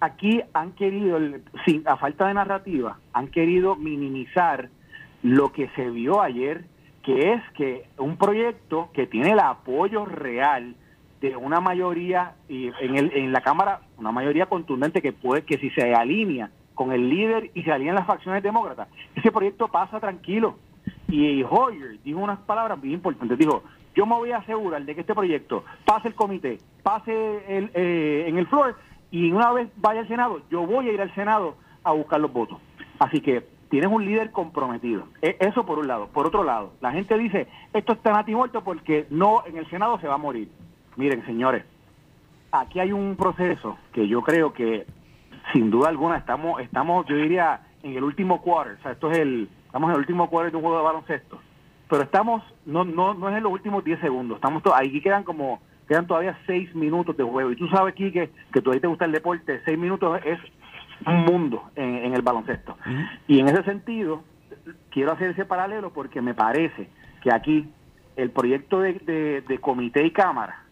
aquí 0.00 0.42
han 0.52 0.72
querido, 0.72 1.20
sin, 1.64 1.86
a 1.86 1.96
falta 1.96 2.26
de 2.26 2.34
narrativa, 2.34 2.98
han 3.12 3.28
querido 3.28 3.76
minimizar 3.76 4.68
lo 5.22 5.52
que 5.52 5.68
se 5.76 5.90
vio 5.90 6.20
ayer, 6.20 6.64
que 7.04 7.34
es 7.34 7.42
que 7.54 7.86
un 7.98 8.16
proyecto 8.16 8.88
que 8.92 9.06
tiene 9.06 9.30
el 9.30 9.38
apoyo 9.38 10.04
real 10.04 10.74
de 11.20 11.36
una 11.36 11.60
mayoría 11.60 12.32
y 12.48 12.72
en, 12.80 12.96
el, 12.96 13.12
en 13.14 13.32
la 13.32 13.42
Cámara, 13.42 13.82
una 13.96 14.10
mayoría 14.10 14.46
contundente 14.46 15.00
que 15.00 15.12
puede 15.12 15.42
que 15.42 15.58
si 15.58 15.70
se 15.70 15.94
alinea 15.94 16.50
con 16.74 16.90
el 16.90 17.08
líder 17.08 17.52
y 17.54 17.62
se 17.62 17.70
alinean 17.70 17.94
las 17.94 18.06
facciones 18.06 18.42
demócratas, 18.42 18.88
ese 19.14 19.30
proyecto 19.30 19.68
pasa 19.68 20.00
tranquilo. 20.00 20.56
Y 21.08 21.44
Hoyer 21.44 22.02
dijo 22.02 22.18
unas 22.18 22.40
palabras 22.40 22.80
bien 22.80 22.94
importantes, 22.94 23.38
dijo, 23.38 23.62
yo 23.94 24.06
me 24.06 24.14
voy 24.16 24.32
a 24.32 24.38
asegurar 24.38 24.84
de 24.84 24.94
que 24.94 25.02
este 25.02 25.14
proyecto 25.14 25.64
pase 25.84 26.08
el 26.08 26.14
comité, 26.14 26.58
pase 26.82 27.12
el, 27.58 27.70
eh, 27.74 28.24
en 28.28 28.38
el 28.38 28.46
floor 28.46 28.76
y 29.10 29.30
una 29.32 29.52
vez 29.52 29.68
vaya 29.76 30.00
al 30.00 30.08
Senado, 30.08 30.40
yo 30.50 30.66
voy 30.66 30.88
a 30.88 30.92
ir 30.92 31.00
al 31.00 31.14
Senado 31.14 31.56
a 31.84 31.92
buscar 31.92 32.20
los 32.20 32.32
votos. 32.32 32.58
Así 32.98 33.20
que 33.20 33.46
tienes 33.68 33.90
un 33.90 34.04
líder 34.04 34.30
comprometido. 34.30 35.04
E- 35.20 35.36
Eso 35.40 35.66
por 35.66 35.78
un 35.78 35.88
lado. 35.88 36.06
Por 36.08 36.26
otro 36.26 36.44
lado, 36.44 36.72
la 36.80 36.92
gente 36.92 37.16
dice, 37.18 37.48
esto 37.72 37.92
está 37.92 38.12
nati 38.12 38.34
muerto 38.34 38.62
porque 38.62 39.06
no 39.10 39.44
en 39.46 39.56
el 39.58 39.68
Senado 39.68 39.98
se 40.00 40.08
va 40.08 40.14
a 40.14 40.18
morir. 40.18 40.48
Miren, 40.96 41.24
señores, 41.26 41.64
aquí 42.52 42.80
hay 42.80 42.92
un 42.92 43.16
proceso 43.16 43.76
que 43.92 44.06
yo 44.08 44.22
creo 44.22 44.52
que 44.52 44.86
sin 45.52 45.70
duda 45.70 45.88
alguna 45.88 46.16
estamos, 46.18 46.60
estamos 46.60 47.04
yo 47.06 47.16
diría, 47.16 47.60
en 47.82 47.94
el 47.96 48.04
último 48.04 48.40
quarter. 48.40 48.76
O 48.78 48.82
sea, 48.82 48.92
esto 48.92 49.10
es 49.10 49.18
el, 49.18 49.48
estamos 49.66 49.88
en 49.88 49.94
el 49.94 50.00
último 50.00 50.30
quarter 50.30 50.50
de 50.52 50.56
un 50.56 50.62
juego 50.62 50.78
de 50.78 50.84
baloncesto. 50.84 51.38
Pero 51.92 52.04
estamos, 52.04 52.42
no, 52.64 52.84
no, 52.86 53.12
no 53.12 53.28
es 53.28 53.36
en 53.36 53.42
los 53.42 53.52
últimos 53.52 53.84
10 53.84 54.00
segundos. 54.00 54.36
Estamos 54.36 54.62
ahí 54.74 54.98
quedan 55.02 55.24
como, 55.24 55.60
quedan 55.86 56.06
todavía 56.06 56.38
6 56.46 56.74
minutos 56.74 57.14
de 57.18 57.22
juego. 57.22 57.52
Y 57.52 57.56
tú 57.56 57.68
sabes, 57.68 57.94
Quique, 57.94 58.30
que 58.50 58.62
tú 58.62 58.72
ahí 58.72 58.80
te 58.80 58.86
gusta 58.86 59.04
el 59.04 59.12
deporte, 59.12 59.60
6 59.66 59.78
minutos 59.78 60.18
es 60.24 60.38
un 61.06 61.24
mundo 61.26 61.64
en, 61.76 61.96
en 61.96 62.14
el 62.14 62.22
baloncesto. 62.22 62.78
Y 63.28 63.40
en 63.40 63.48
ese 63.48 63.62
sentido, 63.64 64.24
quiero 64.90 65.12
hacer 65.12 65.32
ese 65.32 65.44
paralelo 65.44 65.92
porque 65.92 66.22
me 66.22 66.32
parece 66.32 66.88
que 67.22 67.30
aquí 67.30 67.68
el 68.16 68.30
proyecto 68.30 68.80
de, 68.80 68.94
de- 68.94 69.42
de 69.42 69.58
comité 69.58 70.06
y 70.06 70.12
cámara, 70.12 70.62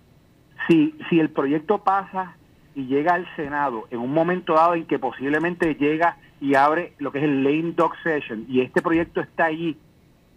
si, 0.68 0.94
si 1.10 1.20
el 1.20 1.28
proyecto 1.28 1.84
pasa 1.84 2.34
y 2.74 2.86
llega 2.86 3.12
al 3.12 3.26
Senado 3.36 3.86
en 3.90 3.98
un 4.00 4.14
momento 4.14 4.54
dado 4.54 4.74
en 4.74 4.86
que 4.86 4.98
posiblemente 4.98 5.74
llega 5.74 6.16
y 6.40 6.54
abre 6.54 6.94
lo 6.98 7.12
que 7.12 7.18
es 7.18 7.24
el 7.24 7.44
lame 7.44 7.72
dog 7.72 7.92
session 8.02 8.46
y 8.48 8.62
este 8.62 8.80
proyecto 8.80 9.20
está 9.20 9.44
allí, 9.44 9.76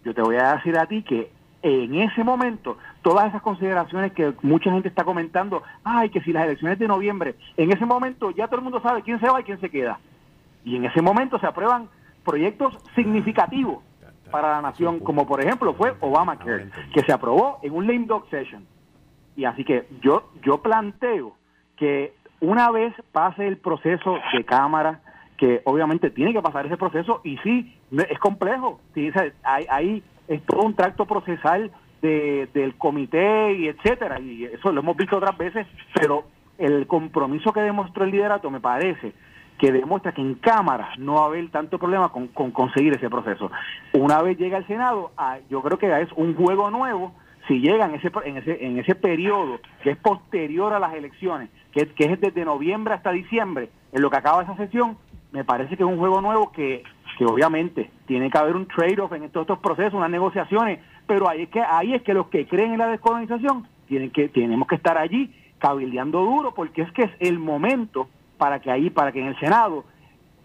yo 0.04 0.14
te 0.14 0.22
voy 0.22 0.36
a 0.36 0.56
decir 0.56 0.78
a 0.78 0.86
ti 0.86 1.04
que 1.04 1.32
en 1.62 1.95
ese 1.95 2.24
momento 2.24 2.78
todas 3.01 3.30
esas 3.30 3.41
consideraciones 3.41 4.12
que 4.12 4.34
mucha 4.41 4.72
gente 4.72 4.89
está 4.89 5.04
comentando, 5.06 5.64
ay, 5.84 6.10
que 6.10 6.22
si 6.22 6.34
las 6.34 6.45
elecciones 6.45 6.78
de 6.78 6.88
noviembre, 6.88 7.36
en 7.56 7.72
ese 7.72 7.86
momento 7.86 8.32
ya 8.32 8.47
todo 8.47 8.58
el 8.58 8.64
mundo 8.64 8.82
sabe 8.82 9.01
quién 9.01 9.20
se 9.20 9.30
va 9.30 9.39
y 9.39 9.43
quién 9.43 9.60
se 9.60 9.70
queda. 9.70 9.99
Y 10.66 10.76
en 10.76 10.86
ese 10.86 11.01
momento 11.01 11.39
se 11.39 11.47
aprueban 11.47 11.88
proyectos 12.24 12.78
significativos 12.95 13.80
para 14.30 14.49
la 14.49 14.62
nación, 14.62 14.99
como 14.99 15.26
por 15.26 15.41
ejemplo 15.41 15.74
fue 15.74 15.93
Obamacare, 15.99 16.70
que 16.93 17.01
se 17.04 17.14
aprobó 17.14 17.60
en 17.62 17.74
un 17.74 17.88
lame 17.88 18.06
dog 18.08 18.28
session. 18.30 18.66
Y 19.36 19.45
así 19.45 19.64
que 19.64 19.88
yo, 20.01 20.32
yo 20.43 20.62
planteo 20.62 21.36
que 21.78 22.14
una 22.39 22.72
vez 22.72 22.93
pase 23.12 23.47
el 23.47 23.58
proceso 23.58 24.18
de 24.34 24.43
Cámara, 24.43 25.01
que 25.38 25.62
obviamente 25.66 26.10
tiene 26.10 26.34
que 26.34 26.41
pasar 26.41 26.66
ese 26.66 26.78
proceso, 26.78 27.22
y 27.24 27.38
sí, 27.38 27.78
es 28.01 28.19
complejo. 28.19 28.79
Sí, 28.93 29.09
o 29.09 29.19
es 30.27 30.41
todo 30.45 30.61
un 30.61 30.75
tracto 30.75 31.05
procesal 31.05 31.71
de, 32.01 32.49
del 32.53 32.75
comité 32.75 33.53
y 33.53 33.67
etcétera, 33.67 34.19
y 34.19 34.45
eso 34.45 34.71
lo 34.71 34.81
hemos 34.81 34.97
visto 34.97 35.17
otras 35.17 35.37
veces, 35.37 35.67
pero 35.93 36.25
el 36.57 36.87
compromiso 36.87 37.51
que 37.51 37.61
demostró 37.61 38.03
el 38.03 38.11
liderato 38.11 38.49
me 38.49 38.59
parece 38.59 39.13
que 39.57 39.71
demuestra 39.71 40.11
que 40.11 40.21
en 40.21 40.35
Cámara 40.35 40.89
no 40.97 41.15
va 41.15 41.21
a 41.21 41.25
haber 41.25 41.49
tanto 41.49 41.77
problema 41.77 42.09
con, 42.09 42.27
con 42.27 42.51
conseguir 42.51 42.93
ese 42.95 43.09
proceso. 43.09 43.51
Una 43.93 44.21
vez 44.21 44.37
llega 44.37 44.57
al 44.57 44.67
Senado, 44.67 45.11
ah, 45.17 45.37
yo 45.49 45.61
creo 45.61 45.77
que 45.77 46.01
es 46.01 46.11
un 46.15 46.35
juego 46.35 46.69
nuevo 46.71 47.13
si 47.47 47.59
llega 47.59 47.85
en 47.85 47.95
ese, 47.95 48.11
en 48.25 48.37
ese, 48.37 48.65
en 48.65 48.79
ese 48.79 48.95
periodo 48.95 49.59
que 49.81 49.91
es 49.91 49.97
posterior 49.97 50.73
a 50.73 50.79
las 50.79 50.93
elecciones, 50.93 51.49
que, 51.71 51.85
que 51.87 52.05
es 52.05 52.19
desde 52.19 52.45
noviembre 52.45 52.93
hasta 52.93 53.11
diciembre, 53.11 53.69
en 53.91 54.01
lo 54.01 54.09
que 54.09 54.17
acaba 54.17 54.43
esa 54.43 54.55
sesión, 54.55 54.97
me 55.34 55.43
parece 55.43 55.75
que 55.75 55.84
es 55.84 55.89
un 55.89 55.97
juego 55.97 56.21
nuevo 56.21 56.51
que, 56.51 56.84
que 57.17 57.25
obviamente 57.25 57.89
tiene 58.05 58.29
que 58.29 58.38
haber 58.38 58.55
un 58.55 58.67
trade-off 58.67 59.11
en 59.13 59.29
todos 59.31 59.45
estos 59.45 59.59
procesos, 59.59 59.95
unas 59.95 60.11
negociaciones, 60.11 60.79
pero 61.07 61.27
ahí 61.27 61.41
es 61.41 61.49
que 61.49 61.59
ahí 61.59 61.93
es 61.95 62.03
que 62.03 62.13
los 62.13 62.27
que 62.27 62.47
creen 62.47 62.73
en 62.73 62.77
la 62.77 62.88
descolonización 62.88 63.67
tienen 63.88 64.11
que 64.11 64.29
tenemos 64.29 64.67
que 64.67 64.75
estar 64.75 64.97
allí 64.97 65.34
cabildeando 65.57 66.19
duro 66.21 66.53
porque 66.53 66.84
es 66.84 66.91
que 66.91 67.03
es 67.03 67.11
el 67.19 67.39
momento 67.39 68.07
para 68.38 68.59
que 68.59 68.69
ahí 68.69 68.91
para 68.91 69.11
que 69.11 69.21
en 69.21 69.27
el 69.27 69.39
Senado 69.39 69.86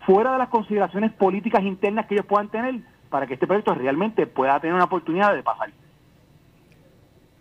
fuera 0.06 0.32
de 0.32 0.38
las 0.38 0.48
consideraciones 0.48 1.12
políticas 1.12 1.62
internas 1.62 2.06
que 2.06 2.14
ellos 2.14 2.26
puedan 2.26 2.48
tener 2.48 2.80
para 3.10 3.26
que 3.26 3.34
este 3.34 3.46
proyecto 3.46 3.74
realmente 3.74 4.26
pueda 4.26 4.58
tener 4.58 4.74
una 4.74 4.84
oportunidad 4.84 5.34
de 5.34 5.42
pasar. 5.42 5.70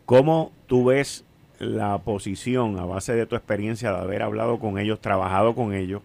¿Cómo 0.06 0.52
tú 0.68 0.86
ves 0.86 1.26
la 1.60 1.98
posición 2.00 2.78
a 2.78 2.86
base 2.86 3.14
de 3.14 3.26
tu 3.26 3.36
experiencia 3.36 3.92
de 3.92 4.00
haber 4.00 4.22
hablado 4.22 4.60
con 4.60 4.78
ellos, 4.80 5.00
trabajado 5.00 5.56
con 5.56 5.74
ellos, 5.74 6.02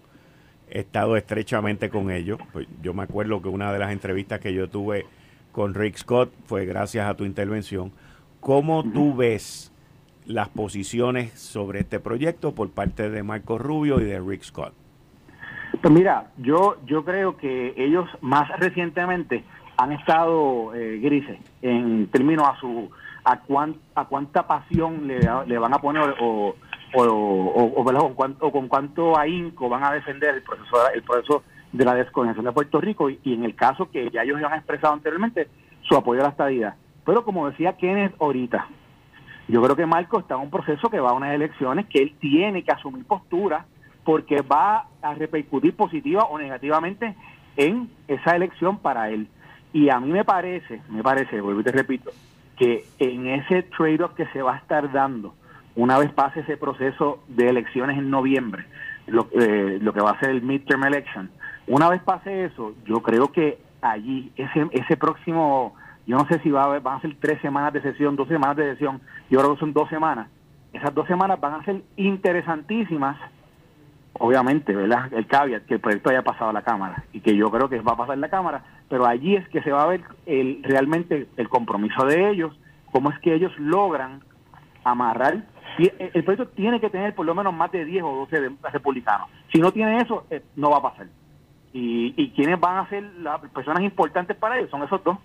estado 0.79 1.17
estrechamente 1.17 1.89
con 1.91 2.11
ellos. 2.11 2.39
Pues 2.53 2.67
yo 2.83 2.95
me 2.95 3.03
acuerdo 3.03 3.41
que 3.43 3.49
una 3.49 3.73
de 3.73 3.79
las 3.79 3.93
entrevistas 3.93 4.41
que 4.41 4.53
yo 4.53 4.69
tuve 4.69 5.07
con 5.53 5.75
Rick 5.75 5.99
Scott 5.99 6.33
fue 6.47 6.65
gracias 6.65 7.09
a 7.09 7.15
tu 7.15 7.25
intervención. 7.25 7.93
¿Cómo 8.41 8.83
tú 8.83 9.15
ves 9.15 9.73
las 10.27 10.49
posiciones 10.49 11.39
sobre 11.39 11.81
este 11.81 12.01
proyecto 12.01 12.55
por 12.55 12.71
parte 12.71 13.11
de 13.11 13.23
Marco 13.23 13.59
Rubio 13.59 14.01
y 14.01 14.05
de 14.05 14.21
Rick 14.21 14.43
Scott? 14.43 14.73
Pues 15.81 15.93
mira, 15.93 16.31
yo, 16.39 16.77
yo 16.87 17.05
creo 17.05 17.37
que 17.37 17.75
ellos 17.77 18.09
más 18.21 18.49
recientemente 18.59 19.45
han 19.77 19.93
estado 19.93 20.75
eh, 20.75 20.99
grises 21.01 21.39
en 21.63 22.09
términos 22.09 22.47
a 22.49 22.61
su 22.61 22.91
a, 23.25 23.41
a 23.95 24.05
cuánta 24.07 24.47
pasión 24.47 25.07
le, 25.07 25.21
le 25.47 25.59
van 25.59 25.75
a 25.75 25.79
poner 25.79 26.15
o, 26.21 26.55
o, 26.95 27.05
o, 27.05 28.53
con 28.53 28.69
cuánto 28.69 29.19
ahínco 29.19 29.69
van 29.69 29.85
a 29.85 29.93
defender 29.93 30.35
el 30.35 30.43
proceso 30.43 30.91
el 30.95 31.03
proceso 31.03 31.43
de 31.73 31.85
la 31.85 31.95
desconexión 31.95 32.45
de 32.45 32.53
Puerto 32.53 32.81
Rico 32.81 33.09
y, 33.09 33.19
en 33.25 33.45
el 33.45 33.55
caso 33.55 33.91
que 33.91 34.11
ya 34.11 34.23
ellos 34.23 34.43
han 34.43 34.59
expresado 34.59 34.93
anteriormente 34.93 35.49
su 35.83 35.97
apoyo 35.97 36.21
a 36.21 36.25
la 36.25 36.31
estadía. 36.31 36.77
Pero 37.05 37.25
como 37.25 37.49
decía 37.49 37.77
Kenneth 37.77 38.15
ahorita, 38.21 38.67
yo 39.49 39.63
creo 39.63 39.75
que 39.75 39.87
Marco 39.87 40.21
está 40.21 40.35
en 40.35 40.43
un 40.43 40.51
proceso 40.51 40.89
que 40.89 41.01
va 41.01 41.11
a 41.11 41.15
unas 41.15 41.35
elecciones 41.35 41.87
que 41.87 42.03
él 42.03 42.15
tiene 42.21 42.63
que 42.63 42.73
asumir 42.73 43.05
postura 43.05 43.65
porque 44.05 44.43
va 44.43 44.87
a 45.01 45.15
repercutir 45.15 45.75
positiva 45.75 46.25
o 46.25 46.39
negativamente 46.39 47.17
en 47.57 47.91
esa 48.09 48.37
elección 48.37 48.79
para 48.79 49.11
él. 49.11 49.29
Y 49.73 49.89
a 49.89 49.99
mí 50.01 50.11
me 50.11 50.25
parece, 50.25 50.83
me 50.89 51.03
parece, 51.03 51.41
vuelvo 51.41 51.61
y 51.61 51.65
te 51.65 51.73
repito, 51.73 52.11
que 52.57 52.85
en 52.99 53.27
ese 53.29 53.63
trade-off 53.63 54.15
que 54.15 54.27
se 54.27 54.43
va 54.43 54.55
a 54.55 54.59
estar 54.59 54.93
dando, 54.93 55.35
una 55.77 55.99
vez 55.99 56.13
pase 56.13 56.41
ese 56.41 56.57
proceso 56.57 57.23
de 57.29 57.49
elecciones 57.49 57.99
en 57.99 58.11
noviembre, 58.11 58.65
lo, 59.07 59.29
eh, 59.33 59.79
lo 59.81 59.93
que 59.93 60.01
va 60.01 60.11
a 60.11 60.21
ser 60.21 60.31
el 60.31 60.43
midterm 60.43 60.85
election, 60.85 61.31
una 61.67 61.89
vez 61.89 62.03
pase 62.03 62.45
eso, 62.45 62.75
yo 62.85 63.03
creo 63.03 63.33
que 63.33 63.59
allí, 63.81 64.33
ese, 64.37 64.69
ese 64.73 64.97
próximo, 64.97 65.75
yo 66.07 66.17
no 66.17 66.27
sé 66.27 66.39
si 66.41 66.51
va 66.51 66.63
a 66.63 66.67
haber, 66.67 66.81
van 66.83 66.99
a 66.99 67.01
ser 67.01 67.17
tres 67.21 67.41
semanas 67.41 67.73
de 67.73 67.83
sesión, 67.83 68.17
dos 68.17 68.29
semanas 68.29 68.57
de 68.57 68.73
sesión, 68.73 69.01
yo 69.31 69.39
creo 69.41 69.55
que 69.55 69.61
son 69.61 69.73
dos 69.73 69.89
semanas. 69.89 70.29
Esas 70.73 70.95
dos 70.95 71.07
semanas 71.07 71.39
van 71.39 71.61
a 71.61 71.65
ser 71.65 71.83
interesantísimas 71.97 73.17
obviamente, 74.15 74.75
¿verdad? 74.75 75.13
El 75.13 75.27
caveat 75.27 75.65
que 75.65 75.75
el 75.75 75.81
proyecto 75.81 76.11
haya 76.11 76.23
pasado 76.23 76.51
a 76.51 76.53
la 76.53 76.63
Cámara 76.63 77.05
y 77.13 77.21
que 77.21 77.37
yo 77.37 77.51
creo 77.51 77.69
que 77.69 77.81
va 77.81 77.93
a 77.93 77.97
pasar 77.97 78.19
la 78.19 78.29
Cámara, 78.29 78.65
pero 78.89 79.07
allí 79.07 79.37
es 79.37 79.49
que 79.49 79.63
se 79.63 79.73
va 79.73 79.85
a 79.85 79.87
ver 79.87 80.03
el, 80.27 80.63
realmente 80.63 81.27
el 81.37 81.49
compromiso 81.49 82.05
de 82.05 82.31
ellos, 82.31 82.55
cómo 82.91 83.11
es 83.11 83.19
que 83.21 83.35
ellos 83.35 83.53
logran 83.59 84.21
amarrar. 84.85 85.45
El 85.79 86.25
proyecto 86.25 86.49
tiene 86.55 86.81
que 86.81 86.91
tener 86.91 87.15
por 87.15 87.27
lo 87.27 87.35
menos 87.35 87.55
más 87.55 87.71
de 87.73 87.85
10 87.85 88.03
o 88.05 88.27
12 88.31 88.51
republicanos. 88.73 89.29
Si 89.53 89.59
no 89.59 89.73
tiene 89.73 89.99
eso, 89.99 90.27
eh, 90.31 90.43
no 90.57 90.71
va 90.71 90.79
a 90.79 90.83
pasar. 90.83 91.07
Y, 91.73 92.15
y 92.17 92.31
quienes 92.31 92.61
van 92.61 92.79
a 92.79 92.89
ser 92.89 93.03
las 93.21 93.41
personas 93.51 93.83
importantes 93.83 94.37
para 94.37 94.59
ellos 94.59 94.71
son 94.71 94.83
esos 94.83 95.03
dos 95.03 95.19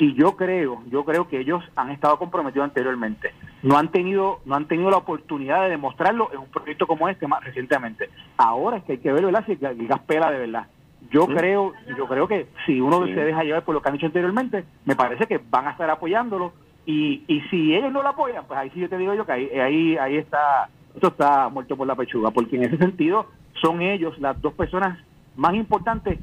y 0.00 0.14
yo 0.14 0.34
creo, 0.34 0.82
yo 0.86 1.04
creo 1.04 1.28
que 1.28 1.38
ellos 1.38 1.62
han 1.76 1.90
estado 1.90 2.18
comprometidos 2.18 2.64
anteriormente. 2.64 3.34
No 3.62 3.76
han 3.76 3.88
tenido, 3.88 4.40
no 4.46 4.54
han 4.54 4.66
tenido 4.66 4.90
la 4.90 4.96
oportunidad 4.96 5.64
de 5.64 5.70
demostrarlo 5.70 6.30
en 6.32 6.38
un 6.38 6.46
proyecto 6.46 6.86
como 6.86 7.08
este 7.10 7.28
más 7.28 7.44
recientemente. 7.44 8.08
Ahora 8.38 8.78
es 8.78 8.84
que 8.84 8.92
hay 8.92 8.98
que 8.98 9.12
ver, 9.12 9.26
¿verdad? 9.26 9.44
Si 9.44 9.52
el 9.52 9.86
gas 9.86 10.00
pela 10.00 10.30
de 10.30 10.38
verdad. 10.38 10.66
Yo 11.10 11.26
creo, 11.26 11.74
yo 11.98 12.06
creo 12.06 12.26
que 12.28 12.46
si 12.64 12.80
uno 12.80 13.04
se 13.06 13.12
deja 13.12 13.42
llevar 13.42 13.64
por 13.64 13.74
lo 13.74 13.82
que 13.82 13.88
han 13.88 13.94
dicho 13.94 14.06
anteriormente, 14.06 14.64
me 14.86 14.96
parece 14.96 15.26
que 15.26 15.38
van 15.50 15.66
a 15.66 15.72
estar 15.72 15.90
apoyándolo 15.90 16.52
y, 16.86 17.24
y 17.26 17.40
si 17.50 17.74
ellos 17.74 17.92
no 17.92 18.02
lo 18.02 18.08
apoyan, 18.08 18.44
pues 18.46 18.58
ahí 18.58 18.70
sí 18.70 18.80
yo 18.80 18.88
te 18.88 18.98
digo 18.98 19.14
yo 19.14 19.24
que 19.26 19.32
ahí, 19.32 19.48
ahí, 19.58 19.96
ahí 19.96 20.16
está, 20.16 20.68
esto 20.94 21.08
está 21.08 21.48
muerto 21.48 21.76
por 21.76 21.86
la 21.86 21.94
pechuga, 21.94 22.30
porque 22.30 22.56
en 22.56 22.64
ese 22.64 22.78
sentido 22.78 23.26
son 23.60 23.82
ellos 23.82 24.18
las 24.18 24.40
dos 24.40 24.54
personas 24.54 24.98
más 25.36 25.54
importantes 25.54 26.18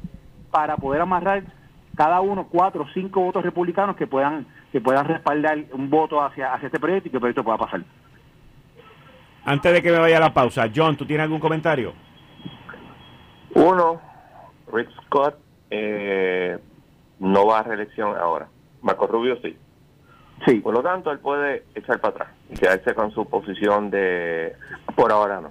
para 0.50 0.76
poder 0.76 1.00
amarrar 1.00 1.44
cada 1.96 2.20
uno 2.20 2.46
cuatro 2.48 2.84
o 2.84 2.88
cinco 2.94 3.20
votos 3.20 3.42
republicanos 3.42 3.96
que 3.96 4.06
puedan 4.06 4.46
que 4.72 4.80
puedan 4.80 5.06
respaldar 5.06 5.64
un 5.72 5.88
voto 5.88 6.22
hacia, 6.22 6.52
hacia 6.52 6.66
este 6.66 6.78
proyecto 6.78 7.08
y 7.08 7.10
que 7.10 7.16
el 7.16 7.20
proyecto 7.20 7.42
pueda 7.42 7.56
pasar. 7.56 7.82
Antes 9.44 9.72
de 9.72 9.82
que 9.82 9.90
me 9.90 9.98
vaya 9.98 10.18
a 10.18 10.20
la 10.20 10.34
pausa, 10.34 10.70
John, 10.74 10.96
¿tú 10.96 11.06
tienes 11.06 11.24
algún 11.24 11.40
comentario? 11.40 11.94
Uno, 13.54 13.98
Rick 14.70 14.90
Scott 15.06 15.36
eh, 15.70 16.58
no 17.18 17.46
va 17.46 17.60
a 17.60 17.62
reelección 17.62 18.14
ahora. 18.16 18.48
Marco 18.82 19.06
Rubio 19.06 19.38
sí. 19.40 19.56
Sí. 20.46 20.60
Por 20.60 20.74
lo 20.74 20.82
tanto, 20.82 21.10
él 21.10 21.18
puede 21.18 21.64
echar 21.74 22.00
para 22.00 22.14
atrás 22.14 22.28
y 22.50 22.54
quedarse 22.54 22.94
con 22.94 23.10
su 23.12 23.26
posición 23.26 23.90
de 23.90 24.54
por 24.94 25.12
ahora 25.12 25.40
no. 25.40 25.50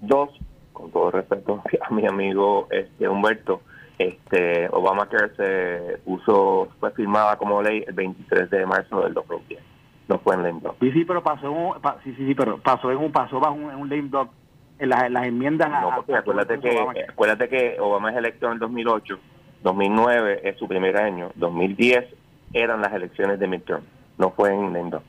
Dos, 0.00 0.30
con 0.72 0.90
todo 0.90 1.10
respeto 1.10 1.62
a 1.80 1.92
mi 1.92 2.06
amigo 2.06 2.68
este 2.70 3.08
Humberto, 3.08 3.62
este 3.98 4.68
Obamacare 4.70 5.34
se 5.36 5.98
puso, 6.04 6.68
fue 6.80 6.90
firmada 6.92 7.36
como 7.36 7.62
ley 7.62 7.84
el 7.86 7.94
23 7.94 8.50
de 8.50 8.66
marzo 8.66 9.02
del 9.02 9.14
2010. 9.14 9.62
No 10.08 10.18
fue 10.18 10.34
en 10.34 10.42
lame. 10.42 10.60
Sí, 10.80 10.90
sí, 10.92 11.04
pero 11.04 11.22
pasó, 11.22 11.52
un, 11.52 11.74
sí, 12.02 12.14
sí, 12.16 12.26
sí, 12.26 12.34
pero 12.34 12.58
pasó 12.58 12.90
en 12.90 12.96
un 12.96 13.12
paso 13.12 13.38
bajo 13.38 13.54
un, 13.54 13.70
en 13.70 13.76
un 13.76 13.88
lame 13.88 14.08
dog 14.08 14.30
en, 14.78 14.88
las 14.88 15.26
enmiendas. 15.26 15.70
No, 15.70 15.94
porque 15.96 16.14
acuérdate 16.14 16.58
que 16.58 17.04
acuérdate 17.08 17.48
que 17.48 17.76
Obama 17.78 18.10
es 18.10 18.16
electo 18.16 18.46
en 18.46 18.54
el 18.54 18.58
2008, 18.58 19.18
2009 19.62 20.40
es 20.42 20.56
su 20.56 20.66
primer 20.66 20.96
año, 20.96 21.30
2010 21.36 22.19
eran 22.52 22.80
las 22.80 22.92
elecciones 22.92 23.38
de 23.38 23.46
midterm, 23.46 23.82
no 24.18 24.30
fue 24.30 24.52
en 24.52 24.90
dog. 24.90 25.02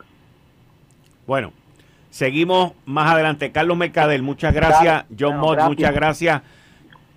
Bueno, 1.27 1.53
seguimos 2.09 2.73
más 2.85 3.11
adelante. 3.11 3.51
Carlos 3.51 3.77
Mercadel, 3.77 4.21
muchas 4.21 4.53
gracias. 4.53 5.05
John 5.17 5.37
Mott, 5.37 5.59
muchas 5.61 5.93
gracias. 5.93 6.41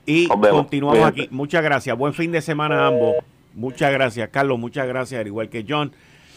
Y 0.06 0.28
continuamos 0.28 1.04
aquí. 1.04 1.28
Muchas 1.30 1.62
gracias. 1.62 1.96
Buen 1.96 2.12
fin 2.12 2.30
de 2.32 2.42
semana 2.42 2.84
a 2.84 2.86
ambos. 2.88 3.16
Muchas 3.54 3.92
gracias, 3.92 4.28
Carlos. 4.30 4.58
Muchas 4.58 4.86
gracias, 4.86 5.20
al 5.20 5.26
igual 5.26 5.48
que 5.48 5.64
John. 5.66 5.92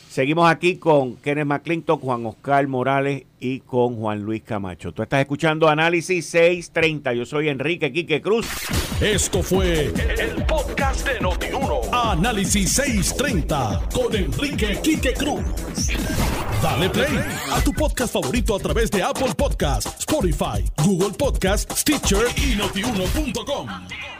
Seguimos 0.10 0.50
aquí 0.50 0.78
con 0.78 1.18
Kenneth 1.18 1.46
McClintock, 1.46 2.02
Juan 2.02 2.26
Oscar 2.26 2.66
Morales 2.68 3.24
y 3.40 3.60
con 3.60 3.98
Juan 3.98 4.24
Luis 4.24 4.42
Camacho. 4.42 4.92
Tú 4.92 5.04
estás 5.04 5.20
escuchando 5.20 5.68
Análisis 5.68 6.26
630. 6.28 7.14
Yo 7.14 7.26
soy 7.26 7.50
Enrique 7.50 7.92
Quique 7.92 8.22
Cruz. 8.22 8.48
Esto 9.02 9.44
fue 9.44 9.92
el, 10.18 10.44
podcast 10.48 11.08
de 11.08 11.20
Notiuno. 11.20 11.82
Análisis 12.08 12.72
630 12.72 13.90
con 13.94 14.16
Enrique 14.16 14.80
Quique 14.82 15.14
Cruz. 15.14 15.44
Dale 16.62 16.90
play 16.90 17.20
a 17.52 17.62
tu 17.62 17.74
podcast 17.74 18.14
favorito 18.14 18.56
a 18.56 18.60
través 18.60 18.90
de 18.90 19.04
Apple 19.04 19.34
Podcasts, 19.36 20.00
Spotify, 20.00 20.64
Google 20.84 21.12
Podcasts, 21.12 21.82
Stitcher 21.82 22.28
y 22.38 22.56
notiuno.com. 22.56 24.17